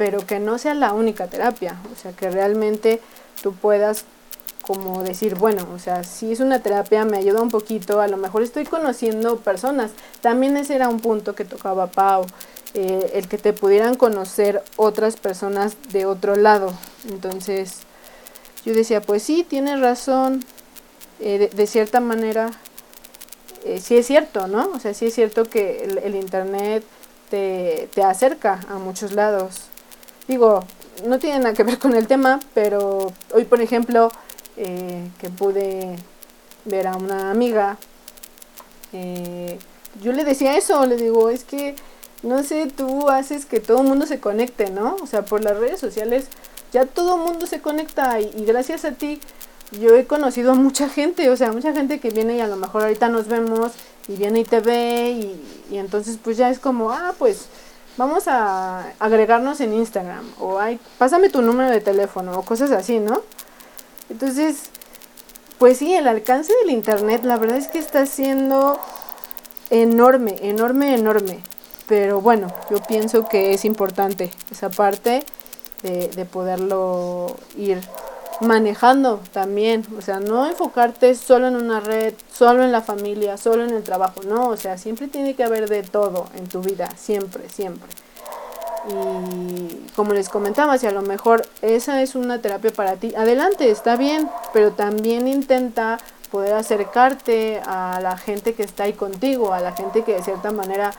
pero 0.00 0.24
que 0.26 0.40
no 0.40 0.56
sea 0.56 0.72
la 0.72 0.94
única 0.94 1.26
terapia, 1.26 1.78
o 1.92 1.94
sea, 1.94 2.12
que 2.12 2.30
realmente 2.30 3.02
tú 3.42 3.52
puedas 3.52 4.06
como 4.62 5.02
decir, 5.02 5.34
bueno, 5.34 5.68
o 5.74 5.78
sea, 5.78 6.04
si 6.04 6.32
es 6.32 6.40
una 6.40 6.62
terapia 6.62 7.04
me 7.04 7.18
ayuda 7.18 7.42
un 7.42 7.50
poquito, 7.50 8.00
a 8.00 8.08
lo 8.08 8.16
mejor 8.16 8.42
estoy 8.42 8.64
conociendo 8.64 9.40
personas, 9.40 9.90
también 10.22 10.56
ese 10.56 10.74
era 10.74 10.88
un 10.88 11.00
punto 11.00 11.34
que 11.34 11.44
tocaba 11.44 11.88
Pau, 11.88 12.24
eh, 12.72 13.10
el 13.12 13.28
que 13.28 13.36
te 13.36 13.52
pudieran 13.52 13.94
conocer 13.94 14.64
otras 14.76 15.16
personas 15.16 15.76
de 15.92 16.06
otro 16.06 16.34
lado, 16.34 16.72
entonces 17.10 17.80
yo 18.64 18.72
decía, 18.72 19.02
pues 19.02 19.22
sí, 19.22 19.44
tienes 19.46 19.80
razón, 19.80 20.42
eh, 21.20 21.50
de, 21.54 21.66
cierta 21.66 22.00
manera 22.00 22.52
eh, 23.66 23.80
sí 23.82 23.98
es 23.98 24.06
cierto, 24.06 24.46
¿no? 24.46 24.70
O 24.74 24.78
sea, 24.78 24.94
sí 24.94 25.08
es 25.08 25.14
cierto 25.14 25.44
que 25.44 25.84
el, 25.84 25.98
el 25.98 26.14
Internet 26.14 26.84
te, 27.28 27.90
te 27.92 28.02
acerca 28.02 28.60
a 28.70 28.78
muchos 28.78 29.12
lados. 29.12 29.69
Digo, 30.30 30.64
no 31.04 31.18
tiene 31.18 31.40
nada 31.40 31.54
que 31.54 31.64
ver 31.64 31.80
con 31.80 31.96
el 31.96 32.06
tema, 32.06 32.38
pero 32.54 33.12
hoy, 33.34 33.46
por 33.46 33.60
ejemplo, 33.60 34.12
eh, 34.56 35.10
que 35.20 35.28
pude 35.28 35.96
ver 36.64 36.86
a 36.86 36.94
una 36.94 37.32
amiga, 37.32 37.78
eh, 38.92 39.58
yo 40.00 40.12
le 40.12 40.22
decía 40.22 40.56
eso, 40.56 40.86
le 40.86 40.96
digo, 40.96 41.30
es 41.30 41.42
que, 41.42 41.74
no 42.22 42.44
sé, 42.44 42.68
tú 42.68 43.08
haces 43.08 43.44
que 43.44 43.58
todo 43.58 43.80
el 43.80 43.88
mundo 43.88 44.06
se 44.06 44.20
conecte, 44.20 44.70
¿no? 44.70 44.94
O 45.02 45.06
sea, 45.08 45.24
por 45.24 45.42
las 45.42 45.56
redes 45.56 45.80
sociales 45.80 46.26
ya 46.72 46.86
todo 46.86 47.16
el 47.16 47.22
mundo 47.22 47.48
se 47.48 47.60
conecta 47.60 48.20
y, 48.20 48.32
y 48.36 48.44
gracias 48.44 48.84
a 48.84 48.92
ti 48.92 49.20
yo 49.80 49.96
he 49.96 50.06
conocido 50.06 50.52
a 50.52 50.54
mucha 50.54 50.88
gente, 50.88 51.28
o 51.28 51.36
sea, 51.36 51.50
mucha 51.50 51.72
gente 51.72 51.98
que 51.98 52.10
viene 52.10 52.36
y 52.36 52.40
a 52.40 52.46
lo 52.46 52.54
mejor 52.54 52.82
ahorita 52.82 53.08
nos 53.08 53.26
vemos 53.26 53.72
y 54.06 54.14
viene 54.14 54.38
y 54.40 54.44
te 54.44 54.60
ve 54.60 55.10
y, 55.10 55.74
y 55.74 55.78
entonces 55.78 56.18
pues 56.22 56.36
ya 56.36 56.50
es 56.50 56.60
como, 56.60 56.92
ah, 56.92 57.14
pues 57.18 57.48
vamos 58.00 58.28
a 58.28 58.94
agregarnos 58.98 59.60
en 59.60 59.74
Instagram 59.74 60.24
o 60.38 60.58
ay, 60.58 60.80
pásame 60.96 61.28
tu 61.28 61.42
número 61.42 61.68
de 61.68 61.82
teléfono 61.82 62.32
o 62.38 62.42
cosas 62.42 62.70
así, 62.70 62.98
¿no? 62.98 63.20
Entonces, 64.08 64.70
pues 65.58 65.76
sí, 65.76 65.94
el 65.94 66.08
alcance 66.08 66.50
del 66.62 66.70
internet 66.70 67.24
la 67.24 67.36
verdad 67.36 67.58
es 67.58 67.68
que 67.68 67.78
está 67.78 68.06
siendo 68.06 68.80
enorme, 69.68 70.36
enorme, 70.40 70.94
enorme. 70.94 71.40
Pero 71.88 72.22
bueno, 72.22 72.46
yo 72.70 72.78
pienso 72.88 73.28
que 73.28 73.52
es 73.52 73.66
importante 73.66 74.30
esa 74.50 74.70
parte 74.70 75.22
de, 75.82 76.08
de 76.08 76.24
poderlo 76.24 77.36
ir 77.58 77.82
manejando 78.40 79.20
también, 79.32 79.84
o 79.98 80.00
sea, 80.00 80.18
no 80.20 80.46
enfocarte 80.46 81.14
solo 81.14 81.48
en 81.48 81.56
una 81.56 81.80
red, 81.80 82.14
solo 82.32 82.64
en 82.64 82.72
la 82.72 82.80
familia, 82.80 83.36
solo 83.36 83.64
en 83.64 83.70
el 83.70 83.82
trabajo, 83.82 84.22
no, 84.26 84.48
o 84.48 84.56
sea, 84.56 84.78
siempre 84.78 85.08
tiene 85.08 85.34
que 85.34 85.44
haber 85.44 85.68
de 85.68 85.82
todo 85.82 86.26
en 86.36 86.48
tu 86.48 86.60
vida, 86.60 86.88
siempre, 86.96 87.48
siempre. 87.48 87.88
Y 88.88 89.90
como 89.94 90.14
les 90.14 90.30
comentaba, 90.30 90.78
si 90.78 90.86
a 90.86 90.90
lo 90.90 91.02
mejor 91.02 91.46
esa 91.60 92.00
es 92.00 92.14
una 92.14 92.40
terapia 92.40 92.72
para 92.72 92.96
ti, 92.96 93.14
adelante, 93.14 93.70
está 93.70 93.96
bien, 93.96 94.30
pero 94.54 94.72
también 94.72 95.28
intenta 95.28 95.98
poder 96.30 96.54
acercarte 96.54 97.60
a 97.66 98.00
la 98.00 98.16
gente 98.16 98.54
que 98.54 98.62
está 98.62 98.84
ahí 98.84 98.94
contigo, 98.94 99.52
a 99.52 99.60
la 99.60 99.72
gente 99.72 100.02
que 100.02 100.14
de 100.14 100.22
cierta 100.22 100.50
manera 100.50 100.92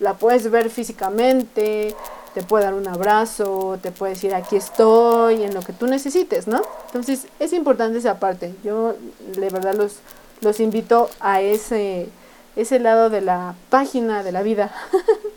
la 0.00 0.14
puedes 0.14 0.50
ver 0.50 0.70
físicamente, 0.70 1.94
te 2.36 2.42
puede 2.42 2.64
dar 2.64 2.74
un 2.74 2.86
abrazo, 2.86 3.78
te 3.80 3.90
puede 3.90 4.12
decir 4.12 4.34
aquí 4.34 4.56
estoy, 4.56 5.42
en 5.42 5.54
lo 5.54 5.62
que 5.62 5.72
tú 5.72 5.86
necesites, 5.86 6.46
¿no? 6.46 6.60
Entonces 6.88 7.28
es 7.40 7.54
importante 7.54 7.96
esa 7.96 8.20
parte. 8.20 8.54
Yo 8.62 8.94
de 9.38 9.48
verdad 9.48 9.74
los, 9.74 10.00
los 10.42 10.60
invito 10.60 11.08
a 11.18 11.40
ese, 11.40 12.10
ese 12.54 12.78
lado 12.78 13.08
de 13.08 13.22
la 13.22 13.54
página 13.70 14.22
de 14.22 14.32
la 14.32 14.42
vida. 14.42 14.70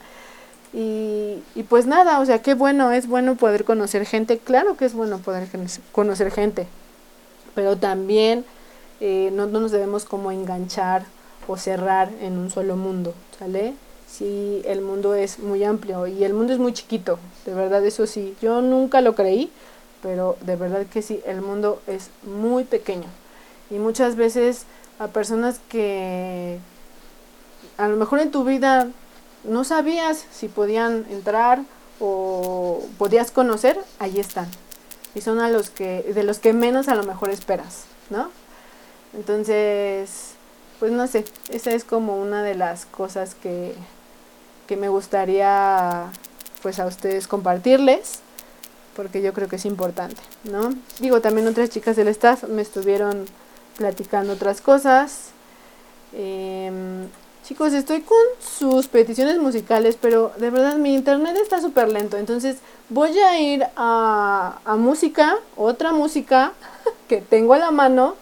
y, 0.73 1.41
y 1.55 1.63
pues 1.69 1.85
nada, 1.85 2.19
o 2.19 2.25
sea, 2.25 2.41
qué 2.41 2.53
bueno, 2.53 2.91
es 2.91 3.07
bueno 3.07 3.35
poder 3.35 3.63
conocer 3.63 4.05
gente, 4.05 4.37
claro 4.37 4.75
que 4.75 4.83
es 4.83 4.93
bueno 4.93 5.19
poder 5.19 5.47
conocer 5.93 6.31
gente, 6.31 6.67
pero 7.55 7.77
también 7.77 8.43
eh, 8.99 9.29
no, 9.31 9.47
no 9.47 9.61
nos 9.61 9.71
debemos 9.71 10.03
como 10.03 10.33
enganchar 10.33 11.05
o 11.47 11.55
cerrar 11.55 12.09
en 12.19 12.37
un 12.37 12.51
solo 12.51 12.75
mundo, 12.75 13.13
¿sale? 13.39 13.73
Sí, 14.09 14.61
el 14.65 14.81
mundo 14.81 15.13
es 15.13 15.39
muy 15.39 15.63
amplio 15.63 16.07
y 16.07 16.23
el 16.23 16.33
mundo 16.33 16.53
es 16.53 16.59
muy 16.59 16.73
chiquito, 16.73 17.19
de 17.45 17.53
verdad 17.53 17.85
eso 17.85 18.07
sí, 18.07 18.35
yo 18.41 18.61
nunca 18.61 19.01
lo 19.01 19.15
creí, 19.15 19.51
pero 20.01 20.37
de 20.41 20.55
verdad 20.55 20.85
que 20.87 21.01
sí, 21.01 21.21
el 21.25 21.41
mundo 21.41 21.81
es 21.87 22.09
muy 22.23 22.63
pequeño 22.63 23.07
y 23.69 23.75
muchas 23.75 24.15
veces 24.15 24.65
a 24.97 25.07
personas 25.07 25.59
que 25.69 26.59
a 27.77 27.87
lo 27.87 27.95
mejor 27.95 28.19
en 28.19 28.31
tu 28.31 28.43
vida 28.43 28.89
no 29.43 29.63
sabías 29.63 30.25
si 30.31 30.47
podían 30.47 31.05
entrar 31.09 31.61
o 31.99 32.81
podías 32.97 33.31
conocer, 33.31 33.79
ahí 33.99 34.19
están. 34.19 34.47
Y 35.15 35.21
son 35.21 35.39
a 35.39 35.49
los 35.49 35.69
que 35.69 36.03
de 36.03 36.23
los 36.23 36.39
que 36.39 36.53
menos 36.53 36.87
a 36.87 36.95
lo 36.95 37.03
mejor 37.03 37.29
esperas, 37.29 37.85
¿no? 38.09 38.29
Entonces, 39.13 40.33
pues 40.79 40.91
no 40.91 41.07
sé, 41.07 41.25
esa 41.49 41.71
es 41.71 41.83
como 41.83 42.17
una 42.17 42.43
de 42.43 42.55
las 42.55 42.85
cosas 42.85 43.35
que 43.35 43.73
que 44.69 44.77
me 44.77 44.87
gustaría 44.87 46.05
pues 46.61 46.79
a 46.79 46.85
ustedes 46.85 47.27
compartirles 47.27 48.19
porque 48.95 49.23
yo 49.23 49.33
creo 49.33 49.47
que 49.47 49.55
es 49.55 49.65
importante, 49.65 50.21
¿no? 50.43 50.75
Digo, 50.99 51.21
también 51.21 51.47
otras 51.47 51.71
chicas 51.71 51.95
del 51.95 52.07
staff 52.09 52.43
me 52.43 52.61
estuvieron 52.61 53.25
platicando 53.77 54.33
otras 54.33 54.61
cosas. 54.61 55.31
Em, 56.13 57.07
chicos, 57.43 57.73
estoy 57.73 58.01
con 58.01 58.17
sus 58.39 58.87
peticiones 58.87 59.39
musicales, 59.39 59.97
pero 59.99 60.33
de 60.37 60.51
verdad 60.51 60.75
mi 60.75 60.93
internet 60.93 61.35
está 61.41 61.59
súper 61.61 61.89
lento. 61.89 62.17
Entonces 62.17 62.57
voy 62.89 63.17
a 63.17 63.39
ir 63.39 63.65
a, 63.75 64.59
a, 64.65 64.75
música, 64.75 65.37
otra 65.57 65.93
música 65.93 66.51
que 67.07 67.21
tengo 67.21 67.55
a 67.55 67.57
la 67.57 67.71
mano. 67.71 68.15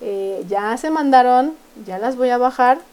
Eh, 0.00 0.44
ya 0.48 0.76
se 0.78 0.90
mandaron, 0.90 1.54
ya 1.86 1.98
las 1.98 2.16
voy 2.16 2.30
a 2.30 2.38
bajar 2.38 2.89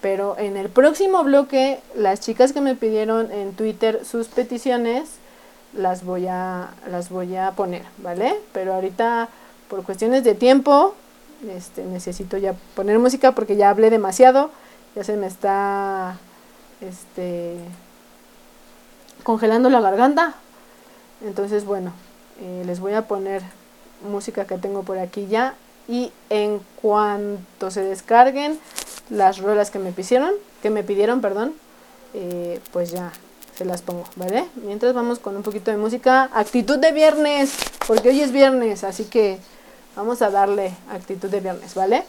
pero 0.00 0.36
en 0.38 0.56
el 0.56 0.68
próximo 0.68 1.24
bloque, 1.24 1.80
las 1.96 2.20
chicas 2.20 2.52
que 2.52 2.60
me 2.60 2.74
pidieron 2.74 3.32
en 3.32 3.52
Twitter 3.54 4.04
sus 4.04 4.28
peticiones, 4.28 5.08
las 5.74 6.04
voy 6.04 6.26
a, 6.28 6.70
las 6.90 7.10
voy 7.10 7.36
a 7.36 7.52
poner, 7.52 7.82
¿vale? 7.98 8.36
Pero 8.52 8.74
ahorita, 8.74 9.28
por 9.68 9.82
cuestiones 9.84 10.24
de 10.24 10.34
tiempo, 10.34 10.94
este, 11.48 11.84
necesito 11.84 12.36
ya 12.36 12.54
poner 12.74 12.98
música 12.98 13.32
porque 13.32 13.56
ya 13.56 13.70
hablé 13.70 13.90
demasiado, 13.90 14.50
ya 14.94 15.04
se 15.04 15.16
me 15.16 15.26
está 15.26 16.16
este, 16.80 17.56
congelando 19.24 19.68
la 19.70 19.80
garganta. 19.80 20.34
Entonces, 21.24 21.64
bueno, 21.64 21.92
eh, 22.40 22.62
les 22.66 22.78
voy 22.80 22.94
a 22.94 23.08
poner 23.08 23.42
música 24.08 24.46
que 24.46 24.58
tengo 24.58 24.84
por 24.84 24.98
aquí 24.98 25.26
ya 25.26 25.54
y 25.88 26.12
en 26.30 26.60
cuanto 26.80 27.70
se 27.70 27.82
descarguen 27.82 28.58
las 29.10 29.38
rolas 29.38 29.70
que 29.70 29.78
me 29.78 29.92
pidieron, 29.92 30.32
que 30.62 30.70
me 30.70 30.82
pidieron, 30.82 31.20
perdón, 31.20 31.54
eh, 32.14 32.60
pues 32.72 32.90
ya 32.90 33.12
se 33.56 33.64
las 33.64 33.82
pongo, 33.82 34.04
¿vale? 34.16 34.44
Mientras 34.64 34.94
vamos 34.94 35.18
con 35.18 35.36
un 35.36 35.42
poquito 35.42 35.70
de 35.70 35.76
música, 35.76 36.30
actitud 36.32 36.78
de 36.78 36.92
viernes, 36.92 37.52
porque 37.86 38.10
hoy 38.10 38.20
es 38.20 38.32
viernes, 38.32 38.84
así 38.84 39.04
que 39.04 39.38
vamos 39.96 40.22
a 40.22 40.30
darle 40.30 40.72
actitud 40.90 41.28
de 41.28 41.40
viernes, 41.40 41.74
¿vale? 41.74 42.04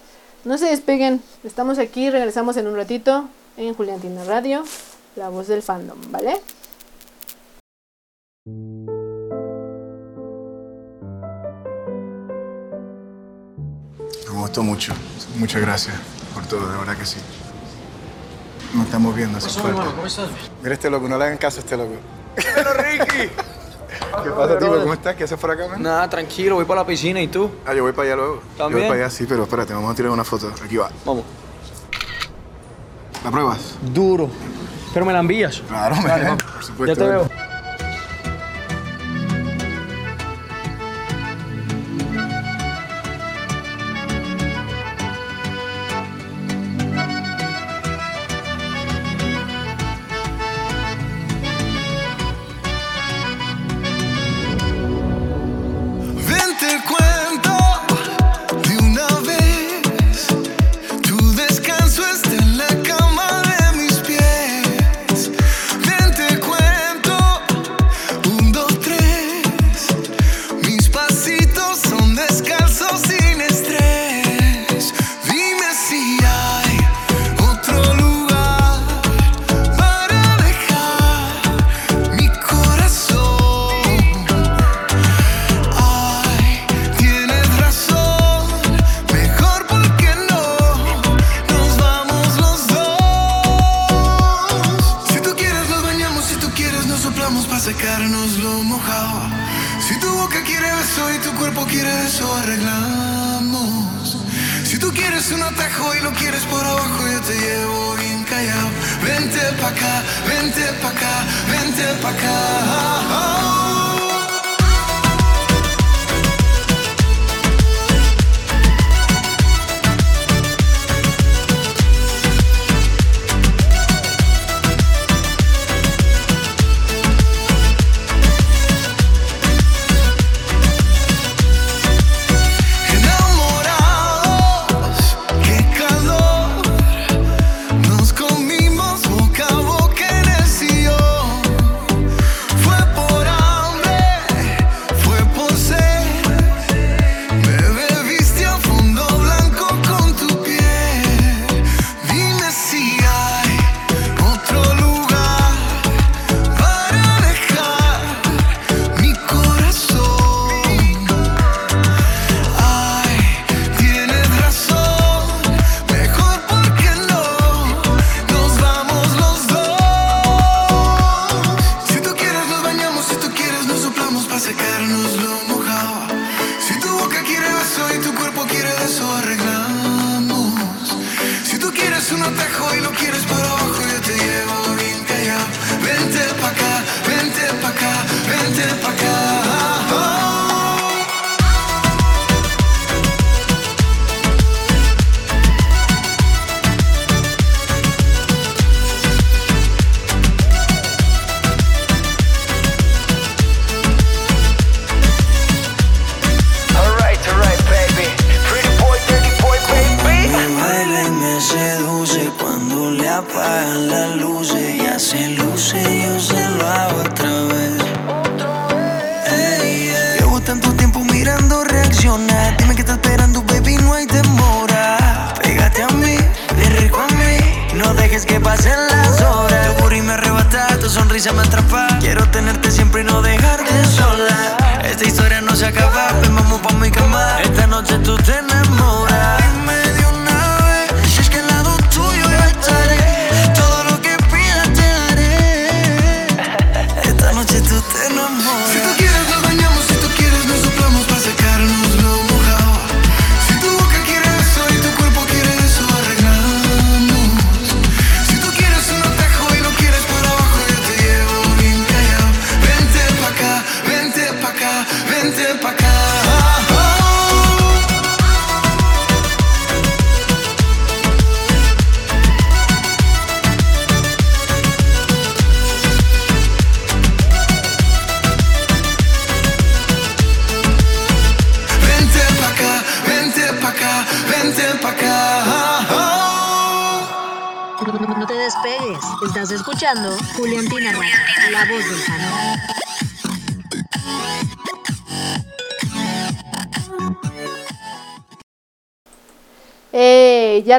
No 0.46 0.58
se 0.58 0.68
despeguen, 0.68 1.22
estamos 1.44 1.80
aquí, 1.80 2.10
regresamos 2.10 2.56
en 2.58 2.68
un 2.68 2.76
ratito 2.76 3.28
en 3.58 3.74
Juliantina 3.74 4.24
Radio, 4.26 4.64
la 5.16 5.30
voz 5.30 5.48
del 5.48 5.62
fandom, 5.64 5.98
¿vale? 6.12 6.40
Me 14.32 14.42
gustó 14.42 14.64
mucho, 14.64 14.94
muchas 15.38 15.62
gracias 15.62 16.19
por 16.40 16.48
todo, 16.48 16.72
de 16.72 16.78
verdad 16.78 16.98
que 16.98 17.06
sí. 17.06 17.18
Nos 18.74 18.86
estamos 18.86 19.16
viendo, 19.16 19.38
así 19.38 19.48
Pasó, 19.48 19.68
hermano, 19.68 19.92
¿cómo 19.96 20.08
estás? 20.08 20.30
Mira 20.62 20.74
este 20.74 20.90
loco, 20.90 21.10
no 21.10 21.18
le 21.18 21.26
hagan 21.26 21.38
caso 21.38 21.58
a 21.58 21.62
este 21.62 21.76
loco. 21.76 21.96
¡Pero 22.36 22.74
Ricky! 22.74 23.30
¿Qué 24.24 24.30
pasa, 24.30 24.58
tío? 24.58 24.80
¿Cómo 24.80 24.94
estás? 24.94 25.16
¿Qué 25.16 25.24
haces 25.24 25.40
por 25.40 25.52
acá, 25.52 25.68
man? 25.68 25.82
Nada, 25.82 26.10
tranquilo, 26.10 26.56
voy 26.56 26.66
para 26.66 26.82
la 26.82 26.88
piscina, 26.88 27.22
¿y 27.22 27.28
tú? 27.28 27.50
Ah, 27.66 27.74
yo 27.74 27.84
voy 27.84 27.92
para 27.92 28.08
allá 28.08 28.16
luego. 28.16 28.42
¿También? 28.58 28.70
Yo 28.70 28.78
voy 28.78 28.90
para 28.90 29.06
allá, 29.06 29.10
sí, 29.10 29.26
pero 29.28 29.44
espérate, 29.44 29.74
vamos 29.74 29.92
a 29.92 29.96
tirar 29.96 30.12
una 30.12 30.24
foto. 30.24 30.52
Aquí 30.64 30.78
va. 30.78 30.90
Vamos. 31.06 31.24
¿La 33.24 33.32
pruebas? 33.32 33.76
Duro. 33.94 34.30
Pero 34.94 35.06
me 35.06 35.14
la 35.14 35.20
envías. 35.20 35.62
Claro, 35.68 35.96
man. 35.96 36.24
vamos. 36.24 36.44
Por 36.44 36.64
supuesto. 36.64 36.96
Ya 36.96 37.06
te 37.06 37.12
veo. 37.12 37.49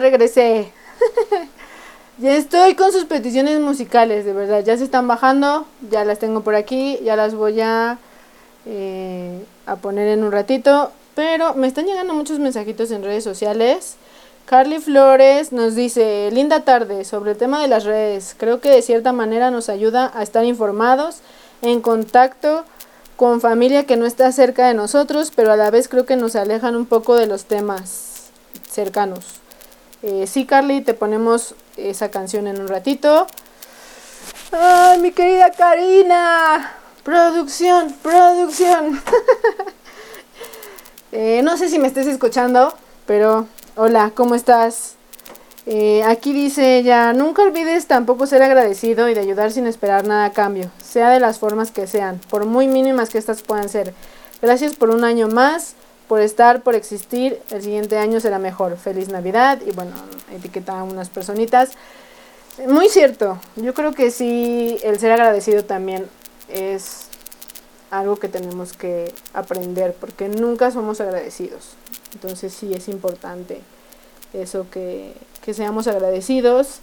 Regresé. 0.01 0.73
ya 2.19 2.35
estoy 2.35 2.75
con 2.75 2.91
sus 2.91 3.05
peticiones 3.05 3.61
musicales, 3.61 4.25
de 4.25 4.33
verdad. 4.33 4.65
Ya 4.65 4.77
se 4.79 4.85
están 4.85 5.07
bajando, 5.07 5.67
ya 5.91 6.07
las 6.07 6.19
tengo 6.19 6.41
por 6.41 6.55
aquí, 6.55 6.99
ya 7.05 7.17
las 7.17 7.35
voy 7.35 7.61
a, 7.61 7.99
eh, 8.65 9.45
a 9.67 9.77
poner 9.77 10.09
en 10.09 10.25
un 10.25 10.33
ratito. 10.33 10.91
Pero 11.15 11.55
me 11.55 11.67
están 11.67 11.85
llegando 11.85 12.15
muchos 12.15 12.39
mensajitos 12.39 12.91
en 12.93 13.05
redes 13.05 13.25
sociales. 13.25 13.97
Carly 14.47 14.79
Flores 14.79 15.53
nos 15.53 15.75
dice, 15.75 16.31
linda 16.33 16.65
tarde, 16.65 17.05
sobre 17.05 17.33
el 17.33 17.37
tema 17.37 17.61
de 17.61 17.69
las 17.69 17.85
redes. 17.85 18.35
Creo 18.39 18.61
que 18.61 18.71
de 18.71 18.81
cierta 18.81 19.13
manera 19.13 19.51
nos 19.51 19.69
ayuda 19.69 20.11
a 20.15 20.23
estar 20.23 20.47
informados, 20.47 21.19
en 21.61 21.83
contacto 21.83 22.65
con 23.17 23.43
familia 23.43 23.85
que 23.85 23.99
no 23.99 24.07
está 24.07 24.33
cerca 24.33 24.67
de 24.67 24.73
nosotros, 24.73 25.31
pero 25.37 25.53
a 25.53 25.57
la 25.57 25.71
vez 25.71 25.89
creo 25.89 26.07
que 26.07 26.17
nos 26.17 26.37
alejan 26.37 26.75
un 26.75 26.87
poco 26.87 27.17
de 27.17 27.27
los 27.27 27.45
temas 27.45 28.31
cercanos. 28.67 29.41
Eh, 30.03 30.27
sí, 30.27 30.47
Carly, 30.47 30.81
te 30.81 30.95
ponemos 30.95 31.55
esa 31.77 32.11
canción 32.11 32.47
en 32.47 32.61
un 32.61 32.69
ratito. 32.69 33.27
¡Ay, 34.53 34.99
mi 34.99 35.13
querida 35.13 35.51
Karina! 35.51 36.73
Producción, 37.05 37.95
producción. 38.03 39.01
Eh, 41.13 41.41
no 41.43 41.57
sé 41.57 41.69
si 41.69 41.81
me 41.81 41.89
estés 41.89 42.07
escuchando, 42.07 42.73
pero 43.05 43.49
hola, 43.75 44.13
¿cómo 44.15 44.37
estás? 44.37 44.95
Eh, 45.67 46.05
aquí 46.05 46.33
dice 46.33 46.79
ella, 46.79 47.13
nunca 47.13 47.43
olvides 47.43 47.89
tampoco 47.89 48.27
ser 48.27 48.45
agradecido 48.45 49.09
y 49.09 49.15
de 49.15 49.21
ayudar 49.21 49.51
sin 49.51 49.67
esperar 49.67 50.07
nada 50.07 50.27
a 50.27 50.33
cambio, 50.33 50.71
sea 50.81 51.11
de 51.11 51.19
las 51.19 51.41
formas 51.41 51.73
que 51.73 51.89
sean, 51.89 52.21
por 52.31 52.47
muy 52.47 52.69
mínimas 52.69 53.09
que 53.09 53.19
estas 53.19 53.43
puedan 53.43 53.69
ser. 53.69 53.93
Gracias 54.41 54.77
por 54.77 54.91
un 54.91 55.03
año 55.03 55.27
más, 55.27 55.75
por 56.11 56.21
estar, 56.21 56.65
por 56.65 56.75
existir, 56.75 57.41
el 57.51 57.63
siguiente 57.63 57.97
año 57.97 58.19
será 58.19 58.41
mejor. 58.41 58.77
Feliz 58.77 59.11
Navidad 59.11 59.61
y 59.65 59.71
bueno, 59.71 59.93
etiqueta 60.33 60.81
a 60.81 60.83
unas 60.83 61.09
personitas. 61.09 61.71
Muy 62.67 62.89
cierto, 62.89 63.39
yo 63.55 63.75
creo 63.75 63.93
que 63.93 64.11
sí, 64.11 64.77
el 64.83 64.99
ser 64.99 65.13
agradecido 65.13 65.63
también 65.63 66.09
es 66.49 67.03
algo 67.93 68.17
que 68.17 68.27
tenemos 68.29 68.73
que 68.73 69.15
aprender 69.35 69.95
porque 70.01 70.29
nunca 70.29 70.73
somos 70.73 71.01
agradecidos. 71.01 71.75
Entonces 72.13 72.53
sí 72.55 72.75
es 72.75 72.89
importante 72.89 73.61
eso 74.33 74.67
que, 74.69 75.15
que 75.45 75.55
seamos 75.55 75.87
agradecidos. 75.87 76.81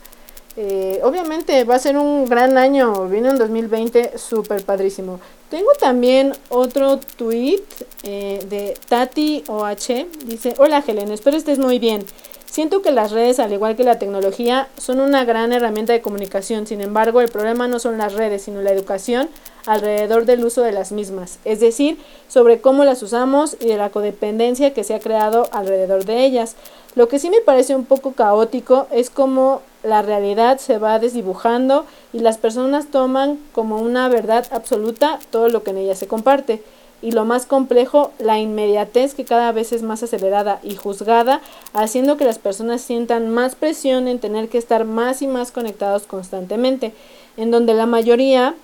Eh, 0.60 1.00
obviamente 1.04 1.64
va 1.66 1.76
a 1.76 1.80
ser 1.80 1.98
un 1.98 2.26
gran 2.26 2.58
año, 2.58 3.08
viene 3.08 3.30
un 3.30 3.38
2020 3.38 4.18
súper 4.18 4.66
padrísimo. 4.66 5.20
Tengo 5.52 5.70
también 5.80 6.34
otro 6.50 7.00
tweet 7.16 7.62
eh, 8.02 8.44
de 8.50 8.74
Tati 8.90 9.44
OH, 9.48 10.08
dice, 10.26 10.56
hola 10.58 10.84
Helen, 10.86 11.12
espero 11.12 11.38
estés 11.38 11.60
muy 11.60 11.78
bien. 11.78 12.04
Siento 12.50 12.82
que 12.82 12.92
las 12.92 13.12
redes, 13.12 13.40
al 13.40 13.54
igual 13.54 13.76
que 13.76 13.84
la 13.84 14.00
tecnología, 14.00 14.68
son 14.78 15.00
una 15.00 15.26
gran 15.26 15.54
herramienta 15.54 15.94
de 15.94 16.02
comunicación. 16.02 16.66
Sin 16.66 16.82
embargo, 16.82 17.22
el 17.22 17.30
problema 17.30 17.68
no 17.68 17.78
son 17.78 17.98
las 17.98 18.14
redes, 18.14 18.44
sino 18.44 18.62
la 18.62 18.72
educación 18.72 19.30
alrededor 19.68 20.26
del 20.26 20.46
uso 20.46 20.62
de 20.62 20.72
las 20.72 20.92
mismas, 20.92 21.40
es 21.44 21.60
decir, 21.60 21.98
sobre 22.30 22.62
cómo 22.62 22.86
las 22.86 23.04
usamos 23.04 23.58
y 23.60 23.68
de 23.68 23.78
la 23.78 23.90
codependencia 23.90 24.74
que 24.74 24.86
se 24.86 24.96
ha 24.96 25.00
creado 25.00 25.50
alrededor 25.52 26.06
de 26.06 26.26
ellas. 26.26 26.56
Lo 26.96 27.10
que 27.10 27.20
sí 27.20 27.30
me 27.30 27.42
parece 27.42 27.76
un 27.76 27.86
poco 27.86 28.14
caótico 28.14 28.88
es 28.92 29.10
cómo 29.10 29.62
la 29.84 30.02
realidad 30.02 30.58
se 30.58 30.78
va 30.78 31.00
desdibujando 31.00 31.86
y 32.14 32.20
las 32.20 32.38
personas 32.38 32.88
toman 32.88 33.38
como 33.52 33.78
una 33.78 34.08
verdad 34.10 34.48
absoluta 34.52 35.20
todo 35.30 35.50
lo 35.50 35.64
que 35.64 35.72
en 35.72 35.78
ella 35.78 35.96
se 35.96 36.08
comparte. 36.08 36.64
Y 37.02 37.12
lo 37.12 37.26
más 37.26 37.46
complejo, 37.46 38.12
la 38.18 38.40
inmediatez 38.40 39.14
que 39.14 39.26
cada 39.26 39.52
vez 39.52 39.72
es 39.72 39.84
más 39.84 40.02
acelerada 40.02 40.60
y 40.64 40.76
juzgada, 40.76 41.42
haciendo 41.74 42.18
que 42.18 42.26
las 42.26 42.40
personas 42.40 42.82
sientan 42.82 43.30
más 43.30 43.56
presión 43.56 44.08
en 44.08 44.20
tener 44.20 44.50
que 44.50 44.58
estar 44.58 44.84
más 44.86 45.22
y 45.22 45.28
más 45.28 45.52
conectados 45.52 46.08
constantemente, 46.08 46.94
en 47.38 47.52
donde 47.52 47.76
la 47.76 47.86
mayoría 47.86 48.56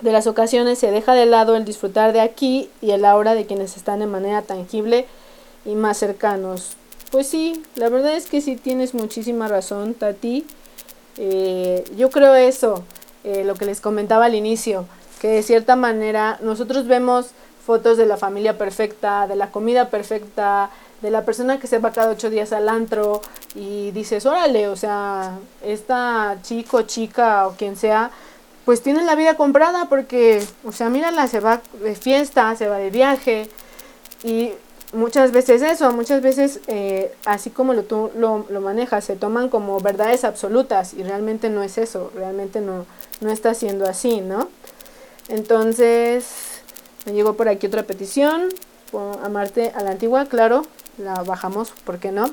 de 0.00 0.12
las 0.12 0.26
ocasiones 0.26 0.78
se 0.78 0.90
deja 0.90 1.14
de 1.14 1.26
lado 1.26 1.56
el 1.56 1.64
disfrutar 1.64 2.12
de 2.12 2.20
aquí 2.20 2.68
y 2.80 2.90
el 2.90 3.04
ahora 3.04 3.34
de 3.34 3.46
quienes 3.46 3.76
están 3.76 4.00
de 4.00 4.06
manera 4.06 4.42
tangible 4.42 5.06
y 5.64 5.74
más 5.74 5.98
cercanos. 5.98 6.76
Pues 7.10 7.26
sí, 7.26 7.62
la 7.76 7.88
verdad 7.88 8.14
es 8.14 8.26
que 8.26 8.40
sí 8.40 8.56
tienes 8.56 8.94
muchísima 8.94 9.48
razón, 9.48 9.94
Tati. 9.94 10.44
Eh, 11.18 11.84
yo 11.96 12.10
creo 12.10 12.34
eso, 12.34 12.84
eh, 13.24 13.44
lo 13.44 13.54
que 13.54 13.64
les 13.64 13.80
comentaba 13.80 14.26
al 14.26 14.34
inicio, 14.34 14.86
que 15.20 15.28
de 15.28 15.42
cierta 15.42 15.76
manera 15.76 16.38
nosotros 16.42 16.86
vemos 16.86 17.28
fotos 17.66 17.98
de 17.98 18.06
la 18.06 18.16
familia 18.16 18.56
perfecta, 18.56 19.26
de 19.26 19.34
la 19.34 19.50
comida 19.50 19.90
perfecta, 19.90 20.70
de 21.02 21.10
la 21.10 21.24
persona 21.24 21.58
que 21.58 21.66
se 21.66 21.80
va 21.80 21.90
cada 21.90 22.12
ocho 22.12 22.30
días 22.30 22.52
al 22.52 22.68
antro 22.68 23.20
y 23.56 23.90
dices, 23.90 24.24
órale, 24.24 24.68
o 24.68 24.76
sea, 24.76 25.38
esta 25.62 26.38
chico, 26.42 26.82
chica 26.82 27.48
o 27.48 27.52
quien 27.56 27.76
sea, 27.76 28.12
pues 28.64 28.82
tiene 28.82 29.02
la 29.04 29.16
vida 29.16 29.34
comprada 29.34 29.88
porque, 29.88 30.46
o 30.64 30.70
sea, 30.70 30.88
mírala, 30.88 31.26
se 31.26 31.40
va 31.40 31.60
de 31.82 31.96
fiesta, 31.96 32.54
se 32.54 32.68
va 32.68 32.78
de 32.78 32.90
viaje 32.90 33.48
y 34.22 34.52
muchas 34.92 35.32
veces 35.32 35.60
eso, 35.60 35.92
muchas 35.92 36.22
veces 36.22 36.60
eh, 36.68 37.12
así 37.24 37.50
como 37.50 37.74
lo, 37.74 37.82
tú 37.82 38.10
lo, 38.16 38.46
lo, 38.48 38.60
manejas, 38.60 39.04
se 39.04 39.16
toman 39.16 39.48
como 39.48 39.80
verdades 39.80 40.24
absolutas 40.24 40.94
y 40.94 41.02
realmente 41.02 41.50
no 41.50 41.64
es 41.64 41.78
eso, 41.78 42.12
realmente 42.14 42.60
no, 42.60 42.86
no 43.20 43.30
está 43.30 43.54
siendo 43.54 43.86
así, 43.86 44.20
¿no? 44.20 44.48
Entonces, 45.28 46.55
me 47.06 47.12
llegó 47.12 47.34
por 47.34 47.48
aquí 47.48 47.68
otra 47.68 47.84
petición, 47.84 48.48
amarte 49.22 49.72
a 49.74 49.82
la 49.82 49.92
antigua, 49.92 50.26
claro, 50.26 50.66
la 50.98 51.22
bajamos, 51.22 51.70
¿por 51.84 51.98
qué 51.98 52.12
no? 52.12 52.30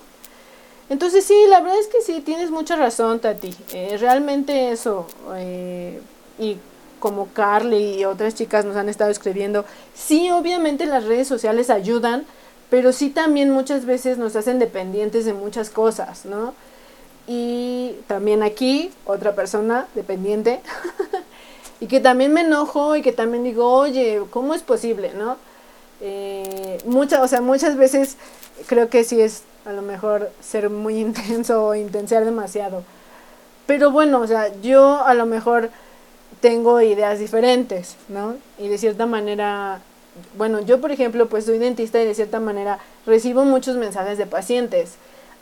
Entonces 0.90 1.26
sí, 1.26 1.36
la 1.48 1.62
verdad 1.62 1.80
es 1.80 1.88
que 1.88 2.02
sí, 2.02 2.22
tienes 2.22 2.52
mucha 2.52 2.76
razón, 2.76 3.20
Tati. 3.20 3.56
Eh, 3.72 3.98
realmente 4.00 4.72
eso, 4.72 5.08
eh, 5.36 6.02
y 6.38 6.58
como 7.00 7.28
Carly 7.34 8.00
y 8.00 8.06
otras 8.06 8.36
chicas 8.36 8.66
nos 8.66 8.76
han 8.76 8.90
estado 8.90 9.12
escribiendo, 9.12 9.66
sí, 9.94 10.30
obviamente 10.32 10.86
las 10.86 11.06
redes 11.06 11.28
sociales 11.28 11.70
ayudan, 11.70 12.26
pero 12.70 12.92
sí 12.92 13.10
también 13.10 13.52
muchas 13.52 13.86
veces 13.86 14.18
nos 14.18 14.36
hacen 14.36 14.60
dependientes 14.60 15.26
de 15.26 15.34
muchas 15.34 15.70
cosas, 15.70 16.26
¿no? 16.26 16.54
Y 17.28 17.96
también 18.08 18.44
aquí, 18.44 18.92
otra 19.06 19.36
persona 19.36 19.88
dependiente, 19.96 20.62
y 21.84 21.88
que 21.88 22.00
también 22.00 22.32
me 22.32 22.42
enojo 22.42 22.96
y 22.96 23.02
que 23.02 23.12
también 23.12 23.44
digo, 23.44 23.70
oye, 23.70 24.22
¿cómo 24.30 24.54
es 24.54 24.62
posible, 24.62 25.12
no? 25.18 25.36
Eh, 26.00 26.78
muchas, 26.86 27.20
o 27.20 27.28
sea, 27.28 27.42
muchas 27.42 27.76
veces 27.76 28.16
creo 28.68 28.88
que 28.88 29.04
sí 29.04 29.20
es 29.20 29.44
a 29.66 29.74
lo 29.74 29.82
mejor 29.82 30.32
ser 30.42 30.70
muy 30.70 30.98
intenso 31.02 31.66
o 31.66 31.76
intensear 31.76 32.24
demasiado. 32.24 32.84
Pero 33.68 33.92
bueno, 33.92 34.22
o 34.22 34.28
sea, 34.28 34.50
yo 34.62 35.04
a 35.06 35.14
lo 35.14 35.26
mejor 35.26 35.72
tengo 36.40 36.80
ideas 36.80 37.20
diferentes, 37.20 37.98
¿no? 38.08 38.36
Y 38.58 38.70
de 38.70 38.78
cierta 38.78 39.06
manera, 39.06 39.82
bueno, 40.38 40.62
yo 40.62 40.80
por 40.80 40.94
ejemplo, 40.94 41.28
pues 41.28 41.44
soy 41.44 41.58
dentista 41.58 42.02
y 42.02 42.06
de 42.06 42.16
cierta 42.16 42.40
manera 42.40 42.80
recibo 43.06 43.44
muchos 43.44 43.76
mensajes 43.76 44.18
de 44.18 44.26
pacientes. 44.26 44.94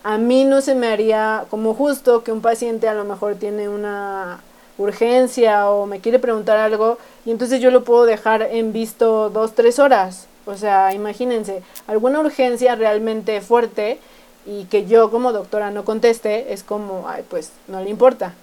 A 0.04 0.18
mí 0.18 0.44
no 0.46 0.62
se 0.62 0.74
me 0.74 0.88
haría 0.88 1.46
como 1.52 1.76
justo 1.76 2.24
que 2.24 2.32
un 2.32 2.42
paciente 2.42 2.88
a 2.88 2.96
lo 2.96 3.04
mejor 3.04 3.36
tiene 3.36 3.70
una 3.70 4.40
urgencia 4.82 5.70
o 5.70 5.86
me 5.86 6.00
quiere 6.00 6.20
preguntar 6.20 6.58
algo 6.58 6.98
y 7.26 7.32
entonces 7.32 7.62
yo 7.62 7.72
lo 7.72 7.84
puedo 7.84 8.06
dejar 8.06 8.42
en 8.42 8.74
visto 8.74 9.30
dos, 9.30 9.54
tres 9.54 9.80
horas. 9.80 10.28
O 10.46 10.56
sea, 10.56 10.94
imagínense, 10.94 11.62
alguna 11.88 12.20
urgencia 12.20 12.76
realmente 12.76 13.42
fuerte 13.42 14.00
y 14.46 14.66
que 14.66 14.86
yo 14.86 15.12
como 15.12 15.32
doctora 15.32 15.72
no 15.72 15.86
conteste, 15.86 16.52
es 16.52 16.64
como, 16.64 17.08
ay, 17.08 17.24
pues 17.30 17.52
no 17.68 17.82
le 17.82 17.90
importa. 17.90 18.34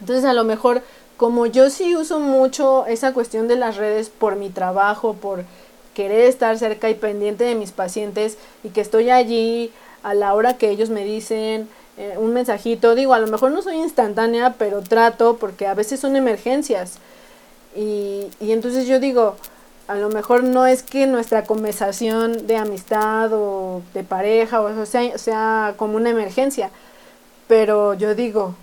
Entonces 0.00 0.24
a 0.24 0.32
lo 0.32 0.44
mejor 0.44 0.82
como 1.16 1.46
yo 1.46 1.70
sí 1.70 1.96
uso 1.96 2.20
mucho 2.20 2.86
esa 2.86 3.12
cuestión 3.12 3.48
de 3.48 3.56
las 3.56 3.76
redes 3.76 4.10
por 4.10 4.36
mi 4.36 4.50
trabajo, 4.50 5.14
por 5.14 5.44
querer 5.94 6.20
estar 6.22 6.58
cerca 6.58 6.90
y 6.90 6.94
pendiente 6.94 7.44
de 7.44 7.54
mis 7.54 7.72
pacientes 7.72 8.36
y 8.62 8.68
que 8.68 8.82
estoy 8.82 9.10
allí 9.10 9.72
a 10.02 10.12
la 10.12 10.34
hora 10.34 10.58
que 10.58 10.68
ellos 10.68 10.90
me 10.90 11.04
dicen 11.04 11.68
eh, 11.98 12.16
un 12.18 12.32
mensajito, 12.32 12.94
digo, 12.94 13.14
a 13.14 13.18
lo 13.18 13.26
mejor 13.26 13.52
no 13.52 13.62
soy 13.62 13.76
instantánea, 13.76 14.54
pero 14.58 14.82
trato 14.82 15.36
porque 15.38 15.66
a 15.66 15.74
veces 15.74 16.00
son 16.00 16.16
emergencias. 16.16 16.98
Y, 17.74 18.26
y 18.40 18.52
entonces 18.52 18.86
yo 18.86 19.00
digo, 19.00 19.36
a 19.88 19.94
lo 19.96 20.08
mejor 20.08 20.42
no 20.42 20.66
es 20.66 20.82
que 20.82 21.06
nuestra 21.06 21.44
conversación 21.44 22.46
de 22.46 22.56
amistad 22.56 23.32
o 23.32 23.82
de 23.94 24.02
pareja 24.02 24.60
o 24.60 24.86
sea, 24.86 25.16
sea 25.18 25.74
como 25.76 25.96
una 25.96 26.10
emergencia, 26.10 26.70
pero 27.46 27.94
yo 27.94 28.14
digo, 28.14 28.54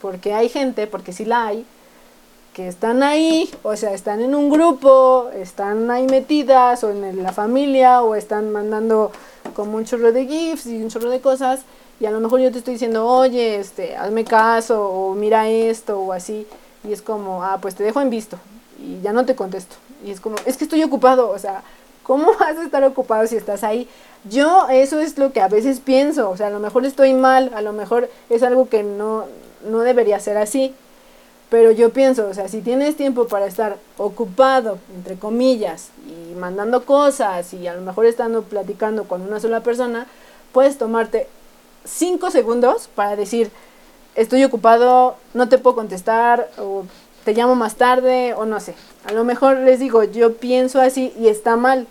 porque 0.00 0.34
hay 0.34 0.48
gente, 0.48 0.86
porque 0.86 1.12
sí 1.12 1.24
la 1.24 1.46
hay, 1.46 1.66
que 2.54 2.68
están 2.68 3.02
ahí, 3.02 3.50
o 3.62 3.76
sea, 3.76 3.94
están 3.94 4.20
en 4.20 4.34
un 4.34 4.50
grupo, 4.50 5.30
están 5.34 5.90
ahí 5.90 6.06
metidas, 6.06 6.84
o 6.84 6.90
en 6.90 7.22
la 7.22 7.32
familia, 7.32 8.02
o 8.02 8.14
están 8.14 8.52
mandando 8.52 9.10
como 9.54 9.78
un 9.78 9.84
chorro 9.84 10.12
de 10.12 10.26
GIFs 10.26 10.66
y 10.66 10.82
un 10.82 10.90
chorro 10.90 11.08
de 11.08 11.20
cosas, 11.20 11.60
y 12.02 12.06
a 12.06 12.10
lo 12.10 12.18
mejor 12.18 12.40
yo 12.40 12.50
te 12.50 12.58
estoy 12.58 12.74
diciendo, 12.74 13.06
oye, 13.06 13.60
este, 13.60 13.96
hazme 13.96 14.24
caso, 14.24 14.90
o 14.90 15.14
mira 15.14 15.48
esto, 15.48 16.00
o 16.00 16.12
así, 16.12 16.48
y 16.82 16.92
es 16.92 17.00
como, 17.00 17.44
ah, 17.44 17.58
pues 17.62 17.76
te 17.76 17.84
dejo 17.84 18.00
en 18.00 18.10
visto, 18.10 18.38
y 18.80 19.00
ya 19.02 19.12
no 19.12 19.24
te 19.24 19.36
contesto, 19.36 19.76
y 20.04 20.10
es 20.10 20.20
como, 20.20 20.34
es 20.44 20.56
que 20.56 20.64
estoy 20.64 20.82
ocupado, 20.82 21.30
o 21.30 21.38
sea, 21.38 21.62
¿cómo 22.02 22.32
vas 22.40 22.58
a 22.58 22.64
estar 22.64 22.82
ocupado 22.82 23.24
si 23.28 23.36
estás 23.36 23.62
ahí? 23.62 23.88
Yo 24.28 24.68
eso 24.68 24.98
es 24.98 25.16
lo 25.16 25.32
que 25.32 25.40
a 25.40 25.46
veces 25.46 25.78
pienso, 25.78 26.28
o 26.28 26.36
sea, 26.36 26.48
a 26.48 26.50
lo 26.50 26.58
mejor 26.58 26.84
estoy 26.84 27.14
mal, 27.14 27.52
a 27.54 27.62
lo 27.62 27.72
mejor 27.72 28.10
es 28.30 28.42
algo 28.42 28.68
que 28.68 28.82
no, 28.82 29.26
no 29.64 29.78
debería 29.82 30.18
ser 30.18 30.38
así, 30.38 30.74
pero 31.50 31.70
yo 31.70 31.92
pienso, 31.92 32.26
o 32.26 32.34
sea, 32.34 32.48
si 32.48 32.62
tienes 32.62 32.96
tiempo 32.96 33.28
para 33.28 33.46
estar 33.46 33.76
ocupado, 33.96 34.78
entre 34.92 35.14
comillas, 35.20 35.90
y 36.08 36.34
mandando 36.34 36.84
cosas 36.84 37.54
y 37.54 37.68
a 37.68 37.74
lo 37.74 37.82
mejor 37.82 38.06
estando 38.06 38.42
platicando 38.42 39.04
con 39.04 39.22
una 39.22 39.38
sola 39.38 39.60
persona, 39.60 40.08
puedes 40.50 40.78
tomarte 40.78 41.28
cinco 41.84 42.30
segundos 42.30 42.88
para 42.94 43.16
decir, 43.16 43.50
estoy 44.14 44.44
ocupado, 44.44 45.16
no 45.34 45.48
te 45.48 45.58
puedo 45.58 45.76
contestar, 45.76 46.50
o 46.58 46.84
te 47.24 47.34
llamo 47.34 47.54
más 47.54 47.76
tarde, 47.76 48.34
o 48.34 48.44
no 48.44 48.60
sé. 48.60 48.74
A 49.04 49.12
lo 49.12 49.24
mejor 49.24 49.58
les 49.58 49.80
digo, 49.80 50.04
yo 50.04 50.34
pienso 50.36 50.80
así 50.80 51.12
y 51.18 51.28
está 51.28 51.56
mal, 51.56 51.86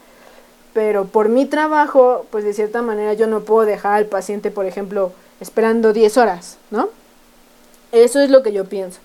pero 0.73 1.05
por 1.05 1.29
mi 1.29 1.45
trabajo, 1.45 2.25
pues 2.31 2.43
de 2.43 2.53
cierta 2.53 2.81
manera 2.81 3.13
yo 3.13 3.27
no 3.27 3.41
puedo 3.41 3.65
dejar 3.65 3.93
al 3.93 4.05
paciente, 4.05 4.51
por 4.51 4.65
ejemplo, 4.65 5.11
esperando 5.39 5.93
10 5.93 6.17
horas, 6.17 6.57
¿no? 6.69 6.89
Eso 7.91 8.19
es 8.19 8.29
lo 8.29 8.41
que 8.43 8.53
yo 8.53 8.65
pienso. 8.65 8.99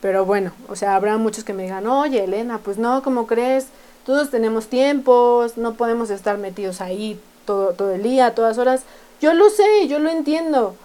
Pero 0.00 0.24
bueno, 0.24 0.52
o 0.68 0.76
sea, 0.76 0.94
habrá 0.94 1.16
muchos 1.16 1.44
que 1.44 1.52
me 1.52 1.64
digan, 1.64 1.86
oye, 1.86 2.24
Elena, 2.24 2.58
pues 2.58 2.78
no, 2.78 3.02
¿cómo 3.02 3.26
crees? 3.26 3.66
Todos 4.04 4.30
tenemos 4.30 4.68
tiempos, 4.68 5.56
no 5.56 5.74
podemos 5.74 6.10
estar 6.10 6.38
metidos 6.38 6.80
ahí 6.80 7.20
todo, 7.44 7.72
todo 7.72 7.92
el 7.92 8.02
día, 8.02 8.34
todas 8.34 8.58
horas. 8.58 8.82
Yo 9.20 9.34
lo 9.34 9.48
sé, 9.50 9.88
yo 9.88 9.98
lo 9.98 10.10
entiendo. 10.10 10.76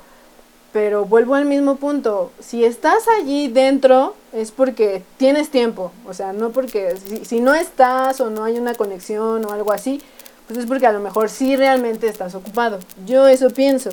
Pero 0.73 1.05
vuelvo 1.05 1.35
al 1.35 1.45
mismo 1.45 1.75
punto. 1.75 2.31
Si 2.39 2.63
estás 2.63 3.03
allí 3.19 3.49
dentro 3.49 4.15
es 4.31 4.51
porque 4.51 5.03
tienes 5.17 5.49
tiempo. 5.49 5.91
O 6.07 6.13
sea, 6.13 6.31
no 6.31 6.51
porque 6.51 6.95
si, 7.23 7.41
no 7.41 7.53
estás 7.53 8.21
o 8.21 8.29
no 8.29 8.45
hay 8.45 8.57
una 8.57 8.73
conexión 8.73 9.45
o 9.45 9.51
algo 9.51 9.73
así, 9.73 10.01
pues 10.47 10.59
es 10.59 10.65
porque 10.65 10.87
a 10.87 10.93
lo 10.93 10.99
mejor 10.99 11.29
sí 11.29 11.57
realmente 11.57 12.07
estás 12.07 12.35
ocupado. 12.35 12.79
Yo 13.05 13.27
eso 13.27 13.49
pienso. 13.49 13.89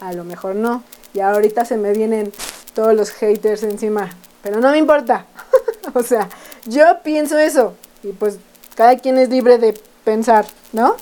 A 0.00 0.12
lo 0.12 0.24
mejor 0.24 0.54
no. 0.54 0.84
Y 1.14 1.20
ahorita 1.20 1.64
se 1.64 1.76
me 1.76 1.92
vienen 1.92 2.32
todos 2.74 2.94
los 2.94 3.10
haters 3.10 3.64
encima. 3.64 4.10
Pero 4.42 4.60
no 4.60 4.70
me 4.70 4.78
importa. 4.78 5.26
o 5.94 6.02
sea, 6.04 6.28
yo 6.64 6.84
pienso 7.02 7.38
eso. 7.38 7.74
Y 8.04 8.12
pues 8.12 8.38
cada 8.76 8.96
quien 8.96 9.18
es 9.18 9.28
libre 9.28 9.58
de 9.58 9.78
pensar, 10.04 10.46
¿no? 10.72 10.96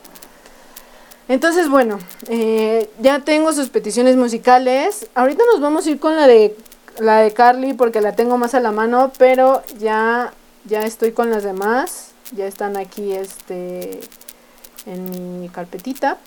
Entonces, 1.29 1.69
bueno, 1.69 1.99
eh, 2.29 2.89
ya 3.01 3.21
tengo 3.21 3.53
sus 3.53 3.69
peticiones 3.69 4.17
musicales. 4.17 5.09
Ahorita 5.15 5.45
nos 5.53 5.61
vamos 5.61 5.87
a 5.87 5.91
ir 5.91 6.01
con 6.01 6.17
la 6.17 6.27
de 6.27 6.57
la 6.99 7.19
de 7.19 7.33
Carly 7.33 7.75
porque 7.75 8.01
la 8.01 8.17
tengo 8.17 8.39
más 8.39 8.55
a 8.55 8.61
la 8.61 8.73
mano, 8.73 9.13
pero 9.19 9.63
ya 9.79 10.33
ya 10.65 10.81
estoy 10.81 11.13
con 11.13 11.31
las 11.31 11.45
demás. 11.45 12.13
Ya 12.33 12.47
están 12.47 12.77
aquí 12.77 13.13
este 13.13 14.01
en 14.87 15.41
mi 15.41 15.49
carpetita. 15.49 16.19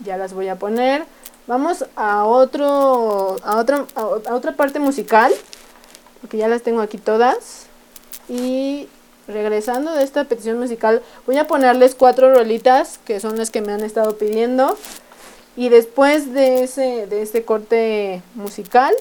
Ya 0.00 0.16
las 0.16 0.32
voy 0.32 0.48
a 0.48 0.56
poner. 0.56 1.04
Vamos 1.46 1.84
a 1.96 2.24
otro, 2.24 3.36
a 3.42 3.56
otra, 3.56 3.86
a 3.94 4.34
otra 4.34 4.52
parte 4.52 4.78
musical, 4.78 5.32
porque 6.20 6.36
ya 6.36 6.48
las 6.48 6.62
tengo 6.62 6.80
aquí 6.80 6.96
todas. 6.96 7.66
Y 8.28 8.88
regresando 9.30 9.92
de 9.94 10.04
esta 10.04 10.24
petición 10.24 10.58
musical, 10.58 11.02
voy 11.26 11.38
a 11.38 11.46
ponerles 11.46 11.94
cuatro 11.94 12.34
rolitas 12.34 12.98
que 13.04 13.20
son 13.20 13.38
las 13.38 13.50
que 13.50 13.60
me 13.62 13.72
han 13.72 13.82
estado 13.82 14.18
pidiendo. 14.18 14.76
Y 15.56 15.68
después 15.68 16.32
de 16.32 16.62
ese, 16.62 17.06
de 17.06 17.22
este 17.22 17.44
corte 17.44 18.22
musical, 18.34 18.94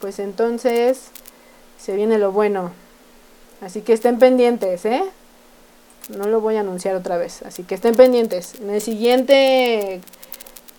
pues 0.00 0.18
entonces 0.18 1.08
se 1.78 1.94
viene 1.94 2.18
lo 2.18 2.32
bueno. 2.32 2.72
Así 3.60 3.80
que 3.82 3.92
estén 3.92 4.18
pendientes, 4.18 4.84
¿eh? 4.84 5.02
No 6.08 6.26
lo 6.26 6.40
voy 6.40 6.56
a 6.56 6.60
anunciar 6.60 6.96
otra 6.96 7.16
vez, 7.16 7.42
así 7.42 7.62
que 7.62 7.74
estén 7.74 7.94
pendientes. 7.94 8.56
En 8.60 8.70
el 8.70 8.80
siguiente 8.80 10.00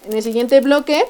en 0.05 0.13
el 0.13 0.21
siguiente 0.21 0.61
bloque, 0.61 1.03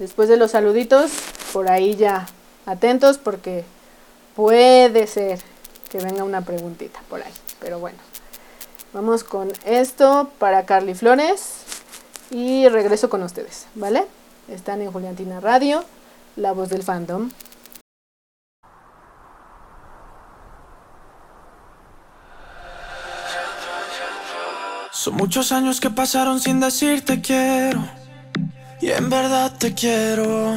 después 0.00 0.28
de 0.28 0.36
los 0.36 0.50
saluditos, 0.50 1.12
por 1.52 1.70
ahí 1.70 1.94
ya 1.94 2.26
atentos 2.66 3.18
porque 3.18 3.64
puede 4.34 5.06
ser 5.06 5.38
que 5.94 6.04
venga 6.04 6.24
una 6.24 6.40
preguntita 6.40 6.98
por 7.08 7.22
ahí, 7.22 7.30
pero 7.60 7.78
bueno. 7.78 7.98
Vamos 8.92 9.22
con 9.22 9.52
esto 9.64 10.28
para 10.40 10.66
Carly 10.66 10.92
Flores 10.92 11.58
y 12.32 12.68
regreso 12.68 13.08
con 13.08 13.22
ustedes, 13.22 13.66
¿vale? 13.76 14.04
Están 14.48 14.82
en 14.82 14.90
Juliantina 14.90 15.38
Radio, 15.38 15.84
la 16.34 16.50
voz 16.50 16.68
del 16.68 16.82
fandom. 16.82 17.30
Son 24.90 25.14
muchos 25.14 25.52
años 25.52 25.78
que 25.78 25.90
pasaron 25.90 26.40
sin 26.40 26.58
decirte 26.58 27.20
quiero. 27.20 27.88
Y 28.80 28.90
en 28.90 29.08
verdad 29.08 29.56
te 29.56 29.74
quiero. 29.74 30.56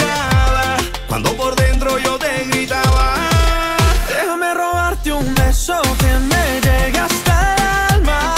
Cuando 1.11 1.35
por 1.35 1.53
dentro 1.57 1.97
yo 1.99 2.17
te 2.17 2.45
gritaba. 2.45 3.15
Déjame 4.07 4.53
robarte 4.53 5.11
un 5.11 5.35
beso 5.35 5.81
que 5.99 6.13
me 6.31 6.61
llegue 6.61 6.99
hasta 6.99 7.55
el 7.55 7.95
alma. 7.95 8.33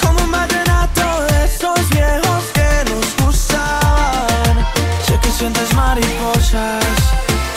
Como 0.00 0.22
un 0.22 0.30
vallenato 0.30 1.22
de 1.28 1.44
esos 1.46 1.90
viejos 1.90 2.44
que 2.54 2.84
nos 2.88 3.26
gustaban. 3.26 4.64
Sé 5.04 5.18
que 5.20 5.28
sientes 5.28 5.74
mariposas, 5.74 6.84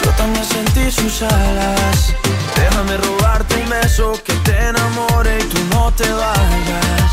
yo 0.03 0.09
también 0.17 0.45
sentí 0.45 0.91
sus 0.91 1.21
alas. 1.21 2.15
Déjame 2.55 2.97
robarte 2.97 3.57
un 3.57 3.69
beso 3.69 4.13
que 4.25 4.33
te 4.37 4.57
enamore 4.69 5.37
y 5.37 5.43
tú 5.43 5.59
no 5.69 5.91
te 5.93 6.11
vayas. 6.11 7.10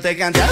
Te 0.00 0.16
cante 0.16 0.49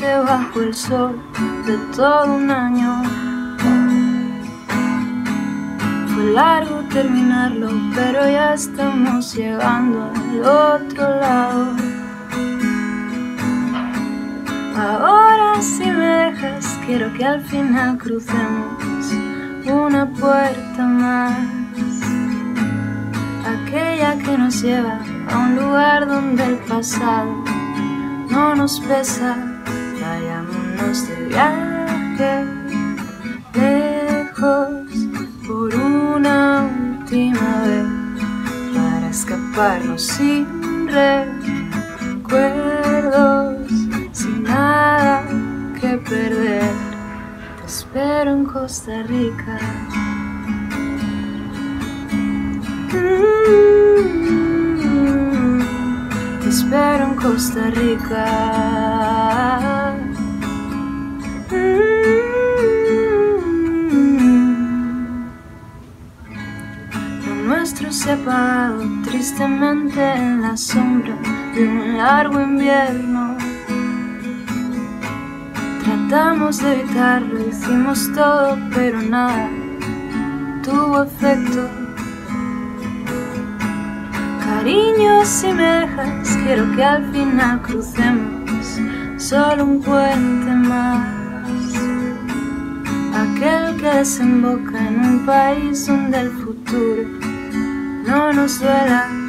bajo 0.00 0.60
el 0.60 0.74
sol 0.74 1.20
de 1.66 1.76
todo 1.94 2.34
un 2.34 2.50
año. 2.50 3.02
Fue 6.14 6.24
largo 6.32 6.82
terminarlo, 6.90 7.68
pero 7.94 8.28
ya 8.30 8.54
estamos 8.54 9.34
llegando 9.34 10.10
al 10.14 10.40
otro 10.40 11.20
lado. 11.20 11.76
Ahora 14.76 15.60
si 15.60 15.84
me 15.84 16.06
dejas, 16.06 16.78
quiero 16.86 17.12
que 17.12 17.24
al 17.24 17.42
final 17.42 17.98
crucemos 17.98 19.12
una 19.66 20.06
puerta 20.06 20.86
más. 20.86 21.38
Aquella 23.46 24.16
que 24.18 24.38
nos 24.38 24.62
lleva 24.62 25.00
a 25.30 25.38
un 25.38 25.56
lugar 25.56 26.08
donde 26.08 26.44
el 26.44 26.56
pasado 26.56 27.44
no 28.30 28.54
nos 28.54 28.80
pesa. 28.80 29.49
Viaje 31.30 32.44
lejos 33.54 34.68
por 35.46 35.72
una 35.76 36.68
última 36.98 37.62
vez 37.66 37.86
para 38.74 39.10
escaparnos 39.10 40.02
sin 40.02 40.59
de 71.60 71.68
un 71.68 71.98
largo 71.98 72.40
invierno. 72.40 73.36
Tratamos 75.84 76.58
de 76.62 76.80
evitarlo, 76.80 77.48
hicimos 77.48 78.10
todo, 78.14 78.58
pero 78.74 79.02
nada 79.02 79.48
tuvo 80.62 81.02
efecto. 81.02 81.68
Cariño, 84.44 85.24
si 85.24 85.52
me 85.52 85.86
quiero 86.44 86.64
que 86.74 86.84
al 86.84 87.04
final 87.12 87.60
crucemos 87.62 88.80
solo 89.18 89.64
un 89.64 89.82
puente 89.82 90.52
más. 90.70 91.06
Aquel 93.22 93.76
que 93.76 93.98
desemboca 93.98 94.78
en 94.88 95.04
un 95.04 95.26
país 95.26 95.86
donde 95.86 96.20
el 96.20 96.30
futuro 96.30 97.02
no 98.06 98.32
nos 98.32 98.60
duela. 98.60 99.19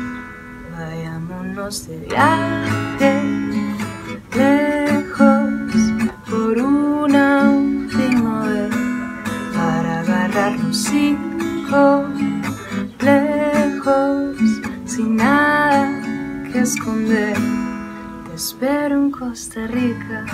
Vayámonos 1.72 1.88
de 1.88 1.98
viaje 2.00 3.14
lejos 4.36 5.82
por 6.30 6.58
una 6.58 7.50
última 7.52 8.46
vez 8.46 8.76
para 9.56 10.02
agarrarnos 10.02 10.92
hijos 10.92 12.10
lejos 13.00 14.38
sin 14.86 15.16
nada 15.16 16.02
que 16.52 16.60
esconder. 16.60 17.38
Te 18.28 18.36
espero 18.36 18.96
en 18.98 19.12
Costa 19.12 19.68
Rica. 19.68 20.26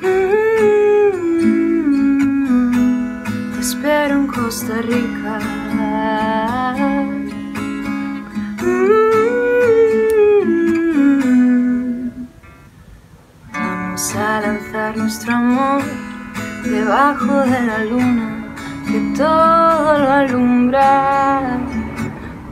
Mm, 0.00 0.32
Te 3.52 3.60
espero 3.60 4.14
en 4.14 4.26
Costa 4.28 4.80
Rica. 4.80 5.40
De 17.32 17.60
la 17.66 17.84
luna 17.84 18.54
que 18.86 19.00
todo 19.16 19.98
lo 19.98 20.10
alumbra. 20.10 21.58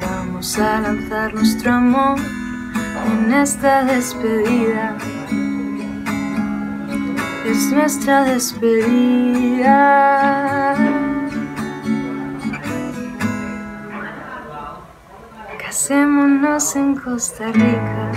Vamos 0.00 0.58
a 0.58 0.80
lanzar 0.80 1.34
nuestro 1.34 1.72
amor 1.72 2.18
en 3.06 3.34
esta 3.34 3.84
despedida. 3.84 4.96
Es 7.44 7.70
nuestra 7.70 8.24
despedida. 8.24 9.74
Casémonos 15.58 16.76
en 16.76 16.96
Costa 16.96 17.52
Rica 17.52 18.12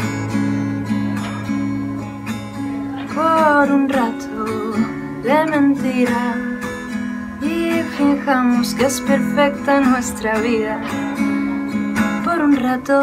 por 3.14 3.72
un 3.72 3.90
rato 3.90 4.46
de 5.24 5.46
mentira 5.50 6.45
fijamos 7.98 8.74
que 8.76 8.86
es 8.86 9.02
perfecta 9.02 9.80
nuestra 9.80 10.40
vida. 10.40 10.80
Por 12.24 12.42
un 12.42 12.56
rato, 12.56 13.02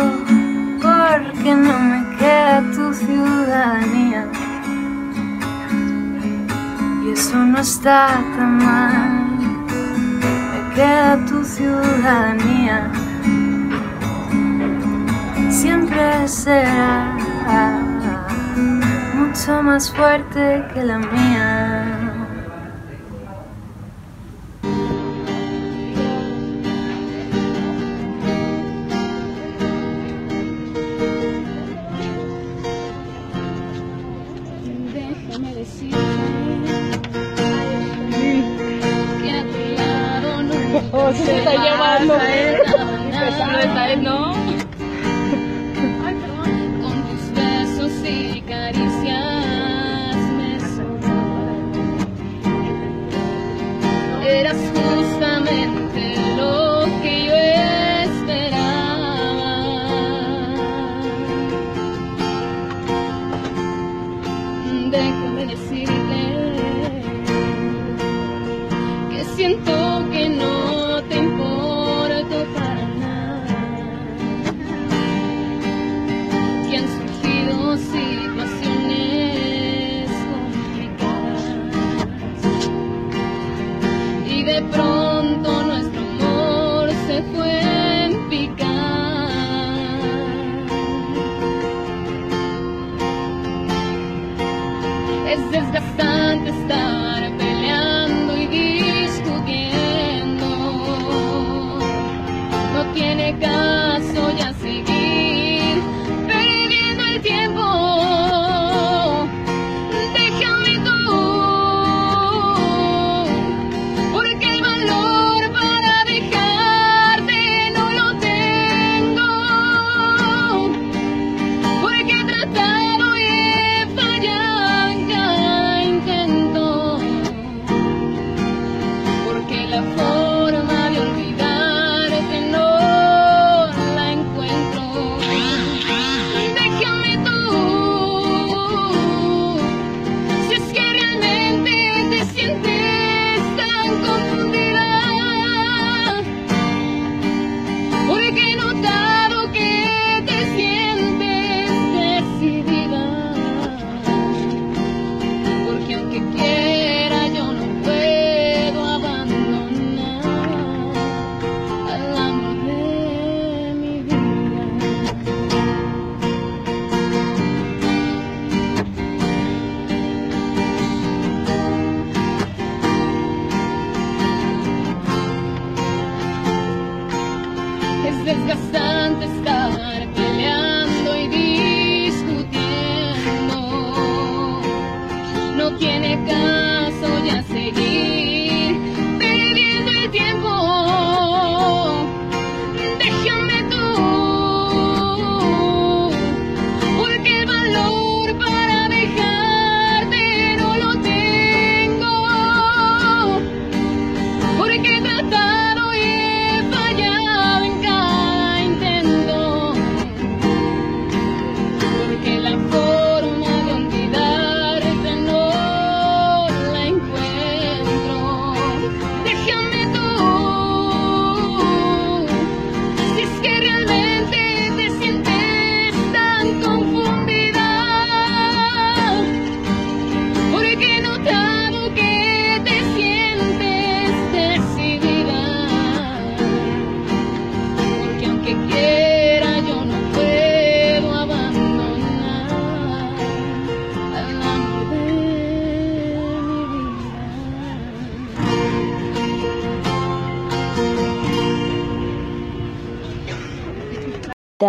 porque 0.80 1.54
no 1.54 1.78
me 1.78 2.16
queda 2.16 2.62
tu 2.74 2.92
ciudadanía. 2.92 4.26
Y 7.04 7.10
eso 7.10 7.36
no 7.36 7.58
está 7.58 8.08
tan 8.36 8.58
mal. 8.58 9.38
Me 10.52 10.74
queda 10.74 11.24
tu 11.26 11.44
ciudadanía. 11.44 12.90
Siempre 15.50 16.28
será 16.28 17.16
mucho 19.14 19.62
más 19.62 19.90
fuerte 19.90 20.64
que 20.74 20.84
la 20.84 20.98
mía. 20.98 21.81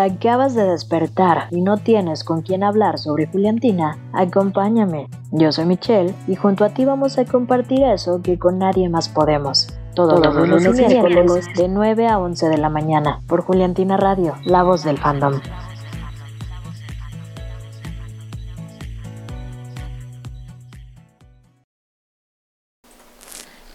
Acabas 0.03 0.53
de 0.55 0.65
despertar 0.65 1.47
y 1.51 1.61
no 1.61 1.77
tienes 1.77 2.23
con 2.23 2.41
quién 2.41 2.63
hablar 2.63 2.99
sobre 2.99 3.27
Juliantina? 3.27 3.97
Acompáñame. 4.13 5.07
Yo 5.31 5.51
soy 5.51 5.65
Michelle 5.65 6.13
y 6.27 6.35
junto 6.35 6.65
a 6.65 6.69
ti 6.69 6.85
vamos 6.85 7.17
a 7.17 7.25
compartir 7.25 7.83
eso 7.83 8.21
que 8.21 8.37
con 8.37 8.59
nadie 8.59 8.89
más 8.89 9.09
podemos. 9.09 9.67
Todos, 9.95 10.19
los 10.19 10.47
lunes 10.47 10.79
y 10.79 10.85
miércoles 10.85 11.45
de 11.55 11.67
9 11.67 12.07
a 12.07 12.19
11 12.19 12.49
de 12.49 12.57
la 12.57 12.69
mañana 12.69 13.21
por 13.27 13.43
Juliantina 13.43 13.95
Radio, 13.97 14.35
la 14.43 14.63
voz 14.63 14.83
del 14.83 14.97
fandom. 14.97 15.39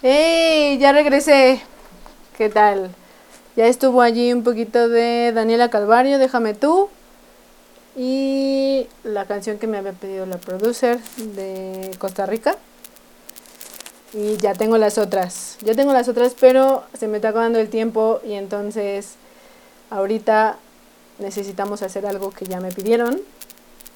¡Hey! 0.03 0.79
Ya 0.79 0.93
regresé. 0.93 1.61
¿Qué 2.37 2.49
tal? 2.49 2.91
Ya 3.57 3.67
estuvo 3.67 4.03
allí 4.03 4.33
un 4.33 4.45
poquito 4.45 4.89
de 4.89 5.33
Daniela 5.35 5.71
Calvario, 5.71 6.19
Déjame 6.19 6.55
tú. 6.55 6.89
Y 7.97 8.87
la 9.03 9.25
canción 9.25 9.59
que 9.59 9.67
me 9.67 9.77
había 9.77 9.93
pedido 9.93 10.25
la 10.25 10.39
producer 10.39 11.01
de 11.17 11.91
Costa 11.99 12.27
Rica. 12.27 12.57
Y 14.15 14.37
ya 14.37 14.55
tengo 14.55 14.79
las 14.79 14.99
otras. 14.99 15.59
Ya 15.63 15.75
tengo 15.75 15.93
las 15.93 16.09
otras, 16.09 16.35
pero 16.39 16.85
se 16.97 17.09
me 17.09 17.17
está 17.17 17.31
acabando 17.31 17.59
el 17.59 17.69
tiempo 17.69 18.21
y 18.25 18.35
entonces 18.35 19.17
ahorita 19.91 20.59
necesitamos 21.19 21.83
hacer 21.83 22.07
algo 22.07 22.31
que 22.31 22.47
ya 22.47 22.61
me 22.61 22.71
pidieron. 22.71 23.21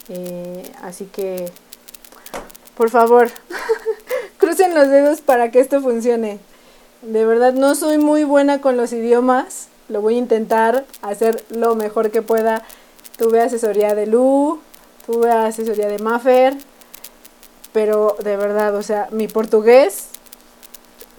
Eh, 0.08 0.70
así 0.82 1.06
que, 1.06 1.50
por 2.76 2.90
favor, 2.90 3.30
crucen 4.38 4.74
los 4.74 4.88
dedos 4.88 5.20
para 5.20 5.50
que 5.50 5.60
esto 5.60 5.80
funcione. 5.80 6.40
De 7.02 7.24
verdad, 7.24 7.52
no 7.52 7.74
soy 7.74 7.98
muy 7.98 8.22
buena 8.22 8.60
con 8.60 8.76
los 8.76 8.92
idiomas. 8.92 9.66
Lo 9.88 10.00
voy 10.00 10.14
a 10.14 10.18
intentar 10.18 10.84
hacer 11.02 11.44
lo 11.50 11.74
mejor 11.74 12.12
que 12.12 12.22
pueda. 12.22 12.62
Tuve 13.18 13.40
asesoría 13.40 13.96
de 13.96 14.06
Lu, 14.06 14.60
tuve 15.04 15.30
asesoría 15.30 15.88
de 15.88 15.98
Maffer, 15.98 16.54
pero 17.72 18.16
de 18.22 18.36
verdad, 18.36 18.76
o 18.76 18.82
sea, 18.82 19.08
mi 19.10 19.26
portugués, 19.26 20.10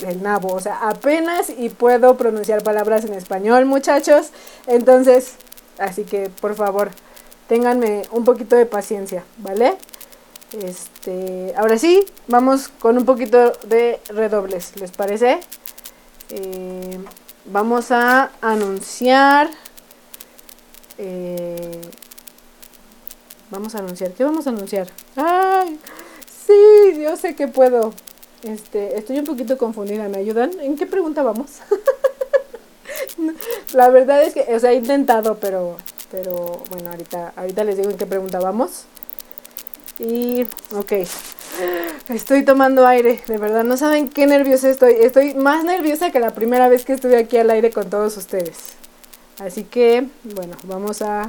el 0.08 0.24
nabo, 0.24 0.54
o 0.54 0.62
sea, 0.62 0.88
apenas 0.88 1.50
y 1.50 1.68
puedo 1.68 2.16
pronunciar 2.16 2.64
palabras 2.64 3.04
en 3.04 3.14
español, 3.14 3.66
muchachos. 3.66 4.30
Entonces, 4.68 5.36
así 5.80 6.06
que 6.06 6.30
por 6.30 6.56
favor, 6.56 6.92
ténganme 7.50 8.04
un 8.12 8.24
poquito 8.24 8.56
de 8.56 8.66
paciencia, 8.66 9.26
¿vale? 9.38 9.76
Este, 10.64 11.54
ahora 11.58 11.78
sí, 11.78 12.06
vamos 12.28 12.70
con 12.70 12.98
un 12.98 13.06
poquito 13.06 13.52
de 13.66 14.00
redobles, 14.10 14.76
¿les 14.78 14.92
parece? 14.92 15.40
Eh, 16.36 16.98
vamos 17.46 17.92
a 17.92 18.32
anunciar. 18.42 19.52
eh, 20.98 21.80
vamos 23.52 23.76
a 23.76 23.80
anunciar. 23.80 24.14
¿Qué 24.14 24.24
vamos 24.24 24.48
a 24.48 24.50
anunciar? 24.50 24.88
¡Ay! 25.16 25.80
Sí, 26.48 27.02
yo 27.02 27.16
sé 27.18 27.36
que 27.36 27.48
puedo. 27.48 27.94
Este, 28.42 28.98
estoy 28.98 29.20
un 29.20 29.26
poquito 29.26 29.60
confundida. 29.60 30.10
¿Me 30.10 30.18
ayudan? 30.18 30.60
¿En 30.60 30.76
qué 30.76 30.88
pregunta 30.88 31.22
vamos? 31.22 31.52
La 33.74 33.90
verdad 33.90 34.24
es 34.24 34.34
que, 34.34 34.42
o 34.56 34.60
sea, 34.60 34.72
he 34.72 34.76
intentado, 34.76 35.38
pero, 35.40 35.78
pero 36.12 36.64
bueno, 36.72 36.90
ahorita, 36.90 37.34
ahorita 37.36 37.64
les 37.64 37.78
digo 37.78 37.92
en 37.92 37.98
qué 37.98 38.08
pregunta 38.08 38.40
vamos. 38.40 38.86
Y, 40.00 40.44
ok. 40.76 40.94
Estoy 42.10 42.44
tomando 42.44 42.86
aire, 42.86 43.22
de 43.28 43.38
verdad, 43.38 43.64
no 43.64 43.78
saben 43.78 44.10
qué 44.10 44.26
nerviosa 44.26 44.70
estoy. 44.70 44.94
Estoy 45.00 45.34
más 45.34 45.64
nerviosa 45.64 46.12
que 46.12 46.20
la 46.20 46.32
primera 46.32 46.68
vez 46.68 46.86
que 46.86 46.94
estuve 46.94 47.18
aquí 47.18 47.38
al 47.38 47.50
aire 47.50 47.72
con 47.72 47.90
todos 47.90 48.18
ustedes. 48.18 48.76
Así 49.40 49.64
que, 49.64 50.08
bueno, 50.24 50.56
vamos 50.64 51.02
a 51.02 51.28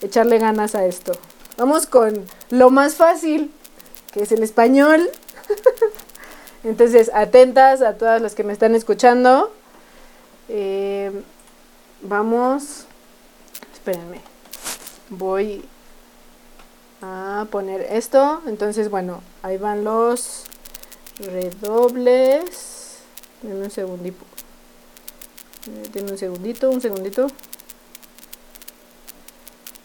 echarle 0.00 0.38
ganas 0.38 0.74
a 0.74 0.86
esto. 0.86 1.12
Vamos 1.56 1.86
con 1.86 2.24
lo 2.50 2.70
más 2.70 2.94
fácil, 2.94 3.50
que 4.12 4.22
es 4.22 4.32
el 4.32 4.42
español. 4.42 5.10
Entonces, 6.64 7.10
atentas 7.14 7.82
a 7.82 7.94
todas 7.94 8.20
las 8.20 8.34
que 8.34 8.44
me 8.44 8.52
están 8.52 8.74
escuchando. 8.74 9.52
Eh, 10.48 11.12
vamos, 12.02 12.86
espérenme, 13.74 14.20
voy 15.10 15.64
a 17.02 17.46
poner 17.50 17.86
esto. 17.90 18.42
Entonces, 18.46 18.90
bueno, 18.90 19.22
ahí 19.42 19.56
van 19.56 19.84
los 19.84 20.44
redobles. 21.18 22.98
Denme 23.42 23.64
un 23.64 23.70
segundito. 23.70 24.24
Eh, 25.66 25.88
Denme 25.92 26.12
un 26.12 26.18
segundito, 26.18 26.70
un 26.70 26.80
segundito. 26.80 27.26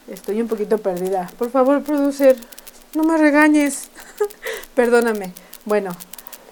Estoy 0.08 0.42
un 0.42 0.48
poquito 0.48 0.78
perdida. 0.78 1.30
Por 1.38 1.50
favor, 1.50 1.82
producer, 1.84 2.38
no 2.94 3.04
me 3.04 3.18
regañes. 3.18 3.90
Perdóname. 4.76 5.34
Bueno, 5.66 5.96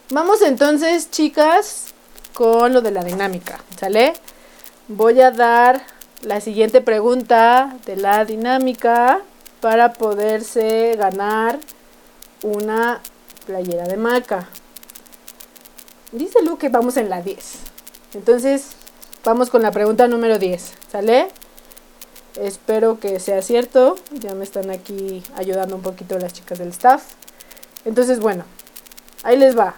vamos 0.10 0.42
entonces, 0.42 1.12
chicas, 1.12 1.88
con 2.34 2.74
lo 2.74 2.82
de 2.82 2.92
la 2.92 3.04
dinámica. 3.04 3.60
¿Sale? 3.80 4.14
Voy 4.88 5.20
a 5.22 5.32
dar 5.32 5.86
la 6.22 6.40
siguiente 6.40 6.82
pregunta 6.82 7.78
de 7.86 7.98
la 7.98 8.26
dinámica 8.26 9.22
para 9.62 9.94
poderse 9.94 10.96
ganar 10.98 11.60
una 12.44 13.00
playera 13.46 13.86
de 13.86 13.96
maca. 13.96 14.50
Dice 16.12 16.42
Lu 16.44 16.58
que 16.58 16.70
vamos 16.70 16.98
en 16.98 17.10
la 17.10 17.22
10. 17.22 17.60
Entonces, 18.16 18.72
vamos 19.24 19.50
con 19.50 19.62
la 19.62 19.72
pregunta 19.72 20.08
número 20.08 20.40
10. 20.40 20.74
¿Sale? 20.92 21.28
Espero 22.40 23.00
que 23.00 23.20
sea 23.20 23.42
cierto. 23.42 23.96
Ya 24.12 24.34
me 24.34 24.44
están 24.44 24.72
aquí 24.72 25.24
ayudando 25.36 25.76
un 25.76 25.82
poquito 25.82 26.18
las 26.18 26.34
chicas 26.34 26.58
del 26.58 26.70
staff. 26.70 27.04
Entonces, 27.86 28.20
bueno, 28.20 28.44
ahí 29.24 29.38
les 29.38 29.58
va. 29.58 29.76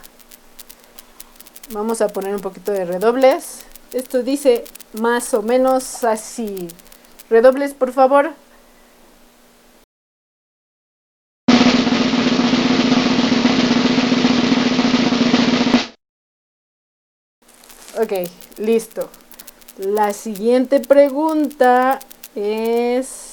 Vamos 1.71 2.01
a 2.01 2.07
poner 2.07 2.33
un 2.33 2.41
poquito 2.41 2.71
de 2.71 2.85
redobles. 2.85 3.65
Esto 3.91 4.23
dice 4.23 4.63
más 4.93 5.33
o 5.33 5.41
menos 5.41 6.03
así. 6.03 6.67
Redobles, 7.29 7.73
por 7.73 7.91
favor. 7.91 8.31
Ok, 18.03 18.11
listo. 18.57 19.07
La 19.77 20.11
siguiente 20.11 20.81
pregunta 20.81 21.99
es... 22.35 23.29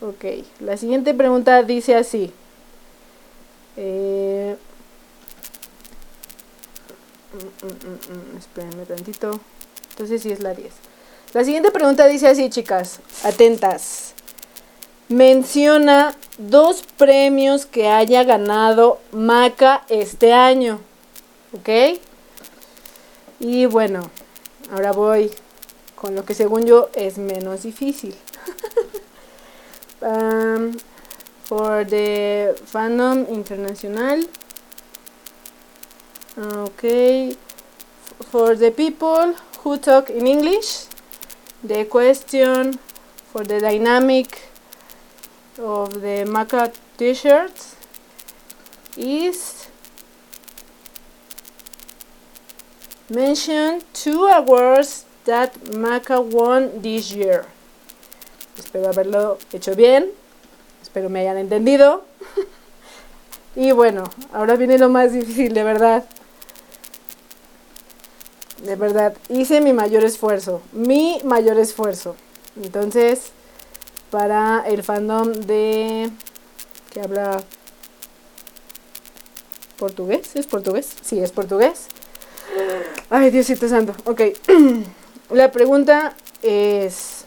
Ok, 0.00 0.24
la 0.58 0.76
siguiente 0.76 1.14
pregunta 1.14 1.62
dice 1.62 1.94
así. 1.94 2.32
Eh, 3.76 4.56
mm, 7.34 7.66
mm, 7.66 8.34
mm, 8.34 8.36
espérenme 8.36 8.84
tantito. 8.84 9.38
Entonces 9.90 10.20
sí 10.20 10.32
es 10.32 10.40
la 10.40 10.52
10. 10.52 10.72
La 11.34 11.44
siguiente 11.44 11.70
pregunta 11.70 12.08
dice 12.08 12.26
así, 12.26 12.50
chicas. 12.50 12.98
Atentas. 13.22 14.14
Menciona 15.08 16.16
dos 16.36 16.82
premios 16.96 17.64
que 17.64 17.86
haya 17.86 18.24
ganado 18.24 18.98
Maca 19.12 19.84
este 19.88 20.32
año. 20.32 20.80
¿Ok? 21.52 22.00
Y 23.44 23.66
bueno, 23.66 24.00
ahora 24.72 24.92
voy 24.92 25.30
con 25.94 26.14
lo 26.14 26.24
que 26.24 26.32
según 26.32 26.64
yo 26.64 26.88
es 26.94 27.18
menos 27.18 27.62
difícil. 27.64 28.16
um, 30.00 30.72
for 31.44 31.84
the 31.84 32.54
fandom 32.64 33.26
internacional. 33.28 34.26
Okay. 36.38 37.36
For 38.30 38.56
the 38.56 38.70
people 38.70 39.34
who 39.62 39.76
talk 39.76 40.08
in 40.08 40.26
English, 40.26 40.86
the 41.62 41.84
question 41.84 42.78
for 43.30 43.44
the 43.44 43.60
dynamic 43.60 44.48
of 45.58 46.00
the 46.00 46.24
Maca 46.26 46.72
t-shirts 46.96 47.76
is 48.96 49.63
mention 53.14 53.80
two 53.92 54.26
awards 54.26 55.06
that 55.24 55.54
Maca 55.72 56.20
won 56.20 56.82
this 56.82 57.10
year. 57.10 57.46
Espero 58.58 58.88
haberlo 58.92 59.38
hecho 59.52 59.74
bien. 59.74 60.10
Espero 60.82 61.08
me 61.08 61.20
hayan 61.20 61.38
entendido. 61.38 62.04
y 63.56 63.72
bueno, 63.72 64.04
ahora 64.32 64.56
viene 64.56 64.78
lo 64.78 64.88
más 64.88 65.12
difícil, 65.12 65.54
de 65.54 65.62
verdad. 65.62 66.04
De 68.62 68.76
verdad, 68.76 69.16
hice 69.28 69.60
mi 69.60 69.72
mayor 69.72 70.04
esfuerzo. 70.04 70.62
Mi 70.72 71.20
mayor 71.24 71.58
esfuerzo. 71.58 72.16
Entonces, 72.56 73.30
para 74.10 74.64
el 74.66 74.82
fandom 74.82 75.32
de... 75.32 76.10
que 76.90 77.00
habla 77.00 77.42
portugués. 79.78 80.36
¿Es 80.36 80.46
portugués? 80.46 80.94
Sí, 81.02 81.18
es 81.18 81.32
portugués. 81.32 81.88
Ay, 83.10 83.30
Diosito 83.30 83.68
Santo. 83.68 83.94
Ok. 84.04 84.20
La 85.30 85.50
pregunta 85.50 86.14
es... 86.42 87.24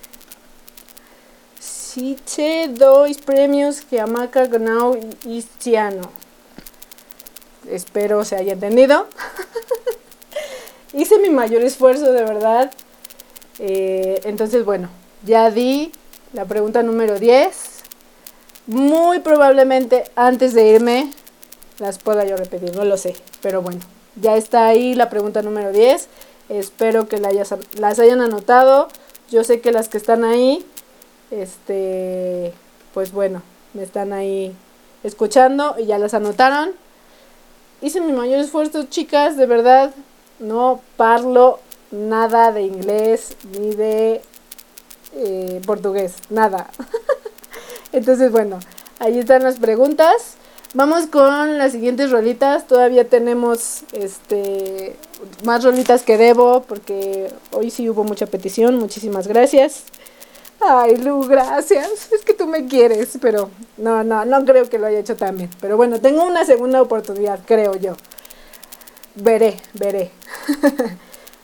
Siche 1.60 2.68
dois 2.68 3.18
premios 3.18 3.82
que 3.82 4.00
Amaka 4.00 4.46
Gnau 4.46 5.00
Istiano. 5.26 6.12
Espero 7.70 8.24
se 8.24 8.36
haya 8.36 8.54
entendido. 8.54 9.08
Hice 10.94 11.18
mi 11.18 11.32
mayor 11.32 11.64
esfuerzo, 11.64 12.12
de 12.12 12.24
verdad. 12.24 12.72
Eh, 13.58 14.22
entonces, 14.26 14.64
bueno, 14.64 14.90
ya 15.24 15.50
di 15.50 15.92
la 16.34 16.46
pregunta 16.46 16.84
número 16.84 17.18
10. 17.18 17.56
Muy 18.68 19.20
probablemente 19.20 20.04
antes 20.16 20.54
de 20.54 20.68
irme 20.68 21.12
las 21.80 21.98
pueda 21.98 22.26
yo 22.26 22.38
repetir, 22.38 22.76
no 22.76 22.86
lo 22.86 22.98
sé. 22.98 23.16
Pero 23.42 23.62
bueno, 23.62 23.80
ya 24.22 24.36
está 24.38 24.68
ahí 24.68 24.94
la 24.96 25.10
pregunta 25.10 25.42
número 25.42 25.72
10. 25.72 26.08
Espero 26.50 27.08
que 27.08 27.18
la 27.18 27.30
hayas- 27.30 27.56
las 27.80 28.00
hayan 28.00 28.22
anotado. 28.22 28.88
Yo 29.30 29.44
sé 29.44 29.60
que 29.62 29.72
las 29.72 29.90
que 29.90 29.98
están 29.98 30.24
ahí, 30.24 30.66
este, 31.32 32.54
pues 32.94 33.12
bueno, 33.12 33.42
me 33.74 33.84
están 33.84 34.14
ahí 34.14 34.56
escuchando 35.04 35.76
y 35.78 35.86
ya 35.86 35.98
las 35.98 36.14
anotaron. 36.14 36.72
Hice 37.82 38.02
mi 38.02 38.12
mayor 38.14 38.40
esfuerzo, 38.40 38.86
chicas, 38.86 39.38
de 39.38 39.46
verdad. 39.46 39.94
No 40.40 40.82
parlo 40.96 41.60
nada 41.92 42.52
de 42.52 42.64
inglés 42.64 43.36
ni 43.60 43.74
de 43.76 44.22
eh, 45.14 45.62
portugués, 45.66 46.14
nada. 46.30 46.70
Entonces, 47.92 48.32
bueno, 48.32 48.60
ahí 49.00 49.20
están 49.20 49.44
las 49.44 49.58
preguntas. 49.58 50.36
Vamos 50.74 51.08
con 51.08 51.58
las 51.58 51.72
siguientes 51.72 52.12
rolitas. 52.12 52.68
Todavía 52.68 53.08
tenemos 53.08 53.84
este 53.94 54.96
más 55.44 55.64
rolitas 55.64 56.04
que 56.04 56.18
debo 56.18 56.64
porque 56.64 57.32
hoy 57.52 57.72
sí 57.72 57.90
hubo 57.90 58.04
mucha 58.04 58.26
petición. 58.28 58.78
Muchísimas 58.78 59.28
gracias. 59.28 59.84
Ay, 60.60 60.98
Lu, 60.98 61.26
gracias. 61.28 62.12
Es 62.12 62.24
que 62.24 62.34
tú 62.34 62.48
me 62.48 62.66
quieres, 62.66 63.18
pero 63.22 63.50
no, 63.78 64.04
no, 64.04 64.26
no 64.26 64.46
creo 64.46 64.70
que 64.70 64.78
lo 64.78 64.88
haya 64.88 65.00
hecho 65.00 65.16
tan 65.16 65.38
bien. 65.38 65.50
Pero 65.62 65.78
bueno, 65.78 66.02
tengo 66.02 66.26
una 66.26 66.46
segunda 66.46 66.82
oportunidad, 66.82 67.40
creo 67.46 67.76
yo. 67.76 67.96
Veré, 69.16 69.58
veré. 69.74 70.12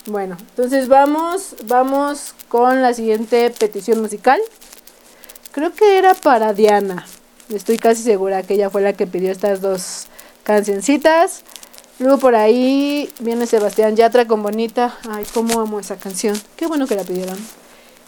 bueno, 0.06 0.38
entonces 0.40 0.88
vamos, 0.88 1.56
vamos 1.66 2.36
con 2.50 2.82
la 2.82 2.94
siguiente 2.94 3.50
petición 3.52 4.02
musical. 4.02 4.42
Creo 5.54 5.74
que 5.74 5.98
era 5.98 6.14
para 6.14 6.54
Diana. 6.54 7.06
Estoy 7.50 7.78
casi 7.78 8.04
segura 8.04 8.44
que 8.44 8.56
ella 8.56 8.70
fue 8.70 8.82
la 8.82 8.94
que 8.94 9.08
pidió 9.08 9.32
estas 9.32 9.62
dos 9.62 10.08
cancioncitas. 10.44 11.44
Luego 12.00 12.18
por 12.18 12.36
ahí 12.36 13.12
viene 13.20 13.46
Sebastián 13.46 13.96
Yatra 13.96 14.28
con 14.28 14.42
Bonita. 14.42 14.98
Ay, 15.10 15.26
cómo 15.34 15.60
amo 15.60 15.80
esa 15.80 15.98
canción. 15.98 16.40
Qué 16.56 16.68
bueno 16.68 16.88
que 16.88 16.96
la 16.96 17.04
pidieron. 17.04 17.38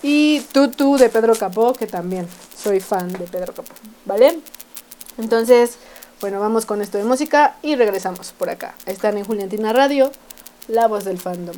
Y 0.01 0.41
Tutu 0.51 0.97
de 0.97 1.09
Pedro 1.09 1.35
Capó, 1.35 1.73
que 1.73 1.87
también 1.87 2.27
soy 2.57 2.79
fan 2.79 3.11
de 3.11 3.25
Pedro 3.25 3.53
Capó. 3.53 3.73
¿Vale? 4.05 4.39
Entonces, 5.17 5.77
bueno, 6.21 6.39
vamos 6.39 6.65
con 6.65 6.81
esto 6.81 6.97
de 6.97 7.03
música 7.03 7.55
y 7.61 7.75
regresamos 7.75 8.31
por 8.31 8.49
acá. 8.49 8.75
Están 8.85 9.17
en 9.17 9.25
Juliantina 9.25 9.73
Radio, 9.73 10.11
la 10.67 10.87
voz 10.87 11.05
del 11.05 11.19
fandom. 11.19 11.55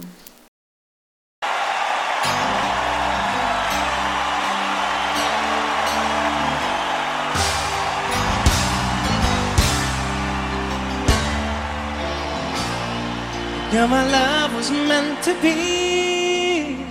Yeah, 13.69 13.85
my 13.85 14.10
love 14.10 14.56
was 14.56 14.72
meant 14.72 15.22
to 15.23 15.34
be 15.41 16.85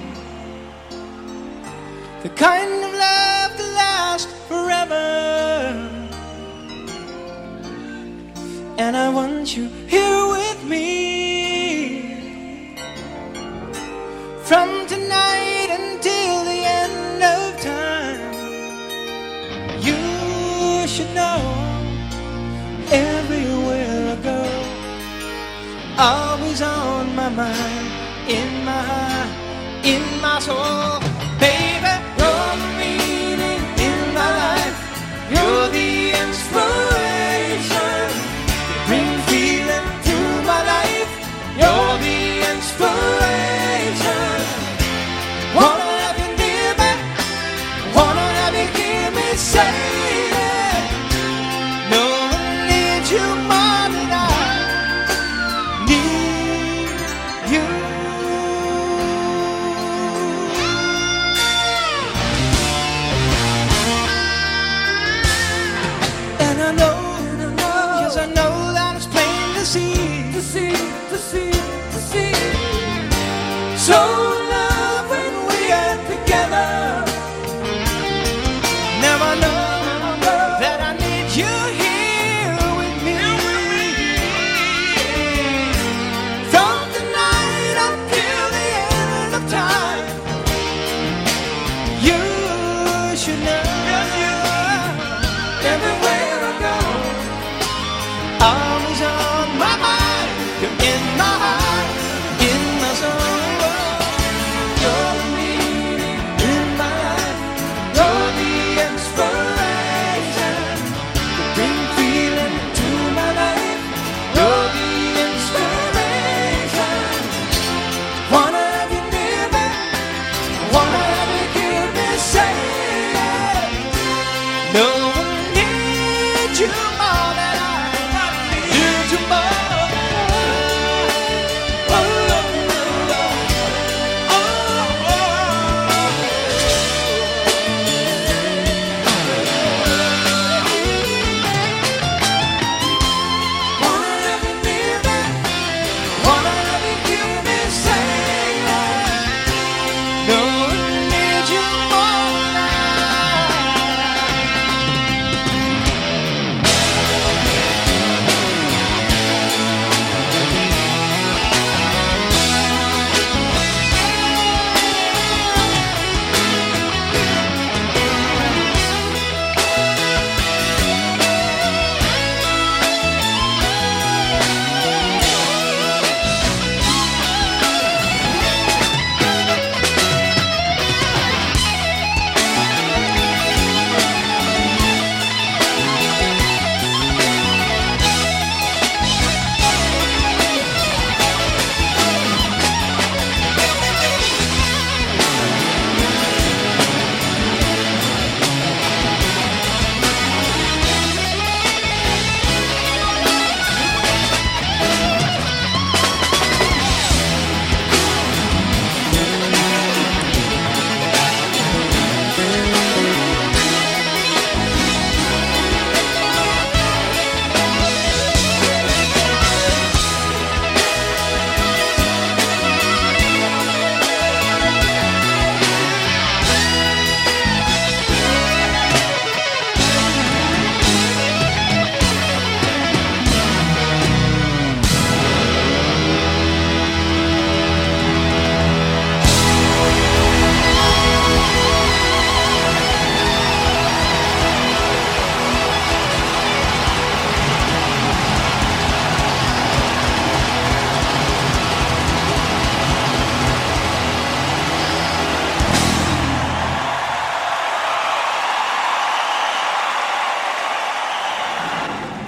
the 2.22 2.28
kind 2.28 2.84
of 2.84 2.92
love 2.92 3.56
that 3.56 3.72
lasts 3.74 4.30
forever. 4.46 4.94
And 8.76 8.94
I 8.94 9.08
want 9.08 9.56
you 9.56 9.68
here 9.88 10.28
with 10.28 10.64
me 10.64 12.76
from 14.44 14.86
tonight 14.86 15.45
on 27.18 27.36
my 27.36 27.42
mind, 27.44 28.30
in 28.30 28.64
my 28.64 29.26
in 29.84 30.20
my 30.20 30.38
soul. 30.38 30.85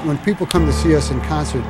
When 0.09 0.19
people 0.25 0.47
come 0.47 0.65
to 0.65 0.73
see 0.73 0.97
us 0.97 1.11
in 1.11 1.21
concert, 1.21 1.63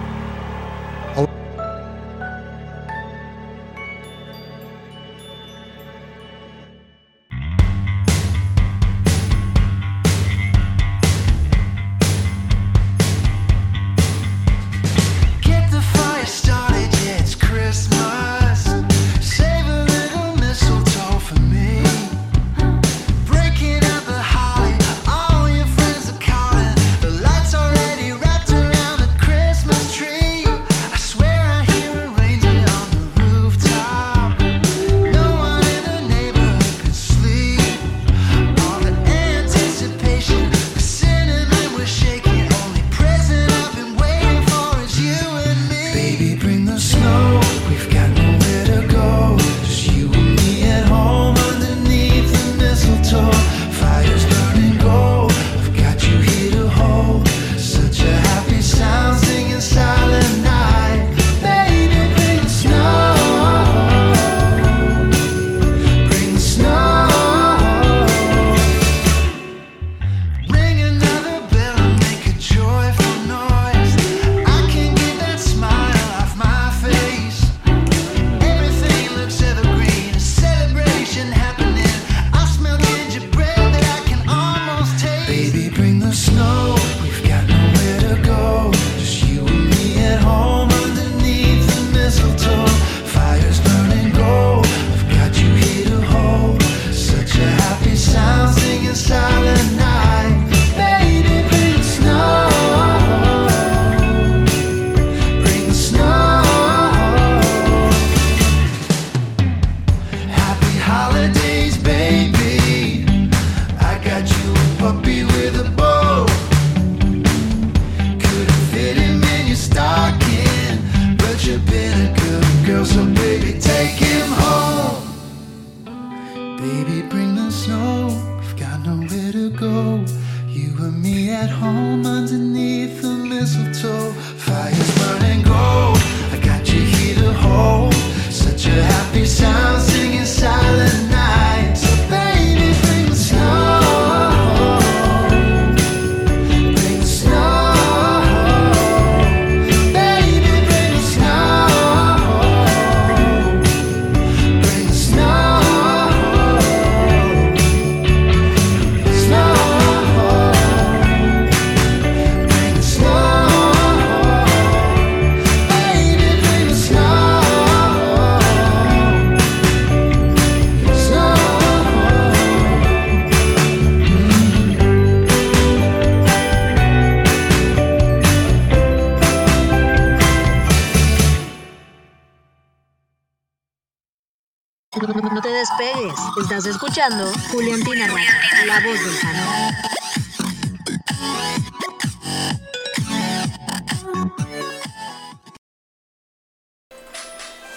escuchando 186.99 187.33
Juliantina 187.53 188.09
Radio, 188.09 188.67
la 188.67 188.81
voz 188.81 189.05
del 189.05 189.21
canal. 189.21 189.75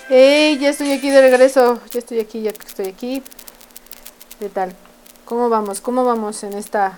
¡Hey! 0.10 0.58
Ya 0.60 0.70
estoy 0.70 0.92
aquí 0.92 1.12
de 1.12 1.22
regreso. 1.22 1.80
Ya 1.92 2.00
estoy 2.00 2.20
aquí, 2.20 2.42
ya 2.42 2.50
estoy 2.50 2.88
aquí. 2.88 3.22
¿Qué 4.40 4.50
tal? 4.50 4.76
¿Cómo 5.26 5.50
vamos? 5.50 5.82
¿Cómo 5.82 6.04
vamos 6.04 6.44
en 6.44 6.54
esta 6.54 6.98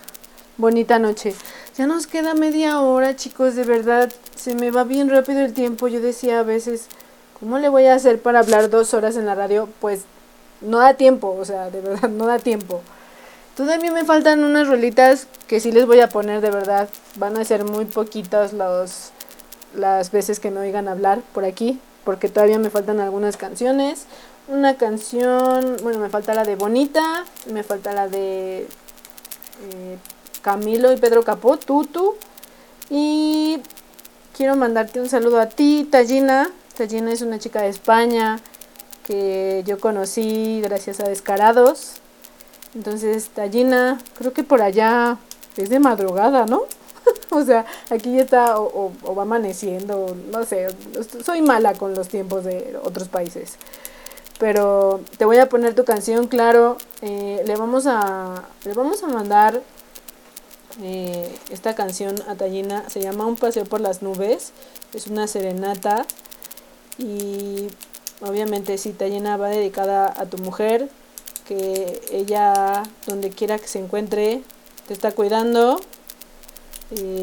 bonita 0.58 1.00
noche? 1.00 1.36
Ya 1.78 1.88
nos 1.88 2.08
queda 2.08 2.36
media 2.36 2.80
hora, 2.80 3.18
chicos. 3.18 3.56
De 3.56 3.66
verdad, 3.66 4.10
se 4.36 4.56
me 4.56 4.72
va 4.72 4.86
bien 4.86 5.10
rápido 5.10 5.41
el 5.41 5.54
tiempo. 5.54 5.90
Yo 5.90 6.00
decía 6.00 6.40
a 6.40 6.44
veces, 6.44 6.88
¿cómo 7.38 7.60
le 7.60 7.68
voy 7.68 7.88
a 7.88 7.95
hacer 7.95 8.22
para 8.22 8.40
hablar 8.40 8.70
dos 8.70 8.94
horas 8.94 9.18
en 9.18 9.26
la 9.26 9.36
radio? 9.36 9.68
Pues 9.82 10.06
no 10.64 10.80
da 10.80 10.95
tiempo, 10.95 11.35
o 11.40 11.45
sea, 11.45 11.69
de 11.69 11.81
verdad, 11.81 12.10
no 12.10 12.26
da 12.26 12.40
tiempo. 12.40 12.81
Todavía 13.56 13.91
me 13.91 14.03
faltan 14.03 14.44
unas 14.44 14.68
rolitas 14.68 15.27
que 15.48 15.60
sí 15.60 15.72
les 15.72 15.85
voy 15.85 15.99
a 15.99 16.10
poner 16.10 16.41
de 16.41 16.49
verdad. 16.49 16.90
Van 17.18 17.38
a 17.38 17.45
ser 17.45 17.64
muy 17.64 17.85
poquitas 17.85 18.52
los, 18.52 19.11
las 19.76 20.11
veces 20.11 20.40
que 20.40 20.49
me 20.49 20.60
oigan 20.60 20.88
hablar 20.88 21.22
por 21.34 21.45
aquí, 21.45 21.80
porque 22.03 22.30
todavía 22.30 22.57
me 22.57 22.72
faltan 22.72 22.99
algunas 22.99 23.38
canciones. 23.38 24.06
Una 24.48 24.76
canción, 24.76 25.77
bueno, 25.84 25.99
me 25.99 26.10
falta 26.10 26.34
la 26.34 26.44
de 26.44 26.56
Bonita, 26.56 27.26
me 27.52 27.64
falta 27.64 27.94
la 27.94 28.07
de 28.07 28.61
eh, 28.61 29.98
Camilo 30.41 30.91
y 30.91 30.98
Pedro 30.98 31.23
Capó, 31.23 31.57
Tutu. 31.57 32.15
Y 32.90 33.61
quiero 34.35 34.56
mandarte 34.56 34.99
un 34.99 35.10
saludo 35.10 35.40
a 35.40 35.45
ti, 35.45 35.88
Tallina. 35.90 36.49
Tallina 36.76 37.11
es 37.11 37.22
una 37.22 37.38
chica 37.38 37.61
de 37.61 37.69
España 37.69 38.40
que 39.04 39.64
yo 39.66 39.80
conocí 39.80 40.62
gracias 40.62 41.00
a 41.00 41.10
Descarados. 41.10 41.96
Entonces, 42.76 43.30
Tallina, 43.30 44.00
creo 44.18 44.34
que 44.34 44.44
por 44.44 44.62
allá 44.62 45.18
es 45.58 45.70
de 45.70 45.80
madrugada, 45.80 46.46
¿no? 46.46 46.64
o 47.32 47.44
sea, 47.44 47.66
aquí 47.90 48.16
ya 48.16 48.22
está 48.22 48.60
o, 48.60 48.92
va 49.16 49.24
amaneciendo, 49.24 50.16
no 50.32 50.46
sé, 50.46 50.68
soy 51.24 51.42
mala 51.42 51.74
con 51.74 51.94
los 51.94 52.08
tiempos 52.08 52.44
de 52.44 52.78
otros 52.84 53.08
países. 53.10 53.58
Pero 54.40 55.02
te 55.18 55.26
voy 55.26 55.38
a 55.38 55.48
poner 55.48 55.76
tu 55.76 55.86
canción, 55.86 56.28
claro. 56.28 56.78
eh, 57.02 57.44
le, 57.46 57.56
vamos 57.56 57.86
a, 57.88 58.44
le 58.66 58.74
vamos 58.74 59.04
a 59.04 59.08
mandar 59.08 59.62
eh, 60.82 61.34
esta 61.50 61.76
canción 61.76 62.16
a 62.28 62.36
Tallina. 62.36 62.90
Se 62.90 63.00
llama 63.02 63.26
Un 63.26 63.36
paseo 63.36 63.66
por 63.66 63.80
las 63.80 64.02
nubes. 64.02 64.52
Es 64.94 65.08
una 65.08 65.28
serenata. 65.28 66.06
Y 66.98 67.70
obviamente 68.24 68.78
si 68.78 68.91
Tallina 68.91 69.38
va 69.38 69.50
dedicada 69.50 70.14
a 70.18 70.26
tu 70.26 70.38
mujer. 70.38 70.90
Que 71.48 72.02
ella, 72.12 72.84
donde 73.06 73.30
quiera 73.30 73.60
que 73.60 73.68
se 73.68 73.80
encuentre, 73.80 74.41
te 74.88 74.94
está 74.94 75.12
cuidando. 75.12 75.80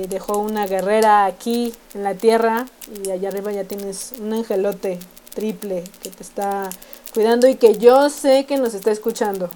Dejó 0.09 0.39
una 0.39 0.67
guerrera 0.67 1.25
aquí 1.25 1.75
en 1.95 2.05
la 2.05 2.15
tierra. 2.15 2.67
Y 3.05 3.11
allá 3.11 3.29
arriba 3.29 3.53
ya 3.53 3.65
tienes 3.65 4.15
un 4.21 4.33
angelote 4.33 4.99
triple 5.35 5.85
que 6.03 6.11
te 6.11 6.23
está 6.23 6.69
cuidando 7.15 7.49
y 7.49 7.55
que 7.55 7.79
yo 7.79 8.11
sé 8.11 8.47
que 8.47 8.57
nos 8.57 8.75
está 8.75 8.91
escuchando 8.91 9.49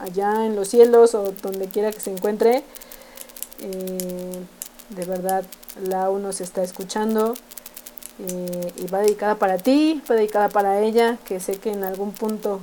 allá 0.00 0.46
en 0.46 0.56
los 0.56 0.68
cielos 0.68 1.14
o 1.14 1.32
donde 1.42 1.66
quiera 1.66 1.92
que 1.92 2.00
se 2.00 2.10
encuentre. 2.10 2.62
Eh, 3.60 4.38
De 4.90 5.04
verdad, 5.04 5.44
la 5.86 6.08
uno 6.08 6.32
se 6.32 6.44
está 6.44 6.62
escuchando 6.62 7.34
eh, 8.20 8.72
y 8.76 8.86
va 8.88 9.00
dedicada 9.00 9.36
para 9.36 9.58
ti, 9.58 10.02
va 10.10 10.16
dedicada 10.16 10.48
para 10.48 10.80
ella, 10.80 11.18
que 11.24 11.38
sé 11.38 11.58
que 11.58 11.70
en 11.70 11.84
algún 11.84 12.12
punto 12.12 12.60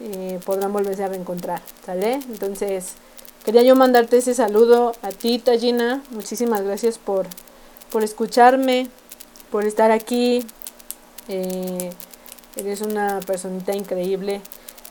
eh, 0.00 0.40
podrán 0.44 0.72
volverse 0.72 1.04
a 1.04 1.08
reencontrar, 1.08 1.60
¿sale? 1.84 2.14
Entonces, 2.14 2.94
quería 3.44 3.62
yo 3.62 3.76
mandarte 3.76 4.16
ese 4.16 4.34
saludo 4.34 4.92
a 5.02 5.10
ti, 5.10 5.38
Tallina. 5.38 6.02
Muchísimas 6.10 6.62
gracias 6.62 6.98
por, 6.98 7.26
por 7.90 8.02
escucharme, 8.02 8.88
por 9.50 9.64
estar 9.64 9.90
aquí. 9.90 10.44
Eh, 11.28 11.92
eres 12.56 12.80
una 12.80 13.20
personita 13.20 13.76
increíble. 13.76 14.40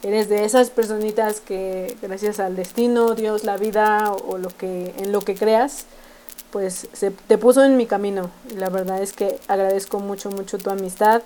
Eres 0.03 0.30
de 0.30 0.45
esas 0.45 0.70
personitas 0.70 1.41
que 1.41 1.98
gracias 2.02 2.40
al 2.40 2.56
destino, 2.56 3.14
Dios, 3.16 3.44
la 3.44 3.58
vida 3.58 4.12
o 4.12 4.38
lo 4.38 4.49
que 4.49 4.94
en 4.98 5.12
lo 5.12 5.22
que 5.22 5.36
creas, 5.36 5.86
pues 6.52 6.88
se 6.94 7.11
te 7.11 7.38
puso 7.38 7.64
en 7.64 7.78
mi 7.78 7.86
camino. 7.86 8.30
La 8.56 8.69
verdad 8.69 9.02
es 9.02 9.14
que 9.14 9.40
agradezco 9.48 9.99
mucho 9.99 10.30
mucho 10.30 10.57
tu 10.57 10.69
amistad. 10.69 11.22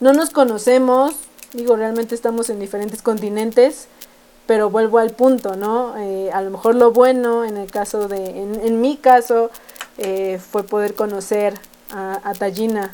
No 0.00 0.12
nos 0.12 0.30
conocemos, 0.30 1.14
digo, 1.52 1.76
realmente 1.76 2.14
estamos 2.14 2.50
en 2.50 2.60
diferentes 2.60 3.02
continentes, 3.02 3.88
pero 4.46 4.70
vuelvo 4.70 4.98
al 4.98 5.10
punto, 5.10 5.56
¿no? 5.56 5.96
Eh, 5.98 6.30
a 6.32 6.40
lo 6.40 6.50
mejor 6.50 6.74
lo 6.74 6.92
bueno 6.92 7.44
en 7.44 7.56
el 7.56 7.70
caso 7.70 8.08
de, 8.08 8.42
en, 8.42 8.60
en 8.64 8.80
mi 8.80 8.96
caso, 8.96 9.50
eh, 9.98 10.38
fue 10.38 10.62
poder 10.62 10.94
conocer 10.94 11.54
a, 11.90 12.20
a 12.22 12.32
Tallina 12.34 12.92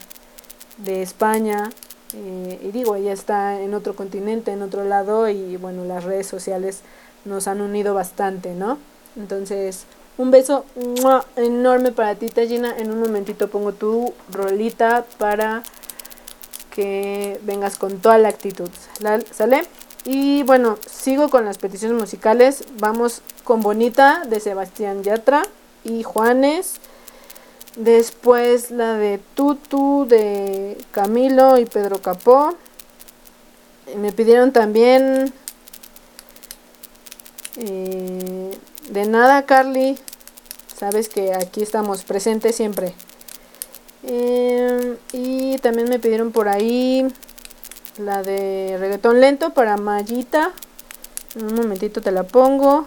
de 0.79 1.03
España, 1.03 1.71
eh, 2.15 2.61
y 2.63 2.71
digo, 2.71 2.97
ella 2.97 3.13
está 3.13 3.61
en 3.61 3.75
otro 3.75 3.95
continente, 3.95 4.53
en 4.53 4.63
otro 4.63 4.85
lado, 4.85 5.29
y 5.29 5.57
bueno, 5.57 5.85
las 5.85 6.05
redes 6.05 6.27
sociales 6.27 6.81
nos 7.25 7.47
han 7.47 7.61
unido 7.61 7.95
bastante, 7.95 8.55
¿no? 8.55 8.79
Entonces, 9.17 9.85
un 10.17 10.31
beso 10.31 10.65
enorme 11.37 11.93
para 11.93 12.15
ti, 12.15 12.29
Tallina. 12.29 12.75
En 12.79 12.91
un 12.91 13.01
momentito 13.01 13.49
pongo 13.49 13.73
tu 13.73 14.13
rolita 14.31 15.05
para 15.19 15.63
que 16.71 17.41
vengas 17.43 17.77
con 17.77 17.99
toda 17.99 18.19
la 18.19 18.29
actitud. 18.29 18.69
¿sal- 19.01 19.27
¿Sale? 19.33 19.63
Y 20.05 20.43
bueno, 20.43 20.79
sigo 20.89 21.31
con 21.31 21.45
las 21.45 21.59
peticiones 21.59 21.99
musicales. 21.99 22.65
Vamos 22.79 23.23
con 23.43 23.61
Bonita 23.61 24.23
de 24.29 24.39
Sebastián 24.41 25.03
Yatra 25.03 25.43
y 25.85 26.03
Juanes. 26.03 26.75
Después 27.77 28.71
la 28.71 28.95
de 28.95 29.19
Tutu 29.35 30.07
de 30.09 30.79
Camilo 30.93 31.59
y 31.59 31.65
Pedro 31.67 32.01
Capó. 32.01 32.55
Me 33.97 34.13
pidieron 34.13 34.53
también 34.53 35.33
eh, 37.57 38.51
de 38.91 39.07
nada, 39.07 39.47
Carly. 39.47 39.99
Sabes 40.77 41.09
que 41.09 41.35
aquí 41.35 41.63
estamos 41.63 42.05
presentes 42.05 42.57
siempre. 42.57 42.95
Eh, 44.03 44.99
y 45.13 45.59
también 45.59 45.89
me 45.89 45.99
pidieron 45.99 46.33
por 46.33 46.49
ahí 46.49 47.07
la 47.97 48.23
de 48.23 48.77
reggaetón 48.79 49.21
lento 49.21 49.55
para 49.55 49.77
Mayita. 49.77 50.53
Un 51.37 51.55
momentito 51.55 52.01
te 52.01 52.13
la 52.13 52.25
pongo. 52.25 52.87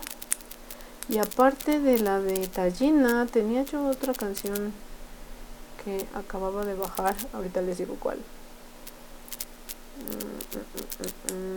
Y 1.10 1.18
aparte 1.19 1.80
de 1.80 1.99
la 1.99 2.19
de 2.19 2.48
Tallina, 2.48 3.26
tenía 3.32 3.64
yo 3.64 3.88
otra 3.88 4.14
canción 4.14 4.74
que 5.84 6.06
acababa 6.14 6.65
de 6.65 6.74
bajar. 6.76 7.15
Ahorita 7.34 7.61
les 7.61 7.78
digo 7.78 7.95
cuál. 7.99 8.18
Mm, 9.98 11.34
mm, 11.34 11.38
mm. 11.38 11.57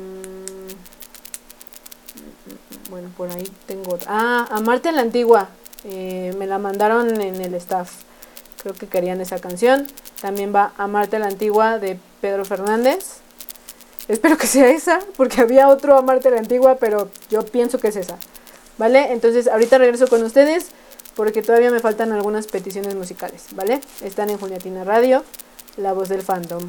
Bueno, 2.91 3.09
por 3.17 3.31
ahí 3.31 3.49
tengo. 3.67 3.99
Ah, 4.07 4.49
Amarte 4.51 4.89
en 4.89 4.97
la 4.97 5.03
Antigua. 5.03 5.49
Eh, 5.85 6.35
me 6.39 6.47
la 6.47 6.59
mandaron 6.59 7.21
en 7.21 7.41
el 7.41 7.55
staff. 7.55 7.91
Creo 8.63 8.75
que 8.75 8.89
querían 8.89 9.21
esa 9.21 9.39
canción. 9.39 9.87
También 10.21 10.55
va 10.55 10.73
a 10.77 10.85
la 10.85 11.27
Antigua 11.27 11.79
de 11.79 11.99
Pedro 12.21 12.45
Fernández. 12.45 13.21
Espero 14.09 14.37
que 14.37 14.49
sea 14.49 14.69
esa, 14.71 14.99
porque 15.17 15.41
había 15.41 15.69
otro 15.69 15.97
a 15.97 16.03
la 16.03 16.39
Antigua, 16.39 16.77
pero 16.81 17.09
yo 17.31 17.47
pienso 17.47 17.79
que 17.79 17.89
es 17.89 17.97
esa. 17.97 18.19
¿Vale? 18.77 19.13
Entonces 19.13 19.47
ahorita 19.47 19.79
regreso 19.79 20.09
con 20.09 20.23
ustedes 20.25 20.67
porque 21.15 21.43
todavía 21.43 21.71
me 21.71 21.81
faltan 21.81 22.13
algunas 22.13 22.47
peticiones 22.47 22.95
musicales, 22.95 23.45
¿vale? 23.53 23.81
Están 24.03 24.31
en 24.31 24.39
Juniatina 24.39 24.85
Radio, 24.85 25.23
la 25.77 25.93
voz 25.93 26.09
del 26.09 26.23
fandom. 26.23 26.69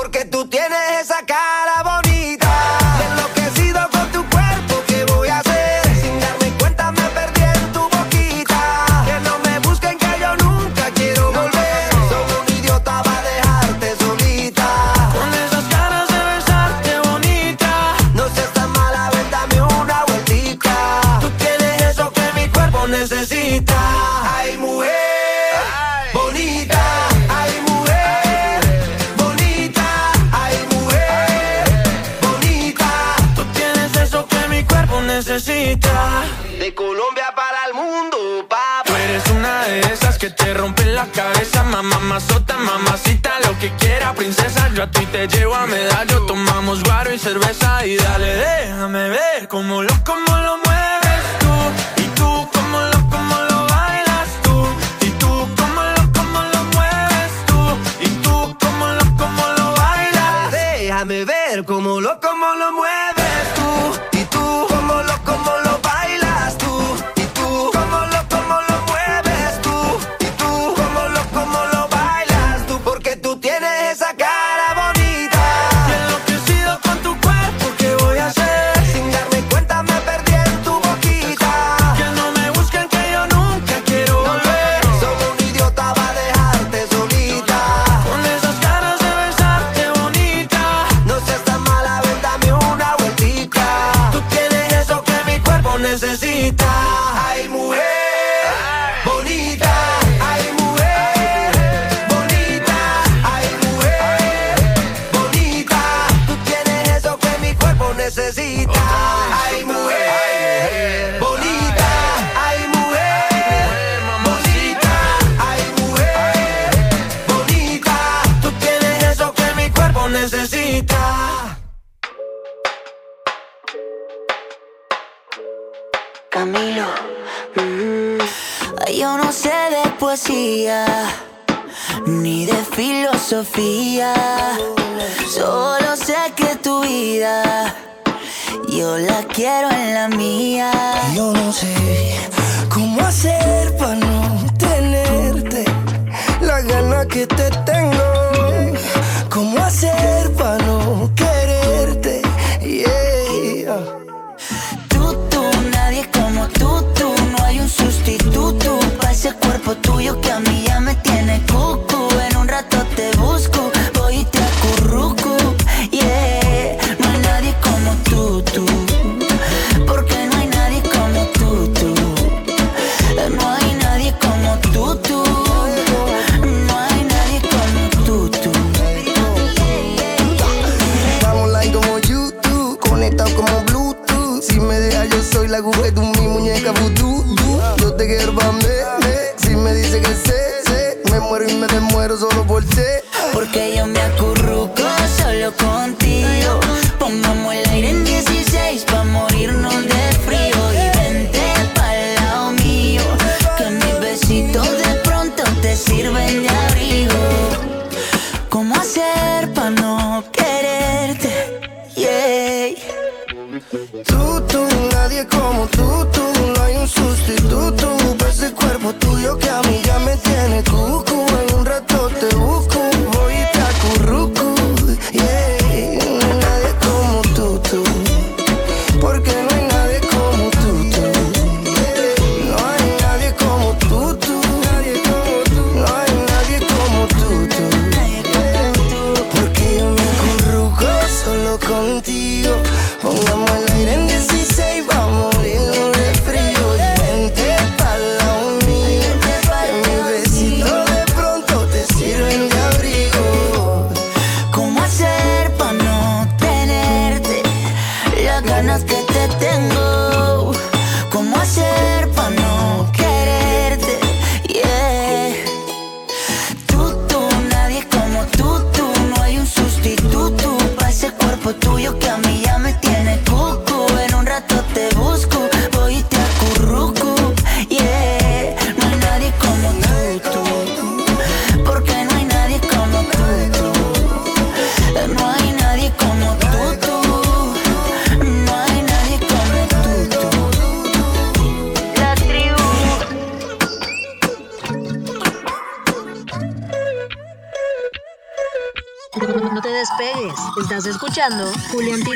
escuchando 301.71 302.10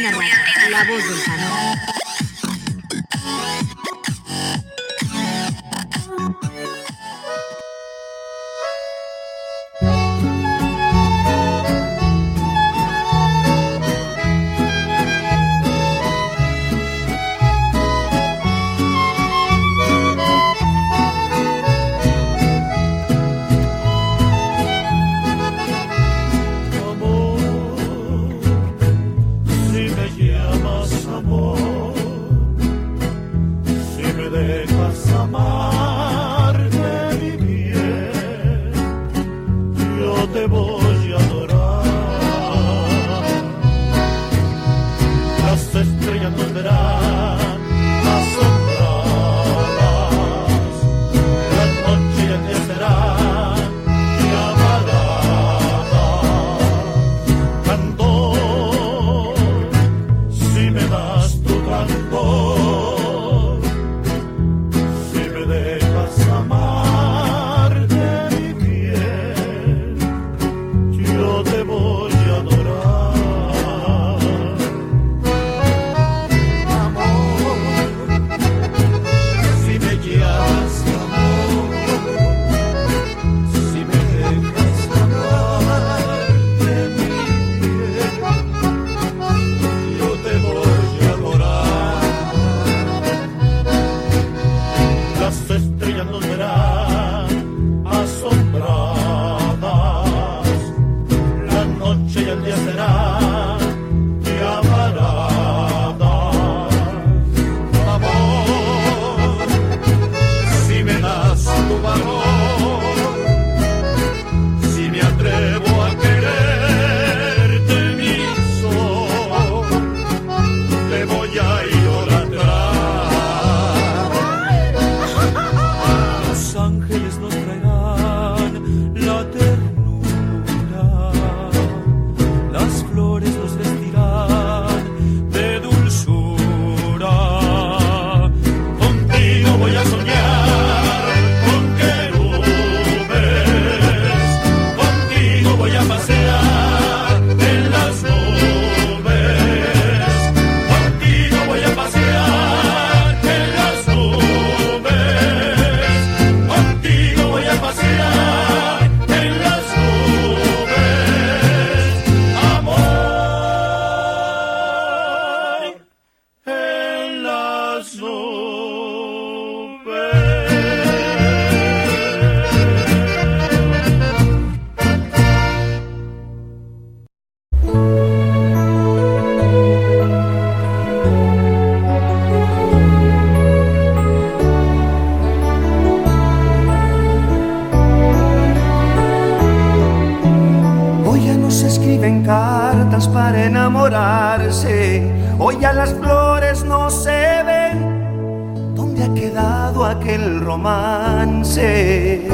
escriben 191.66 192.24
cartas 192.24 193.08
para 193.08 193.46
enamorarse. 193.46 195.12
Hoy 195.40 195.58
ya 195.60 195.74
las 195.74 195.94
flores 195.94 196.64
no 196.64 196.90
se 196.90 197.44
ven. 197.44 198.76
¿Dónde 198.76 199.04
ha 199.04 199.14
quedado 199.14 199.86
aquel 199.86 200.42
romance? 200.42 202.28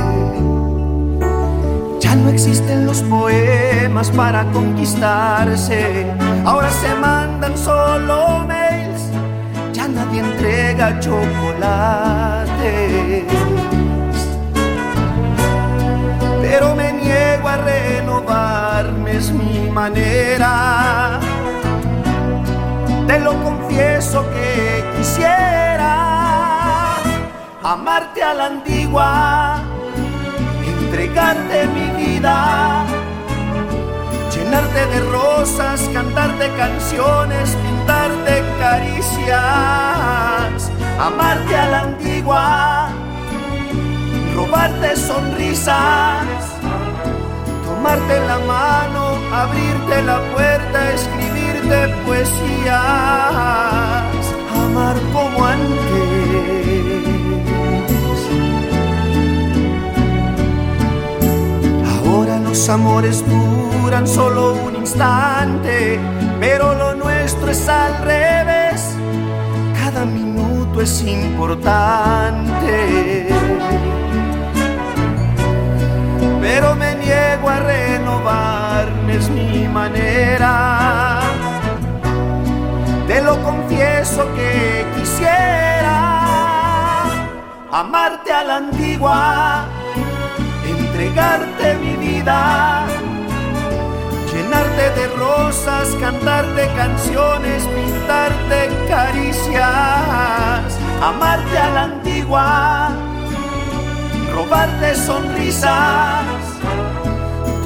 Ya 2.00 2.16
no 2.16 2.30
existen 2.30 2.86
los 2.86 3.02
poemas 3.04 4.10
para 4.12 4.44
conquistarse. 4.52 6.06
Ahora 6.46 6.70
se 6.70 6.94
mandan 6.96 7.58
solo 7.58 8.46
mails. 8.48 9.02
Ya 9.74 9.88
nadie 9.88 10.20
entrega 10.20 11.00
chocolates. 11.00 12.52
Pero 16.42 16.76
me 16.76 16.92
niego 16.94 17.48
a 17.48 17.58
es 19.08 19.32
mi 19.32 19.70
manera. 19.70 21.20
Te 23.08 23.20
lo 23.20 23.34
confieso 23.44 24.24
que 24.34 24.84
quisiera 24.98 26.96
amarte 27.64 28.24
a 28.24 28.34
la 28.34 28.46
antigua 28.46 29.62
entregarte 30.66 31.68
mi 31.68 31.88
vida, 32.04 32.84
llenarte 34.34 34.86
de 34.88 35.00
rosas, 35.12 35.90
cantarte 35.94 36.50
canciones, 36.58 37.56
pintarte 37.64 38.44
caricias, 38.60 39.40
amarte 41.00 41.56
a 41.56 41.70
la 41.70 41.80
antigua, 41.82 42.90
robarte 44.36 44.96
sonrisas, 44.96 46.26
tomarte 47.72 48.20
la 48.28 48.40
mano, 48.40 49.04
abrirte 49.34 50.02
la 50.04 50.20
puerta, 50.34 50.92
escribirte 50.94 51.78
poesías, 52.06 52.74
amar 54.64 54.96
como 55.14 55.46
antes. 55.46 55.72
Ahora 61.94 62.40
los 62.40 62.70
amores 62.70 63.24
duran 63.28 64.06
solo 64.08 64.54
un 64.68 64.76
instante, 64.76 66.00
pero 66.40 66.74
lo 66.76 66.96
nuestro 66.96 67.52
es 67.52 67.70
al 67.70 67.98
revés. 68.04 68.96
Cada 69.82 70.06
minuto 70.06 70.82
es 70.82 71.02
importante. 71.04 72.72
Pero 76.42 76.76
me 76.76 76.96
niego 76.96 77.50
a 77.50 77.60
renovarme, 77.60 79.16
es 79.16 79.30
mi 79.30 79.68
manera. 79.68 81.22
Te 83.08 83.22
lo 83.22 83.42
confieso 83.44 84.26
que 84.36 84.86
quisiera 84.96 86.24
amarte 87.72 88.32
a 88.32 88.44
la 88.44 88.56
antigua 88.58 89.66
entregarte 91.02 91.76
mi 91.76 91.96
vida, 91.96 92.86
llenarte 94.32 95.00
de 95.00 95.08
rosas, 95.18 95.90
cantarte 96.00 96.68
canciones, 96.76 97.64
pintarte 97.64 98.70
caricias, 98.88 99.60
amarte 101.02 101.58
a 101.58 101.70
la 101.72 101.84
antigua, 101.84 102.90
robarte 104.34 104.96
sonrisas, 104.96 106.26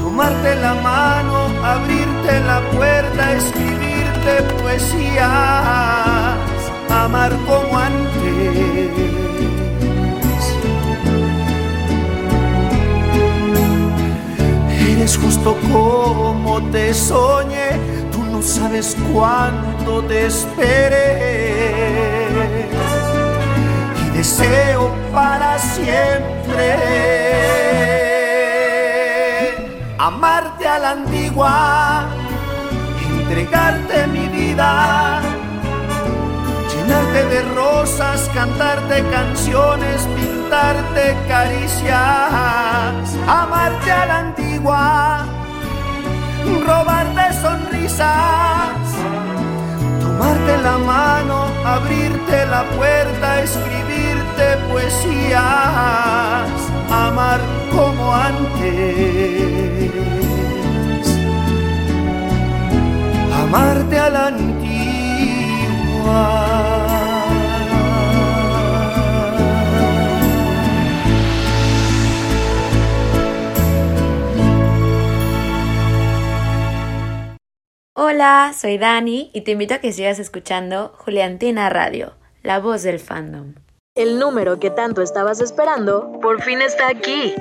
tomarte 0.02 0.56
la 0.56 0.74
mano, 0.76 1.48
abrirte 1.64 2.40
la 2.42 2.60
puerta, 2.76 3.34
escribirte 3.34 4.44
poesías, 4.62 5.28
amar 6.90 7.32
como 7.48 7.78
antes. 7.78 8.06
Eres 14.90 15.18
justo 15.18 15.58
como 15.72 16.62
te 16.72 16.94
soñé, 16.94 17.70
tú 18.12 18.24
no 18.24 18.42
sabes 18.42 18.96
cuánto 19.12 20.02
te 20.04 20.28
esperé. 20.28 21.45
Deseo 24.26 24.92
para 25.14 25.60
siempre. 25.60 26.76
Amarte 30.00 30.68
a 30.68 30.80
la 30.80 30.92
antigua, 30.98 32.06
entregarte 33.08 34.08
mi 34.08 34.28
vida, 34.30 35.22
llenarte 36.72 37.26
de 37.34 37.42
rosas, 37.54 38.28
cantarte 38.34 39.04
canciones, 39.12 40.02
pintarte 40.18 41.16
caricias, 41.28 43.06
amarte 43.28 43.92
a 43.92 44.06
la 44.08 44.18
antigua, 44.18 45.26
robarte 46.66 47.32
sonrisas, 47.44 48.88
tomarte 50.02 50.58
la 50.64 50.78
mano, 50.80 51.46
abrirte 51.64 52.46
la 52.48 52.64
puerta, 52.76 53.44
poesías, 54.72 56.50
amar 56.90 57.42
como 57.72 58.14
antes, 58.14 59.92
amarte 63.34 64.00
a 64.00 64.10
la 64.10 64.28
antigua. 64.28 64.56
Hola, 77.98 78.54
soy 78.56 78.78
Dani 78.78 79.32
y 79.34 79.42
te 79.42 79.52
invito 79.52 79.74
a 79.74 79.80
que 79.80 79.92
sigas 79.92 80.20
escuchando 80.20 80.94
Juliantina 81.00 81.70
Radio, 81.70 82.14
la 82.44 82.60
voz 82.60 82.84
del 82.84 83.00
fandom. 83.00 83.65
El 83.96 84.20
número 84.20 84.60
que 84.60 84.72
tanto 84.72 85.02
estabas 85.02 85.40
esperando 85.40 86.20
por 86.22 86.42
fin 86.42 86.62
está 86.62 86.90
aquí. 86.90 87.34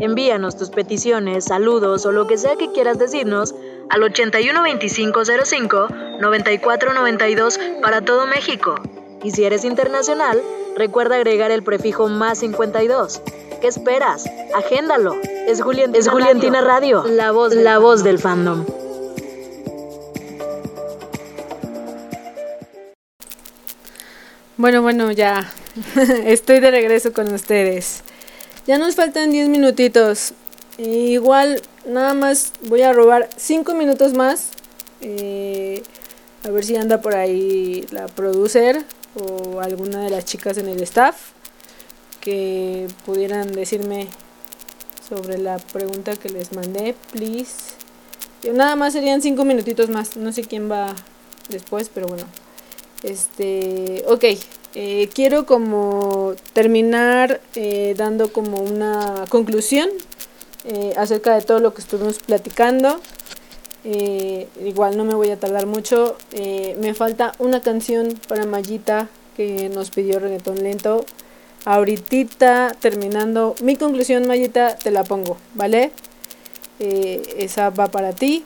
Envíanos 0.00 0.56
tus 0.56 0.70
peticiones, 0.70 1.44
saludos 1.44 2.06
o 2.06 2.12
lo 2.12 2.26
que 2.26 2.38
sea 2.38 2.56
que 2.56 2.72
quieras 2.72 2.98
decirnos 2.98 3.54
al 3.90 4.02
812505 4.02 5.88
9492 6.18 7.60
para 7.82 8.00
todo 8.00 8.24
México. 8.24 8.76
Y 9.22 9.32
si 9.32 9.44
eres 9.44 9.66
internacional, 9.66 10.40
recuerda 10.78 11.16
agregar 11.16 11.50
el 11.50 11.62
prefijo 11.62 12.08
más 12.08 12.38
52. 12.38 13.20
¿Qué 13.60 13.66
esperas? 13.66 14.24
Agéndalo. 14.54 15.14
Es 15.46 15.60
Juliantina, 15.60 15.98
es 15.98 16.08
Juliantina 16.08 16.62
Radio, 16.62 17.04
la 17.06 17.32
voz, 17.32 17.54
la 17.54 17.78
voz 17.78 18.02
del 18.02 18.18
fandom. 18.18 18.64
Bueno, 24.56 24.80
bueno, 24.80 25.12
ya. 25.12 25.52
Estoy 26.24 26.60
de 26.60 26.70
regreso 26.70 27.12
con 27.12 27.32
ustedes. 27.32 28.02
Ya 28.66 28.78
nos 28.78 28.94
faltan 28.94 29.30
10 29.30 29.48
minutitos. 29.48 30.32
Igual, 30.78 31.62
nada 31.86 32.14
más 32.14 32.52
voy 32.62 32.82
a 32.82 32.92
robar 32.92 33.28
5 33.36 33.74
minutos 33.74 34.14
más. 34.14 34.50
Eh, 35.00 35.82
a 36.44 36.50
ver 36.50 36.64
si 36.64 36.76
anda 36.76 37.00
por 37.00 37.14
ahí 37.14 37.86
la 37.90 38.06
producer 38.06 38.84
o 39.14 39.60
alguna 39.60 40.02
de 40.02 40.10
las 40.10 40.24
chicas 40.24 40.58
en 40.58 40.68
el 40.68 40.82
staff 40.82 41.16
que 42.20 42.88
pudieran 43.04 43.52
decirme 43.52 44.08
sobre 45.08 45.38
la 45.38 45.58
pregunta 45.58 46.16
que 46.16 46.28
les 46.28 46.52
mandé, 46.52 46.94
please. 47.12 47.74
Yo 48.42 48.52
nada 48.52 48.76
más 48.76 48.92
serían 48.92 49.22
5 49.22 49.44
minutitos 49.44 49.90
más. 49.90 50.16
No 50.16 50.32
sé 50.32 50.42
quién 50.42 50.70
va 50.70 50.94
después, 51.48 51.90
pero 51.92 52.08
bueno. 52.08 52.24
Este, 53.02 54.04
ok, 54.08 54.24
eh, 54.80 55.08
quiero 55.12 55.44
como 55.44 56.36
terminar 56.52 57.40
eh, 57.56 57.96
dando 57.96 58.32
como 58.32 58.58
una 58.58 59.24
conclusión 59.28 59.88
eh, 60.64 60.94
acerca 60.96 61.34
de 61.34 61.42
todo 61.42 61.58
lo 61.58 61.74
que 61.74 61.80
estuvimos 61.80 62.20
platicando. 62.20 63.00
Igual 64.64 64.96
no 64.96 65.04
me 65.04 65.16
voy 65.16 65.30
a 65.30 65.36
tardar 65.40 65.66
mucho. 65.66 66.16
Me 66.78 66.94
falta 66.94 67.32
una 67.40 67.60
canción 67.60 68.20
para 68.28 68.46
Mayita 68.46 69.08
que 69.36 69.68
nos 69.68 69.90
pidió 69.90 70.20
reggaetón 70.20 70.62
lento. 70.62 71.04
Ahorita 71.64 72.76
terminando 72.78 73.56
mi 73.62 73.74
conclusión, 73.74 74.28
Mayita, 74.28 74.76
te 74.76 74.92
la 74.92 75.02
pongo, 75.02 75.38
¿vale? 75.54 75.90
Esa 76.78 77.70
va 77.70 77.88
para 77.88 78.12
ti. 78.12 78.44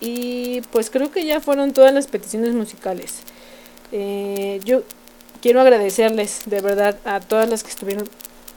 Y 0.00 0.62
pues 0.72 0.90
creo 0.90 1.12
que 1.12 1.24
ya 1.24 1.40
fueron 1.40 1.72
todas 1.72 1.92
las 1.92 2.08
peticiones 2.08 2.52
musicales. 2.54 3.18
Yo 4.64 4.82
quiero 5.46 5.60
agradecerles 5.60 6.40
de 6.46 6.60
verdad 6.60 6.98
a 7.04 7.20
todas 7.20 7.48
las 7.48 7.62
que 7.62 7.70
estuvieron 7.70 8.08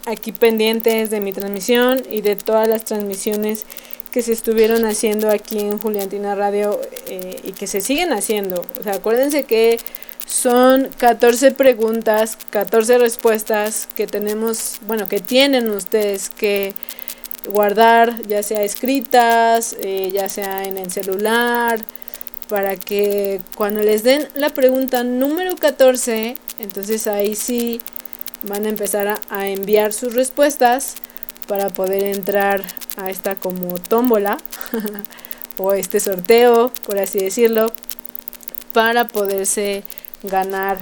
aquí 0.08 0.32
pendientes 0.32 1.12
de 1.12 1.22
mi 1.22 1.32
transmisión 1.32 2.02
y 2.10 2.22
de 2.22 2.36
todas 2.36 2.68
las 2.68 2.84
transmisiones 2.84 3.64
que 4.12 4.24
se 4.24 4.34
estuvieron 4.34 4.86
haciendo 4.86 5.30
aquí 5.30 5.60
en 5.60 5.78
Juliantina 5.78 6.34
Radio 6.34 6.82
eh, 7.06 7.42
y 7.44 7.52
que 7.52 7.68
se 7.68 7.80
siguen 7.80 8.12
haciendo. 8.12 8.66
O 8.80 8.84
sea, 8.84 8.94
acuérdense 8.94 9.44
que 9.44 9.78
son 10.26 10.90
14 10.98 11.52
preguntas, 11.52 12.40
14 12.50 12.98
respuestas 12.98 13.88
que 13.96 14.08
tenemos, 14.08 14.80
bueno, 14.88 15.08
que 15.08 15.20
tienen 15.20 15.70
ustedes 15.70 16.32
que 16.32 16.74
guardar, 17.48 18.20
ya 18.24 18.42
sea 18.42 18.64
escritas, 18.64 19.76
eh, 19.80 20.10
ya 20.12 20.28
sea 20.28 20.64
en 20.64 20.78
el 20.78 20.90
celular, 20.90 21.86
para 22.50 22.76
que 22.76 23.40
cuando 23.56 23.82
les 23.82 24.04
den 24.04 24.28
la 24.34 24.50
pregunta 24.50 25.04
número 25.04 25.56
14, 25.56 26.36
entonces 26.58 27.08
ahí 27.08 27.36
sí 27.36 27.80
van 28.44 28.66
a 28.66 28.70
empezar 28.70 29.20
a, 29.30 29.48
enviar 29.48 29.94
sus 29.94 30.16
respuestas 30.16 30.96
para 31.48 31.70
poder 31.70 32.04
entrar 32.04 32.64
a 32.98 33.10
esta 33.10 33.36
como 33.36 33.78
tómbola 33.78 34.38
o 35.58 35.74
este 35.74 36.00
sorteo, 36.00 36.72
por 36.86 36.98
así 36.98 37.20
decirlo, 37.20 37.72
para 38.74 39.08
poderse 39.08 39.84
ganar 40.24 40.80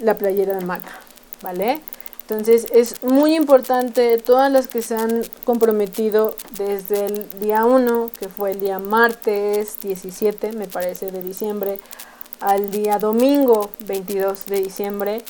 la 0.00 0.16
playera 0.16 0.54
de 0.54 0.64
Maca, 0.64 1.00
¿vale? 1.42 1.80
Entonces 2.26 2.66
es 2.72 3.02
muy 3.02 3.34
importante 3.34 4.16
todas 4.16 4.50
las 4.50 4.66
que 4.66 4.80
se 4.80 4.96
han 4.96 5.24
comprometido 5.44 6.34
desde 6.56 7.04
el 7.04 7.28
día 7.38 7.66
1, 7.66 8.10
que 8.18 8.30
fue 8.30 8.52
el 8.52 8.60
día 8.60 8.78
martes 8.78 9.78
17, 9.82 10.52
me 10.52 10.66
parece, 10.66 11.10
de 11.10 11.22
diciembre, 11.22 11.80
al 12.40 12.70
día 12.70 12.98
domingo 12.98 13.68
22 13.86 14.46
de 14.46 14.56
diciembre. 14.62 15.22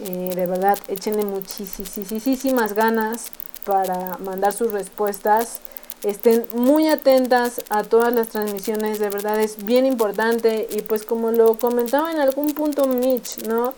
Eh, 0.00 0.32
de 0.34 0.46
verdad, 0.46 0.78
échenle 0.88 1.24
muchísimas 1.24 2.72
ganas 2.72 3.26
para 3.66 4.16
mandar 4.16 4.54
sus 4.54 4.72
respuestas. 4.72 5.60
Estén 6.02 6.46
muy 6.54 6.88
atentas 6.88 7.60
a 7.68 7.82
todas 7.82 8.14
las 8.14 8.28
transmisiones, 8.28 9.00
de 9.00 9.10
verdad 9.10 9.38
es 9.38 9.66
bien 9.66 9.84
importante. 9.84 10.66
Y 10.70 10.80
pues 10.80 11.04
como 11.04 11.30
lo 11.30 11.58
comentaba 11.58 12.10
en 12.10 12.20
algún 12.20 12.54
punto 12.54 12.86
Mitch, 12.86 13.46
¿no? 13.46 13.74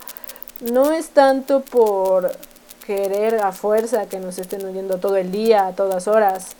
No 0.61 0.91
es 0.91 1.09
tanto 1.09 1.61
por 1.61 2.31
querer 2.85 3.35
a 3.41 3.51
fuerza 3.51 4.07
que 4.07 4.19
nos 4.19 4.39
estén 4.39 4.65
oyendo 4.65 4.97
todo 4.97 5.17
el 5.17 5.31
día, 5.31 5.67
a 5.67 5.75
todas 5.75 6.07
horas. 6.07 6.55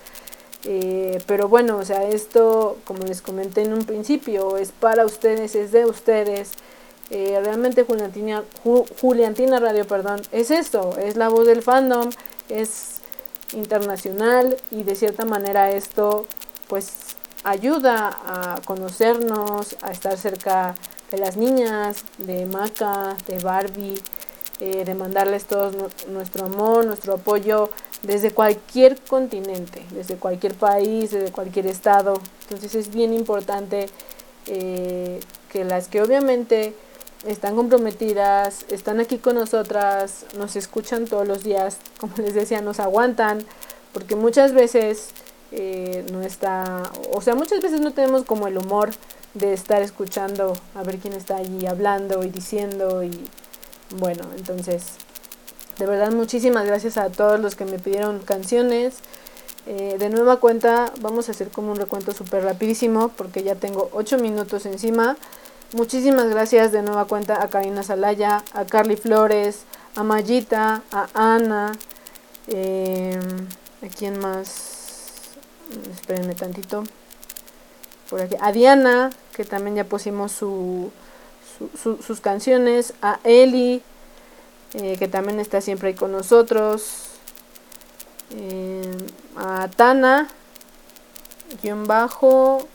Eh, 0.65 1.21
pero 1.25 1.47
bueno, 1.47 1.77
o 1.77 1.85
sea, 1.85 2.03
esto, 2.03 2.77
como 2.83 3.03
les 3.05 3.21
comenté 3.21 3.63
en 3.63 3.73
un 3.73 3.85
principio, 3.85 4.57
es 4.57 4.71
para 4.71 5.05
ustedes, 5.05 5.55
es 5.55 5.71
de 5.71 5.85
ustedes. 5.85 6.51
Eh, 7.09 7.39
realmente 7.43 7.83
Juliantina, 7.83 8.43
Juliantina 9.01 9.59
Radio, 9.59 9.87
perdón, 9.87 10.21
es 10.31 10.51
esto, 10.51 10.95
es 10.97 11.15
la 11.15 11.29
voz 11.29 11.47
del 11.47 11.63
fandom, 11.63 12.11
es 12.49 12.99
internacional 13.53 14.57
y 14.69 14.83
de 14.83 14.95
cierta 14.95 15.25
manera 15.25 15.71
esto 15.71 16.27
pues 16.67 17.15
ayuda 17.43 18.15
a 18.25 18.61
conocernos, 18.63 19.75
a 19.81 19.91
estar 19.91 20.17
cerca 20.17 20.75
de 21.11 21.17
las 21.17 21.37
niñas, 21.37 22.03
de 22.17 22.45
Maca, 22.45 23.17
de 23.27 23.39
Barbie, 23.39 23.99
eh, 24.59 24.83
de 24.83 24.95
mandarles 24.95 25.45
todo 25.45 25.71
nuestro 26.09 26.45
amor, 26.45 26.85
nuestro 26.85 27.13
apoyo 27.13 27.69
desde 28.03 28.31
cualquier 28.31 28.99
continente, 29.01 29.81
desde 29.91 30.15
cualquier 30.15 30.53
país, 30.53 31.11
desde 31.11 31.31
cualquier 31.31 31.67
estado. 31.67 32.19
Entonces 32.43 32.75
es 32.75 32.91
bien 32.91 33.13
importante 33.13 33.87
eh, 34.47 35.19
que 35.51 35.63
las 35.63 35.87
que 35.87 36.01
obviamente 36.01 36.73
están 37.25 37.55
comprometidas, 37.55 38.65
están 38.69 38.99
aquí 38.99 39.17
con 39.17 39.35
nosotras, 39.35 40.25
nos 40.37 40.55
escuchan 40.55 41.05
todos 41.05 41.27
los 41.27 41.43
días, 41.43 41.77
como 41.99 42.13
les 42.17 42.33
decía, 42.33 42.61
nos 42.61 42.79
aguantan, 42.79 43.45
porque 43.93 44.15
muchas 44.15 44.53
veces 44.53 45.09
eh, 45.51 46.05
no 46.11 46.21
está, 46.21 46.83
o 47.11 47.21
sea, 47.21 47.35
muchas 47.35 47.61
veces 47.61 47.81
no 47.81 47.91
tenemos 47.91 48.23
como 48.23 48.47
el 48.47 48.57
humor 48.57 48.91
de 49.33 49.53
estar 49.53 49.81
escuchando 49.81 50.53
a 50.75 50.83
ver 50.83 50.97
quién 50.97 51.13
está 51.13 51.37
allí 51.37 51.65
hablando 51.65 52.23
y 52.23 52.29
diciendo 52.29 53.03
y 53.03 53.11
bueno, 53.97 54.23
entonces 54.35 54.83
de 55.77 55.85
verdad 55.85 56.11
muchísimas 56.11 56.65
gracias 56.65 56.97
a 56.97 57.09
todos 57.09 57.39
los 57.39 57.55
que 57.55 57.65
me 57.65 57.79
pidieron 57.79 58.19
canciones. 58.19 58.95
Eh, 59.67 59.97
de 59.99 60.09
nueva 60.09 60.37
cuenta 60.37 60.91
vamos 61.01 61.27
a 61.27 61.31
hacer 61.31 61.49
como 61.49 61.71
un 61.71 61.77
recuento 61.77 62.11
súper 62.11 62.43
rapidísimo 62.43 63.09
porque 63.09 63.43
ya 63.43 63.55
tengo 63.55 63.89
8 63.93 64.17
minutos 64.17 64.65
encima. 64.65 65.15
Muchísimas 65.73 66.27
gracias 66.29 66.71
de 66.71 66.81
nueva 66.81 67.05
cuenta 67.05 67.43
a 67.43 67.49
Karina 67.49 67.83
Salaya, 67.83 68.43
a 68.53 68.65
Carly 68.65 68.95
Flores, 68.95 69.63
a 69.95 70.03
Mayita, 70.03 70.81
a 70.91 71.07
Ana, 71.13 71.73
eh, 72.47 73.19
¿a 73.83 73.87
quién 73.87 74.19
más? 74.19 75.29
Espérenme 75.93 76.33
tantito 76.33 76.83
por 78.09 78.21
aquí. 78.21 78.35
A 78.41 78.51
Diana, 78.51 79.09
que 79.35 79.45
también 79.45 79.75
ya 79.75 79.83
pusimos 79.83 80.31
su, 80.31 80.91
sus 81.81 82.21
canciones. 82.21 82.93
A 83.01 83.19
Eli, 83.23 83.81
eh, 84.73 84.97
que 84.97 85.07
también 85.07 85.39
está 85.39 85.61
siempre 85.61 85.89
ahí 85.89 85.95
con 85.95 86.11
nosotros. 86.11 87.05
Eh, 88.31 88.97
a 89.35 89.67
Tana, 89.75 90.27
guion 91.63 91.85
bajo, 91.87 92.67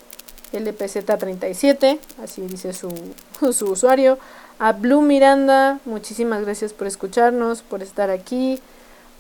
LPZ37, 0.53 1.99
así 2.23 2.43
dice 2.43 2.73
su, 2.73 2.91
su 3.53 3.71
usuario. 3.71 4.19
A 4.59 4.73
Blue 4.73 5.03
Miranda, 5.03 5.81
muchísimas 5.85 6.45
gracias 6.45 6.73
por 6.73 6.87
escucharnos, 6.87 7.63
por 7.63 7.83
estar 7.83 8.11
aquí 8.11 8.61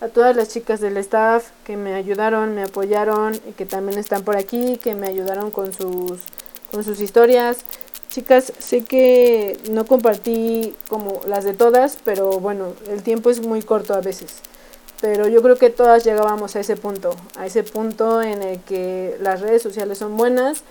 a 0.00 0.08
todas 0.08 0.36
las 0.36 0.48
chicas 0.48 0.80
del 0.80 0.96
staff 0.98 1.50
que 1.64 1.76
me 1.76 1.94
ayudaron, 1.94 2.54
me 2.54 2.64
apoyaron 2.64 3.34
y 3.48 3.52
que 3.52 3.66
también 3.66 3.98
están 3.98 4.22
por 4.22 4.36
aquí, 4.36 4.76
que 4.76 4.94
me 4.94 5.06
ayudaron 5.06 5.50
con 5.50 5.72
sus, 5.72 6.20
con 6.70 6.84
sus 6.84 7.00
historias. 7.00 7.64
Chicas, 8.10 8.52
sé 8.58 8.84
que 8.84 9.58
no 9.70 9.86
compartí 9.86 10.74
como 10.88 11.20
las 11.26 11.44
de 11.44 11.54
todas, 11.54 11.98
pero 12.04 12.38
bueno, 12.38 12.74
el 12.88 13.02
tiempo 13.02 13.30
es 13.30 13.40
muy 13.40 13.62
corto 13.62 13.94
a 13.94 14.00
veces. 14.00 14.36
Pero 15.00 15.28
yo 15.28 15.42
creo 15.42 15.56
que 15.56 15.70
todas 15.70 16.04
llegábamos 16.04 16.54
a 16.56 16.60
ese 16.60 16.76
punto, 16.76 17.14
a 17.36 17.46
ese 17.46 17.62
punto 17.62 18.22
en 18.22 18.42
el 18.42 18.60
que 18.60 19.16
las 19.20 19.40
redes 19.40 19.62
sociales 19.62 19.98
son 19.98 20.16
buenas 20.16 20.62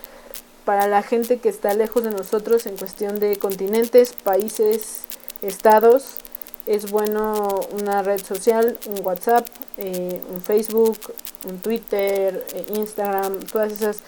para 0.64 0.86
la 0.86 1.02
gente 1.02 1.38
que 1.38 1.50
está 1.50 1.74
lejos 1.74 2.04
de 2.04 2.10
nosotros 2.10 2.66
en 2.66 2.76
cuestión 2.76 3.20
de 3.20 3.36
continentes, 3.36 4.14
países, 4.14 5.00
estados 5.42 6.16
es 6.66 6.90
bueno 6.90 7.60
una 7.72 8.02
red 8.02 8.20
social, 8.20 8.78
un 8.86 9.04
WhatsApp, 9.04 9.46
eh, 9.76 10.20
un 10.30 10.40
Facebook, 10.40 10.98
un 11.48 11.58
Twitter, 11.58 12.46
eh, 12.54 12.66
Instagram, 12.74 13.40
todas 13.40 13.72
esas 13.72 13.98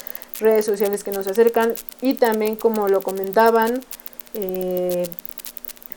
redes 0.41 0.65
sociales 0.65 1.05
que 1.05 1.11
nos 1.11 1.27
acercan. 1.27 1.75
Y 2.01 2.15
también 2.15 2.57
como 2.57 2.89
lo 2.89 3.03
comentaban 3.03 3.83
eh, 4.35 5.07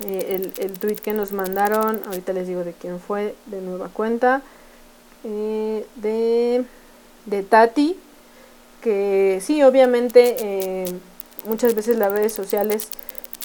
el, 0.05 0.53
el 0.57 0.79
tweet 0.79 0.95
que 0.95 1.13
nos 1.13 1.31
mandaron, 1.31 2.01
ahorita 2.07 2.33
les 2.33 2.47
digo 2.47 2.63
de 2.63 2.73
quién 2.73 2.99
fue 2.99 3.35
de 3.47 3.61
nueva 3.61 3.89
cuenta, 3.89 4.41
de, 5.23 6.63
de 7.25 7.43
Tati, 7.43 7.97
que 8.81 9.41
sí, 9.41 9.61
obviamente 9.63 10.85
muchas 11.45 11.75
veces 11.75 11.97
las 11.97 12.13
redes 12.13 12.31
sociales 12.31 12.87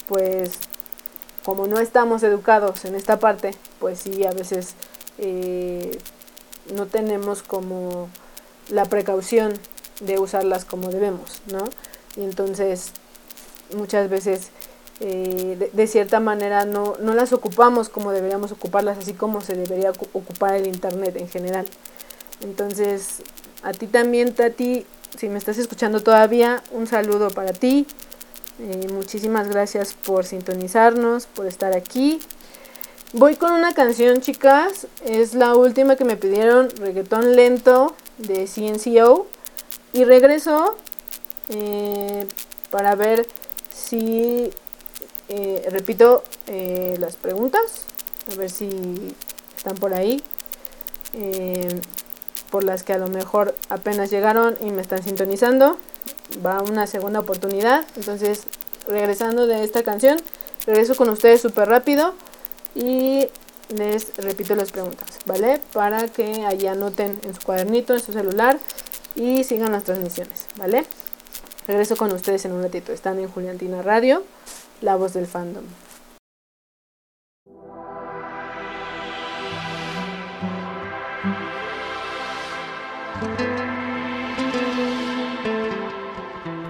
pues 0.07 0.59
como 1.45 1.67
no 1.67 1.79
estamos 1.79 2.23
educados 2.23 2.85
en 2.85 2.95
esta 2.95 3.19
parte, 3.19 3.51
pues 3.79 3.99
sí, 3.99 4.25
a 4.25 4.31
veces 4.31 4.73
eh, 5.19 5.97
no 6.73 6.87
tenemos 6.87 7.43
como 7.43 8.09
la 8.69 8.85
precaución 8.85 9.53
de 10.01 10.17
usarlas 10.17 10.65
como 10.65 10.89
debemos, 10.89 11.41
¿no? 11.51 11.63
Y 12.15 12.23
entonces 12.23 12.91
muchas 13.75 14.09
veces 14.09 14.49
eh, 15.01 15.69
de, 15.71 15.87
cierta 15.87 16.19
manera 16.19 16.65
no, 16.65 16.95
no 16.99 17.13
las 17.13 17.31
ocupamos 17.31 17.89
como 17.89 18.11
deberíamos 18.11 18.51
ocuparlas, 18.51 18.97
así 18.97 19.13
como 19.13 19.41
se 19.41 19.53
debería 19.53 19.91
ocupar 19.91 20.55
el 20.55 20.67
Internet 20.67 21.15
en 21.17 21.29
general. 21.29 21.65
Entonces, 22.41 23.21
a 23.61 23.71
ti 23.71 23.87
también, 23.87 24.33
Tati, 24.33 24.85
si 25.17 25.29
me 25.29 25.37
estás 25.37 25.57
escuchando 25.57 26.01
todavía, 26.01 26.63
un 26.71 26.87
saludo 26.87 27.29
para 27.29 27.53
ti. 27.53 27.85
Eh, 28.57 28.87
muchísimas 28.93 29.49
gracias 29.49 29.93
por 29.93 30.25
sintonizarnos, 30.25 31.25
por 31.25 31.45
estar 31.45 31.73
aquí. 31.73 32.21
Voy 33.11 33.35
con 33.35 33.51
una 33.51 33.73
canción, 33.73 34.21
chicas. 34.21 34.87
Es 35.03 35.33
la 35.33 35.55
última 35.55 35.97
que 35.97 36.05
me 36.05 36.15
pidieron, 36.15 36.69
reggaetón 36.69 37.35
lento 37.35 37.95
de 38.17 38.47
CNCO. 38.47 39.27
Y 39.91 40.03
regreso 40.05 40.77
eh, 41.49 42.27
para 42.69 42.95
ver 42.95 43.27
si 43.73 44.49
eh, 45.27 45.67
repito 45.69 46.23
las 46.97 47.17
preguntas. 47.17 47.85
A 48.31 48.35
ver 48.35 48.49
si 48.49 48.69
están 49.55 49.75
por 49.75 49.93
ahí. 49.93 50.23
por 52.51 52.63
las 52.63 52.83
que 52.83 52.93
a 52.93 52.97
lo 52.97 53.07
mejor 53.07 53.53
apenas 53.69 54.09
llegaron 54.11 54.57
y 54.61 54.71
me 54.71 54.81
están 54.81 55.03
sintonizando 55.03 55.77
va 56.45 56.61
una 56.61 56.87
segunda 56.87 57.19
oportunidad. 57.19 57.85
Entonces, 57.95 58.43
regresando 58.87 59.47
de 59.47 59.63
esta 59.63 59.83
canción, 59.83 60.17
regreso 60.65 60.95
con 60.95 61.09
ustedes 61.09 61.41
súper 61.41 61.69
rápido 61.69 62.13
y 62.75 63.27
les 63.69 64.15
repito 64.17 64.55
las 64.55 64.71
preguntas, 64.71 65.19
¿vale? 65.25 65.59
Para 65.73 66.07
que 66.07 66.45
ahí 66.45 66.67
anoten 66.67 67.19
en 67.23 67.33
su 67.33 67.41
cuadernito, 67.41 67.93
en 67.93 67.99
su 67.99 68.13
celular 68.13 68.59
y 69.15 69.43
sigan 69.43 69.71
las 69.71 69.83
transmisiones, 69.83 70.45
¿vale? 70.57 70.85
Regreso 71.67 71.95
con 71.95 72.11
ustedes 72.11 72.45
en 72.45 72.51
un 72.51 72.61
ratito. 72.61 72.91
Están 72.91 73.19
en 73.19 73.27
Juliantina 73.27 73.81
Radio, 73.81 74.23
la 74.81 74.95
voz 74.95 75.13
del 75.13 75.25
fandom. 75.25 75.63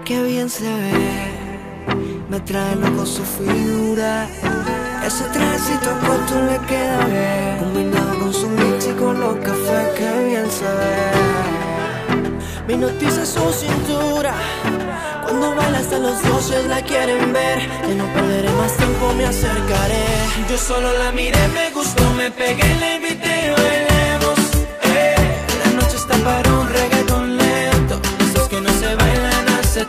Qué 0.05 0.21
bien 0.21 0.47
se 0.51 0.63
ve, 0.63 1.31
me 2.29 2.39
trae 2.41 2.75
loco 2.75 3.07
su 3.07 3.23
figura. 3.23 4.27
Ese 5.03 5.23
trajecito 5.33 5.89
corto 6.05 6.35
le 6.45 6.59
queda 6.67 7.05
bien, 7.05 7.57
combinado 7.57 8.19
con 8.19 8.31
su 8.31 8.47
mix 8.47 8.85
y 8.85 8.91
con 8.91 9.19
los 9.19 9.35
cafés, 9.37 9.89
qué 9.97 10.25
bien 10.27 10.45
se 10.51 10.65
ve. 10.65 11.11
Me 12.67 12.73
hipnotiza 12.73 13.25
su 13.25 13.51
cintura, 13.51 14.35
cuando 15.23 15.55
baila 15.55 15.79
hasta 15.79 15.97
los 15.97 16.21
dioses 16.21 16.67
la 16.67 16.83
quieren 16.83 17.33
ver. 17.33 17.67
Que 17.81 17.95
no 17.95 18.05
perderé 18.13 18.51
más 18.51 18.77
tiempo, 18.77 19.11
me 19.17 19.25
acercaré. 19.25 20.05
Yo 20.47 20.57
solo 20.59 20.93
la 20.99 21.11
miré, 21.13 21.47
me 21.47 21.71
gustó, 21.71 22.07
me 22.13 22.29
pegué, 22.29 22.75
la 22.79 22.95
invité, 22.97 23.53
bailemos. 23.57 23.94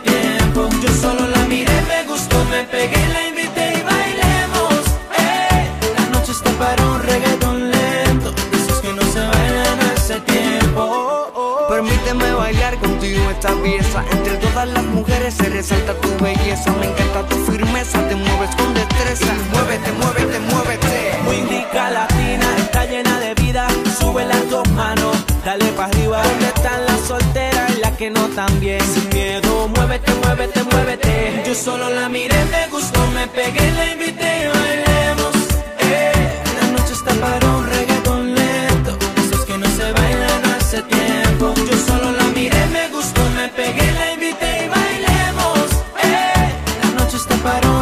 Tiempo. 0.03 0.69
Yo 0.81 0.89
solo 1.01 1.27
la 1.27 1.39
miré, 1.47 1.81
me 1.87 2.03
gustó, 2.11 2.43
me 2.45 2.63
pegué, 2.63 3.07
la 3.13 3.27
invité 3.27 3.73
y 3.79 3.81
bailemos. 3.81 4.73
Eh, 5.17 5.69
la 5.97 6.05
noche 6.09 6.31
está 6.31 6.51
para 6.51 6.83
un 6.85 7.01
reggaeton 7.03 7.71
lento, 7.71 8.33
esos 8.53 8.81
que 8.81 8.93
no 8.93 9.01
se 9.13 9.19
bailan 9.19 9.79
hace 9.95 10.19
tiempo. 10.21 11.67
Permíteme 11.69 12.31
bailar 12.33 12.77
contigo 12.79 13.29
esta 13.29 13.53
pieza. 13.61 14.03
Entre 14.11 14.37
todas 14.37 14.67
las 14.69 14.83
mujeres 14.85 15.33
se 15.33 15.49
resalta 15.49 15.93
tu 15.95 16.09
belleza. 16.23 16.71
Me 16.79 16.87
encanta 16.87 17.27
tu 17.29 17.35
firmeza, 17.51 17.99
te 18.07 18.15
mueves 18.15 18.55
con 18.55 18.73
destreza. 18.73 19.33
Muévete, 19.51 19.91
muévete, 19.91 20.39
muévete. 20.39 21.19
Muy 21.23 21.41
rica 21.41 21.89
latina, 21.91 22.47
está 22.57 22.85
llena 22.85 23.19
de 23.19 23.33
vida. 23.35 23.67
Sube 23.99 24.25
las 24.25 24.49
dos 24.49 24.67
manos, 24.71 25.17
dale 25.45 25.65
pa' 25.73 25.85
arriba. 25.85 26.23
¿Dónde 26.23 26.47
están 26.47 26.85
las 26.85 27.01
solteras 27.01 27.56
que 27.97 28.09
no 28.11 28.27
tan 28.29 28.59
bien? 28.59 28.79
Sin 28.81 29.09
miedo, 29.09 29.67
muévete, 29.69 30.13
muévete, 30.23 30.63
muévete. 30.63 31.43
Yo 31.47 31.55
solo 31.55 31.89
la 31.89 32.07
miré, 32.09 32.45
me 32.45 32.67
gustó, 32.69 32.99
me 33.07 33.27
pegué, 33.27 33.71
la 33.71 33.91
invité 33.93 34.29
y 34.43 34.47
bailemos. 34.57 35.35
Eh, 35.79 36.43
la 36.59 36.67
noche 36.73 36.93
está 36.93 37.13
para 37.15 37.47
un 37.47 37.65
reggaeton 37.65 38.35
lento. 38.35 38.97
Esos 39.17 39.45
que 39.45 39.57
no 39.57 39.67
se 39.67 39.91
bailan 39.91 40.45
hace 40.55 40.81
tiempo. 40.83 41.53
Yo 41.55 41.77
solo 41.87 42.11
la 42.11 42.25
miré, 42.35 42.65
me 42.67 42.87
gustó, 42.89 43.21
me 43.35 43.47
pegué, 43.49 43.91
la 43.93 44.13
invité 44.13 44.65
y 44.65 44.67
bailemos. 44.67 45.67
Eh, 46.03 46.53
la 46.83 46.89
noche 46.99 47.17
está 47.17 47.35
para 47.37 47.67
un 47.69 47.76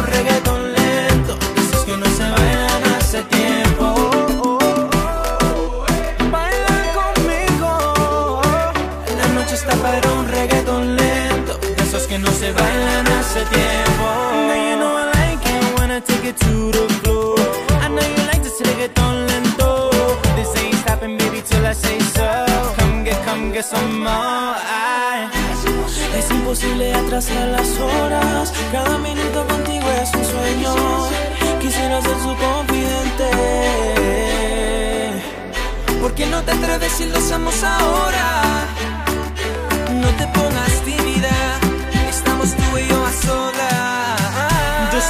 se 12.46 12.52
bailan 12.52 13.06
hace 13.06 13.40
tiempo. 13.56 14.06
Now 14.48 14.58
you 14.68 14.76
know 14.80 14.92
I 15.02 15.04
like 15.18 15.44
it 15.54 15.78
when 15.78 15.90
I 15.90 16.00
take 16.00 16.24
it 16.30 16.36
to 16.46 16.70
the 16.76 16.84
floor. 17.00 17.34
I 17.84 17.88
know 17.88 18.06
you 18.14 18.22
like 18.30 18.42
this 18.46 18.58
reggaeton 18.66 19.14
lento. 19.28 19.90
This 20.36 20.50
ain't 20.62 20.76
stopping, 20.82 21.18
baby, 21.18 21.42
till 21.42 21.64
I 21.66 21.74
say 21.74 21.98
so. 22.16 22.28
Come 22.78 23.04
get, 23.04 23.18
come 23.24 23.52
get 23.52 23.64
some 23.64 23.98
more. 23.98 24.54
Ay. 24.62 25.28
Es 26.18 26.30
imposible 26.30 26.94
atrasar 26.94 27.48
las 27.48 27.70
horas. 27.78 28.52
Cada 28.70 28.96
minuto 28.98 29.38
contigo 29.48 29.86
es 30.02 30.10
un 30.14 30.24
sueño. 30.24 30.74
Quisiera 31.60 32.00
ser 32.00 32.18
su 32.26 32.32
confidente. 32.46 33.28
¿Por 36.00 36.14
qué 36.14 36.26
no 36.26 36.42
te 36.42 36.52
atreves 36.52 36.92
si 36.92 37.06
lo 37.06 37.18
hacemos 37.18 37.56
ahora? 37.64 38.26
No 40.02 40.08
te 40.18 40.26
pongas 40.28 40.74
tímida. 40.84 41.55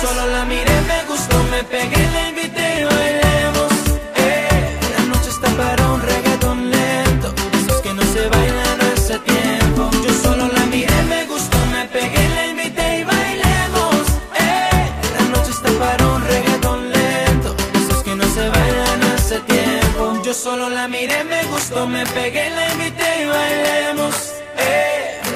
Solo 0.01 0.27
la 0.27 0.45
miré, 0.45 0.81
me 0.83 1.05
gustó, 1.09 1.43
me 1.51 1.63
pegué, 1.65 2.03
la 2.13 2.29
invité 2.29 2.81
y 2.81 2.85
bailemos. 2.85 3.73
Eh, 4.17 4.79
la 4.97 5.03
noche 5.07 5.31
está 5.31 5.49
para 5.51 5.83
un 5.93 6.01
reggaeton 6.03 6.71
lento. 6.71 7.33
Esos 7.59 7.81
que 7.83 7.93
no 7.95 8.03
se 8.03 8.29
bailan 8.29 8.81
hace 8.93 9.19
tiempo. 9.21 9.91
Yo 10.05 10.13
solo 10.23 10.49
la 10.49 10.67
miré, 10.67 11.03
me 11.09 11.25
gustó, 11.27 11.59
me 11.73 11.87
pegué, 11.87 12.29
la 12.37 12.47
invité 12.49 12.99
y 13.01 13.05
bailemos. 13.05 14.03
Eh, 14.39 14.91
la 15.17 15.25
noche 15.35 15.51
está 15.51 15.71
para 15.79 16.07
un 16.07 16.23
reggaeton 16.27 16.93
lento. 16.93 17.57
Esos 17.75 18.03
que 18.03 18.15
no 18.15 18.25
se 18.25 18.49
bailan 18.49 19.03
hace 19.15 19.39
tiempo. 19.41 20.23
Yo 20.25 20.35
solo 20.35 20.69
la 20.69 20.89
miré, 20.89 21.25
me 21.25 21.43
gustó, 21.45 21.87
me 21.87 22.05
pegué, 22.07 22.51
la 22.51 22.73
invité 22.73 23.23
y 23.23 23.27
bailemos. 23.27 24.15
Eh, 24.59 24.96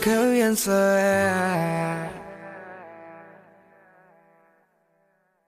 Qué 0.00 0.30
bien 0.30 0.56
se 0.56 0.70
ve. 0.70 1.30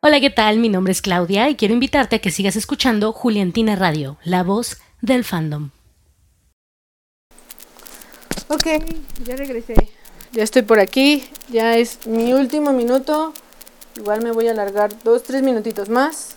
Hola, 0.03 0.21
¿qué 0.21 0.31
tal? 0.31 0.59
Mi 0.59 0.69
nombre 0.69 0.93
es 0.93 1.03
Claudia 1.03 1.49
y 1.51 1.57
quiero 1.57 1.75
invitarte 1.75 2.17
a 2.17 2.19
que 2.21 2.31
sigas 2.31 2.57
escuchando 2.57 3.13
Juliantina 3.13 3.77
Radio, 3.77 4.17
la 4.25 4.43
voz 4.43 4.79
del 5.03 5.25
fandom. 5.25 5.71
Ok, 8.49 8.67
ya 9.25 9.37
regresé. 9.37 9.75
Ya 10.33 10.43
estoy 10.43 10.63
por 10.63 10.81
aquí. 10.81 11.25
Ya 11.51 11.77
es 11.77 12.07
mi 12.07 12.33
último 12.33 12.73
minuto. 12.73 13.35
Igual 13.97 14.23
me 14.23 14.33
voy 14.33 14.49
a 14.49 14.53
alargar 14.53 14.91
dos, 15.05 15.23
tres 15.23 15.43
minutitos 15.43 15.89
más. 15.89 16.37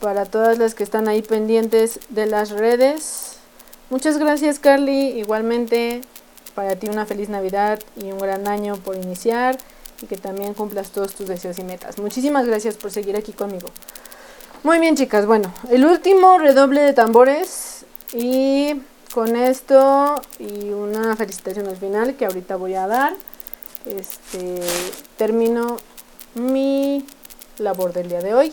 Para 0.00 0.24
todas 0.24 0.58
las 0.58 0.74
que 0.74 0.84
están 0.84 1.08
ahí 1.08 1.22
pendientes 1.22 2.00
de 2.08 2.26
las 2.26 2.50
redes. 2.50 3.36
Muchas 3.90 4.18
gracias 4.18 4.58
Carly. 4.58 5.18
Igualmente 5.18 6.02
para 6.54 6.76
ti 6.76 6.88
una 6.88 7.06
feliz 7.06 7.28
Navidad 7.28 7.78
y 7.96 8.12
un 8.12 8.18
gran 8.18 8.48
año 8.48 8.76
por 8.76 8.96
iniciar. 8.96 9.58
Y 10.00 10.06
que 10.06 10.16
también 10.16 10.54
cumplas 10.54 10.90
todos 10.90 11.14
tus 11.14 11.28
deseos 11.28 11.58
y 11.60 11.64
metas. 11.64 11.98
Muchísimas 11.98 12.46
gracias 12.46 12.76
por 12.76 12.90
seguir 12.90 13.16
aquí 13.16 13.32
conmigo. 13.32 13.68
Muy 14.64 14.78
bien 14.78 14.96
chicas, 14.96 15.26
bueno, 15.26 15.52
el 15.70 15.84
último 15.84 16.38
redoble 16.38 16.80
de 16.82 16.92
tambores. 16.92 17.84
Y 18.12 18.82
con 19.14 19.36
esto 19.36 20.20
y 20.38 20.70
una 20.70 21.16
felicitación 21.16 21.68
al 21.68 21.76
final 21.76 22.14
que 22.14 22.26
ahorita 22.26 22.56
voy 22.56 22.74
a 22.74 22.86
dar. 22.86 23.14
Este 23.84 24.60
termino 25.16 25.76
mi 26.34 27.04
labor 27.58 27.92
del 27.92 28.08
día 28.08 28.20
de 28.20 28.34
hoy. 28.34 28.52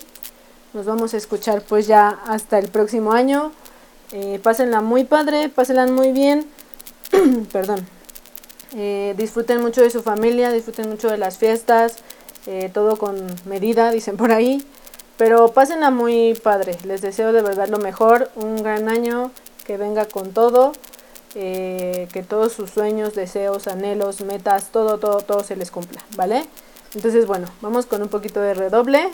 Nos 0.73 0.85
vamos 0.85 1.13
a 1.13 1.17
escuchar 1.17 1.61
pues 1.61 1.87
ya 1.87 2.19
hasta 2.27 2.59
el 2.59 2.67
próximo 2.67 3.11
año. 3.11 3.51
Eh, 4.11 4.39
pásenla 4.41 4.81
muy 4.81 5.03
padre, 5.03 5.49
pásenla 5.49 5.87
muy 5.87 6.11
bien. 6.11 6.47
Perdón. 7.51 7.87
Eh, 8.75 9.15
disfruten 9.17 9.61
mucho 9.61 9.81
de 9.81 9.89
su 9.89 10.03
familia, 10.03 10.51
disfruten 10.51 10.89
mucho 10.89 11.09
de 11.09 11.17
las 11.17 11.37
fiestas, 11.37 11.97
eh, 12.45 12.69
todo 12.73 12.97
con 12.97 13.25
medida, 13.45 13.91
dicen 13.91 14.17
por 14.17 14.31
ahí. 14.31 14.65
Pero 15.17 15.49
pásenla 15.49 15.89
muy 15.91 16.33
padre. 16.35 16.77
Les 16.85 17.01
deseo 17.01 17.33
de 17.33 17.41
verdad 17.41 17.67
lo 17.67 17.77
mejor, 17.77 18.31
un 18.35 18.57
gran 18.57 18.87
año, 18.87 19.31
que 19.65 19.77
venga 19.77 20.05
con 20.05 20.31
todo, 20.31 20.71
eh, 21.35 22.07
que 22.13 22.23
todos 22.23 22.53
sus 22.53 22.69
sueños, 22.69 23.15
deseos, 23.15 23.67
anhelos, 23.67 24.21
metas, 24.21 24.71
todo, 24.71 24.97
todo, 24.97 25.21
todo 25.21 25.43
se 25.43 25.55
les 25.55 25.71
cumpla, 25.71 26.03
¿vale? 26.15 26.45
Entonces, 26.95 27.27
bueno, 27.27 27.47
vamos 27.61 27.85
con 27.85 28.01
un 28.01 28.07
poquito 28.07 28.39
de 28.39 28.53
redoble 28.53 29.09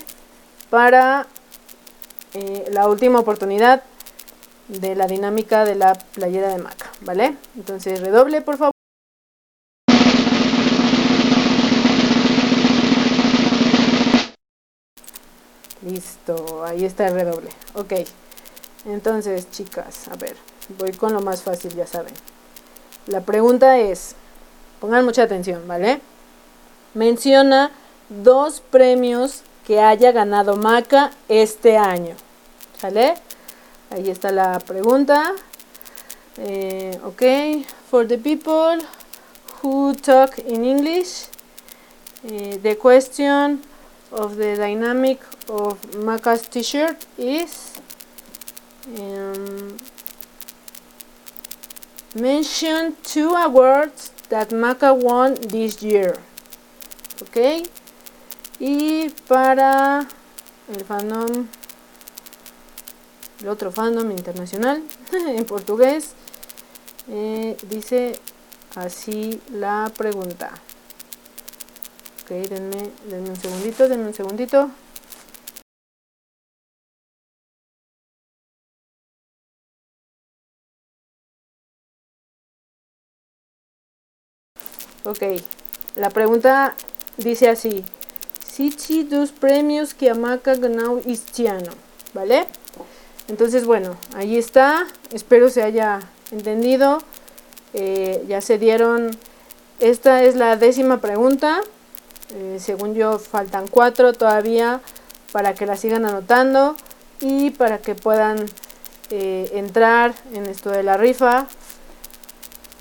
para 0.69 1.27
la 2.69 2.89
última 2.89 3.19
oportunidad 3.19 3.81
de 4.67 4.95
la 4.95 5.07
dinámica 5.07 5.65
de 5.65 5.75
la 5.75 5.93
playera 5.95 6.49
de 6.49 6.57
maca, 6.57 6.91
¿vale? 7.01 7.35
Entonces, 7.55 8.01
redoble, 8.01 8.41
por 8.41 8.57
favor. 8.57 8.71
Listo, 15.81 16.63
ahí 16.65 16.83
está 16.83 17.07
el 17.07 17.13
redoble. 17.13 17.49
Ok, 17.75 17.93
entonces, 18.85 19.49
chicas, 19.51 20.07
a 20.07 20.15
ver, 20.15 20.35
voy 20.79 20.91
con 20.93 21.13
lo 21.13 21.21
más 21.21 21.43
fácil, 21.43 21.75
ya 21.75 21.85
saben. 21.85 22.13
La 23.07 23.21
pregunta 23.21 23.77
es, 23.77 24.15
pongan 24.79 25.05
mucha 25.05 25.23
atención, 25.23 25.67
¿vale? 25.67 26.01
Menciona 26.95 27.71
dos 28.09 28.61
premios 28.61 29.41
que 29.65 29.79
haya 29.79 30.11
ganado 30.11 30.55
Maca 30.55 31.11
este 31.27 31.77
año. 31.77 32.15
¿Sale? 32.79 33.15
Ahí 33.95 34.09
está 34.09 34.29
la 34.29 34.59
pregunta. 34.59 35.31
Eh, 36.37 36.99
ok, 37.05 37.65
for 37.89 38.05
the 38.05 38.17
people 38.17 38.77
who 39.61 39.93
talk 39.95 40.37
in 40.39 40.65
English, 40.65 41.27
eh, 42.27 42.57
the 42.61 42.75
question 42.75 43.61
of 44.11 44.35
the 44.35 44.57
dynamic 44.57 45.21
of 45.47 45.79
Maca's 45.95 46.45
t-shirt 46.49 47.05
is 47.17 47.71
um, 48.99 49.77
mention 52.15 52.97
two 53.01 53.33
awards 53.33 54.11
that 54.27 54.49
Maca 54.49 54.93
won 54.93 55.35
this 55.35 55.81
year. 55.81 56.17
Ok. 57.21 57.63
Y 58.59 59.09
para 59.25 60.05
el 60.67 60.83
fandom, 60.83 61.47
el 63.41 63.49
otro 63.49 63.71
fandom 63.71 64.11
internacional 64.11 64.83
en 65.13 65.45
portugués, 65.45 66.11
eh, 67.09 67.57
dice 67.69 68.19
así 68.75 69.41
la 69.51 69.91
pregunta. 69.95 70.51
Ok, 72.23 72.29
denme, 72.49 72.89
denme 73.09 73.29
un 73.29 73.35
segundito, 73.35 73.87
denme 73.87 74.07
un 74.07 74.13
segundito. 74.13 74.71
Ok, 85.03 85.21
la 85.95 86.09
pregunta 86.09 86.75
dice 87.17 87.47
así. 87.47 87.85
Cite 88.43 89.03
dos 89.03 89.31
premios 89.31 89.93
que 89.93 90.09
Amaca 90.09 90.55
ganó 90.55 90.97
este 91.05 91.47
año, 91.47 91.71
¿vale? 92.15 92.47
Entonces, 93.27 93.65
bueno, 93.65 93.97
ahí 94.15 94.37
está. 94.37 94.87
Espero 95.11 95.49
se 95.49 95.63
haya 95.63 95.99
entendido. 96.31 96.99
Eh, 97.73 98.23
ya 98.27 98.41
se 98.41 98.57
dieron. 98.57 99.11
Esta 99.79 100.23
es 100.23 100.35
la 100.35 100.55
décima 100.55 101.01
pregunta. 101.01 101.61
Eh, 102.33 102.57
según 102.59 102.95
yo, 102.95 103.19
faltan 103.19 103.67
cuatro 103.67 104.13
todavía 104.13 104.81
para 105.31 105.53
que 105.53 105.65
la 105.65 105.75
sigan 105.75 106.05
anotando 106.05 106.75
y 107.19 107.51
para 107.51 107.79
que 107.79 107.95
puedan 107.95 108.45
eh, 109.11 109.51
entrar 109.53 110.15
en 110.33 110.45
esto 110.45 110.69
de 110.71 110.81
la 110.81 110.97
rifa 110.97 111.47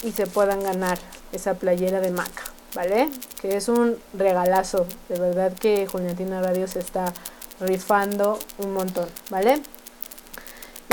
y 0.03 0.13
se 0.13 0.27
puedan 0.27 0.63
ganar 0.63 0.99
esa 1.33 1.55
playera 1.55 2.01
de 2.01 2.11
maca, 2.11 2.45
¿vale? 2.75 3.11
Que 3.43 3.57
es 3.57 3.69
un 3.69 3.99
regalazo, 4.15 4.87
de 5.09 5.19
verdad 5.19 5.53
que 5.53 5.87
Juliantina 5.87 6.41
Radio 6.41 6.69
se 6.69 6.79
está 6.79 7.13
rifando 7.61 8.39
un 8.59 8.73
montón, 8.73 9.09
¿vale? 9.31 9.61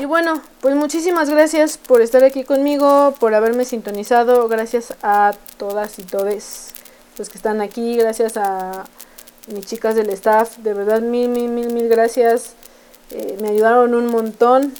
Y 0.02 0.06
bueno, 0.06 0.42
pues 0.62 0.76
muchísimas 0.76 1.30
gracias 1.30 1.78
por 1.78 2.02
estar 2.02 2.24
aquí 2.24 2.44
conmigo, 2.44 3.14
por 3.20 3.36
haberme 3.36 3.66
sintonizado, 3.66 4.48
gracias 4.48 4.96
a 5.04 5.36
todas 5.58 6.00
y 6.00 6.02
todes 6.02 6.70
los 7.20 7.30
que 7.30 7.38
están 7.38 7.62
aquí, 7.62 7.98
gracias 7.98 8.36
a 8.36 8.86
mis 9.54 9.68
chicas 9.68 9.94
del 9.94 10.10
staff, 10.10 10.58
de 10.58 10.74
verdad 10.74 11.02
mil, 11.02 11.30
mil, 11.30 11.50
mil, 11.50 11.72
mil 11.72 11.88
gracias, 11.88 12.56
eh, 13.12 13.38
me 13.42 13.50
ayudaron 13.50 13.94
un 13.94 14.08
montón. 14.08 14.74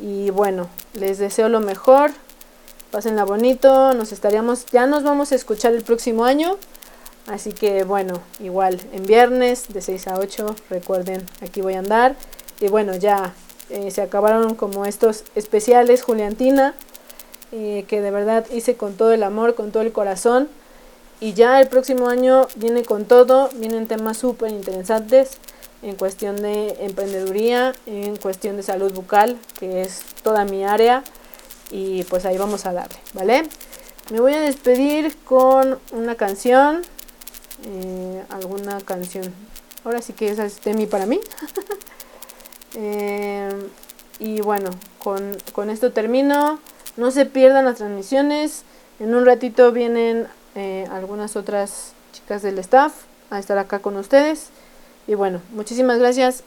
Y 0.00 0.30
bueno, 0.30 0.68
les 0.94 1.18
deseo 1.18 1.48
lo 1.48 1.60
mejor, 1.60 2.10
pásenla 2.90 3.22
bonito, 3.22 3.94
nos 3.94 4.10
estaríamos, 4.10 4.66
ya 4.72 4.88
nos 4.88 5.04
vamos 5.04 5.30
a 5.30 5.36
escuchar 5.36 5.72
el 5.72 5.84
próximo 5.84 6.24
año, 6.24 6.58
así 7.28 7.52
que 7.52 7.84
bueno, 7.84 8.20
igual 8.40 8.80
en 8.92 9.06
viernes 9.06 9.68
de 9.68 9.80
6 9.80 10.08
a 10.08 10.18
8, 10.18 10.56
recuerden, 10.68 11.24
aquí 11.42 11.60
voy 11.60 11.74
a 11.74 11.78
andar, 11.78 12.16
y 12.58 12.66
bueno, 12.66 12.96
ya 12.96 13.32
eh, 13.70 13.90
se 13.90 14.02
acabaron 14.02 14.54
como 14.54 14.86
estos 14.86 15.24
especiales 15.34 16.02
Juliantina, 16.02 16.74
eh, 17.52 17.84
que 17.88 18.00
de 18.00 18.10
verdad 18.10 18.46
hice 18.52 18.76
con 18.76 18.94
todo 18.94 19.12
el 19.12 19.22
amor, 19.22 19.54
con 19.54 19.72
todo 19.72 19.82
el 19.82 19.92
corazón, 19.92 20.48
y 21.20 21.32
ya 21.32 21.60
el 21.60 21.68
próximo 21.68 22.08
año 22.08 22.46
viene 22.56 22.82
con 22.84 23.04
todo, 23.04 23.48
vienen 23.54 23.86
temas 23.86 24.18
súper 24.18 24.50
interesantes 24.50 25.38
en 25.82 25.94
cuestión 25.96 26.36
de 26.36 26.76
emprendeduría, 26.80 27.72
en 27.86 28.16
cuestión 28.16 28.56
de 28.56 28.62
salud 28.62 28.92
bucal, 28.92 29.38
que 29.58 29.82
es 29.82 30.02
toda 30.22 30.44
mi 30.44 30.64
área 30.64 31.04
y 31.70 32.04
pues 32.04 32.24
ahí 32.26 32.38
vamos 32.38 32.66
a 32.66 32.72
darle, 32.72 32.98
¿vale? 33.12 33.48
Me 34.10 34.20
voy 34.20 34.34
a 34.34 34.40
despedir 34.40 35.16
con 35.24 35.78
una 35.92 36.14
canción, 36.14 36.82
eh, 37.64 38.22
alguna 38.28 38.80
canción. 38.80 39.32
Ahora 39.84 40.00
sí 40.02 40.12
que 40.12 40.28
es 40.28 40.60
de 40.62 40.74
mí 40.74 40.86
para 40.86 41.06
mí. 41.06 41.20
Eh, 42.76 43.48
y 44.18 44.40
bueno, 44.40 44.70
con, 44.98 45.36
con, 45.52 45.70
esto 45.70 45.92
termino. 45.92 46.60
No 46.96 47.10
se 47.10 47.26
pierdan 47.26 47.64
las 47.64 47.78
transmisiones. 47.78 48.62
En 49.00 49.14
un 49.14 49.26
ratito 49.26 49.72
vienen 49.72 50.28
eh, 50.54 50.86
algunas 50.90 51.36
otras 51.36 51.92
chicas 52.12 52.42
del 52.42 52.58
staff 52.58 52.92
a 53.30 53.38
estar 53.38 53.58
acá 53.58 53.80
con 53.80 53.96
ustedes. 53.96 54.50
Y 55.06 55.14
bueno, 55.14 55.40
muchísimas 55.50 55.98
gracias. 55.98 56.44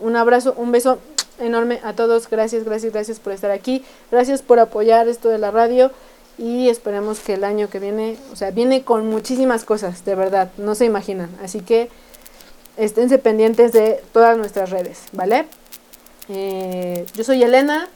un 0.00 0.16
abrazo, 0.16 0.54
un 0.56 0.72
beso 0.72 0.98
enorme 1.38 1.80
a 1.84 1.94
todos. 1.94 2.28
Gracias, 2.28 2.64
gracias, 2.64 2.92
gracias 2.92 3.20
por 3.20 3.32
estar 3.32 3.50
aquí. 3.50 3.84
Gracias 4.10 4.42
por 4.42 4.58
apoyar 4.58 5.08
esto 5.08 5.28
de 5.28 5.38
la 5.38 5.50
radio. 5.50 5.90
Y 6.36 6.68
esperemos 6.68 7.18
que 7.18 7.34
el 7.34 7.42
año 7.42 7.68
que 7.68 7.80
viene, 7.80 8.16
o 8.32 8.36
sea, 8.36 8.52
viene 8.52 8.84
con 8.84 9.08
muchísimas 9.08 9.64
cosas, 9.64 10.04
de 10.04 10.14
verdad, 10.14 10.52
no 10.56 10.76
se 10.76 10.84
imaginan. 10.84 11.30
Así 11.42 11.60
que 11.60 11.90
esténse 12.78 13.18
pendientes 13.18 13.72
de 13.72 14.02
todas 14.12 14.38
nuestras 14.38 14.70
redes, 14.70 15.02
¿vale? 15.12 15.46
Eh, 16.28 17.04
yo 17.14 17.24
soy 17.24 17.42
Elena. 17.42 17.88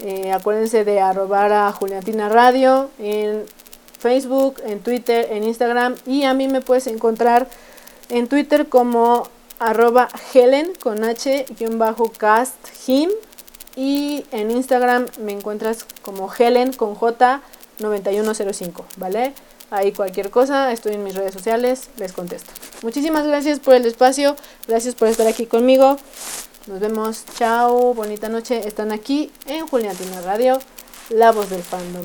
Eh, 0.00 0.32
acuérdense 0.32 0.84
de 0.84 1.00
arrobar 1.00 1.52
a 1.52 1.70
Juliantina 1.72 2.28
Radio 2.28 2.90
en 2.98 3.44
Facebook, 3.98 4.56
en 4.66 4.80
Twitter, 4.80 5.28
en 5.30 5.44
Instagram. 5.44 5.94
Y 6.06 6.24
a 6.24 6.34
mí 6.34 6.48
me 6.48 6.60
puedes 6.60 6.86
encontrar 6.86 7.46
en 8.08 8.26
Twitter 8.26 8.68
como 8.68 9.28
arroba 9.58 10.08
Helen 10.32 10.72
con 10.80 11.04
H 11.04 11.46
bajo 11.72 12.10
cast 12.10 12.54
him 12.86 13.10
y 13.76 14.24
en 14.30 14.50
Instagram 14.50 15.06
me 15.20 15.32
encuentras 15.32 15.86
como 16.02 16.30
Helen 16.32 16.72
con 16.72 16.94
J 16.94 17.40
9105, 17.78 18.84
¿vale? 18.96 19.32
Ahí 19.74 19.90
cualquier 19.90 20.30
cosa, 20.30 20.70
estoy 20.70 20.92
en 20.92 21.02
mis 21.02 21.16
redes 21.16 21.34
sociales, 21.34 21.88
les 21.96 22.12
contesto. 22.12 22.52
Muchísimas 22.82 23.26
gracias 23.26 23.58
por 23.58 23.74
el 23.74 23.84
espacio, 23.86 24.36
gracias 24.68 24.94
por 24.94 25.08
estar 25.08 25.26
aquí 25.26 25.46
conmigo. 25.46 25.96
Nos 26.68 26.78
vemos, 26.78 27.24
chao, 27.36 27.92
bonita 27.92 28.28
noche. 28.28 28.68
Están 28.68 28.92
aquí 28.92 29.32
en 29.46 29.66
Juliantina 29.66 30.20
Radio, 30.20 30.60
la 31.10 31.32
voz 31.32 31.50
del 31.50 31.64
fandom. 31.64 32.04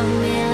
love 0.00 0.22
me 0.22 0.49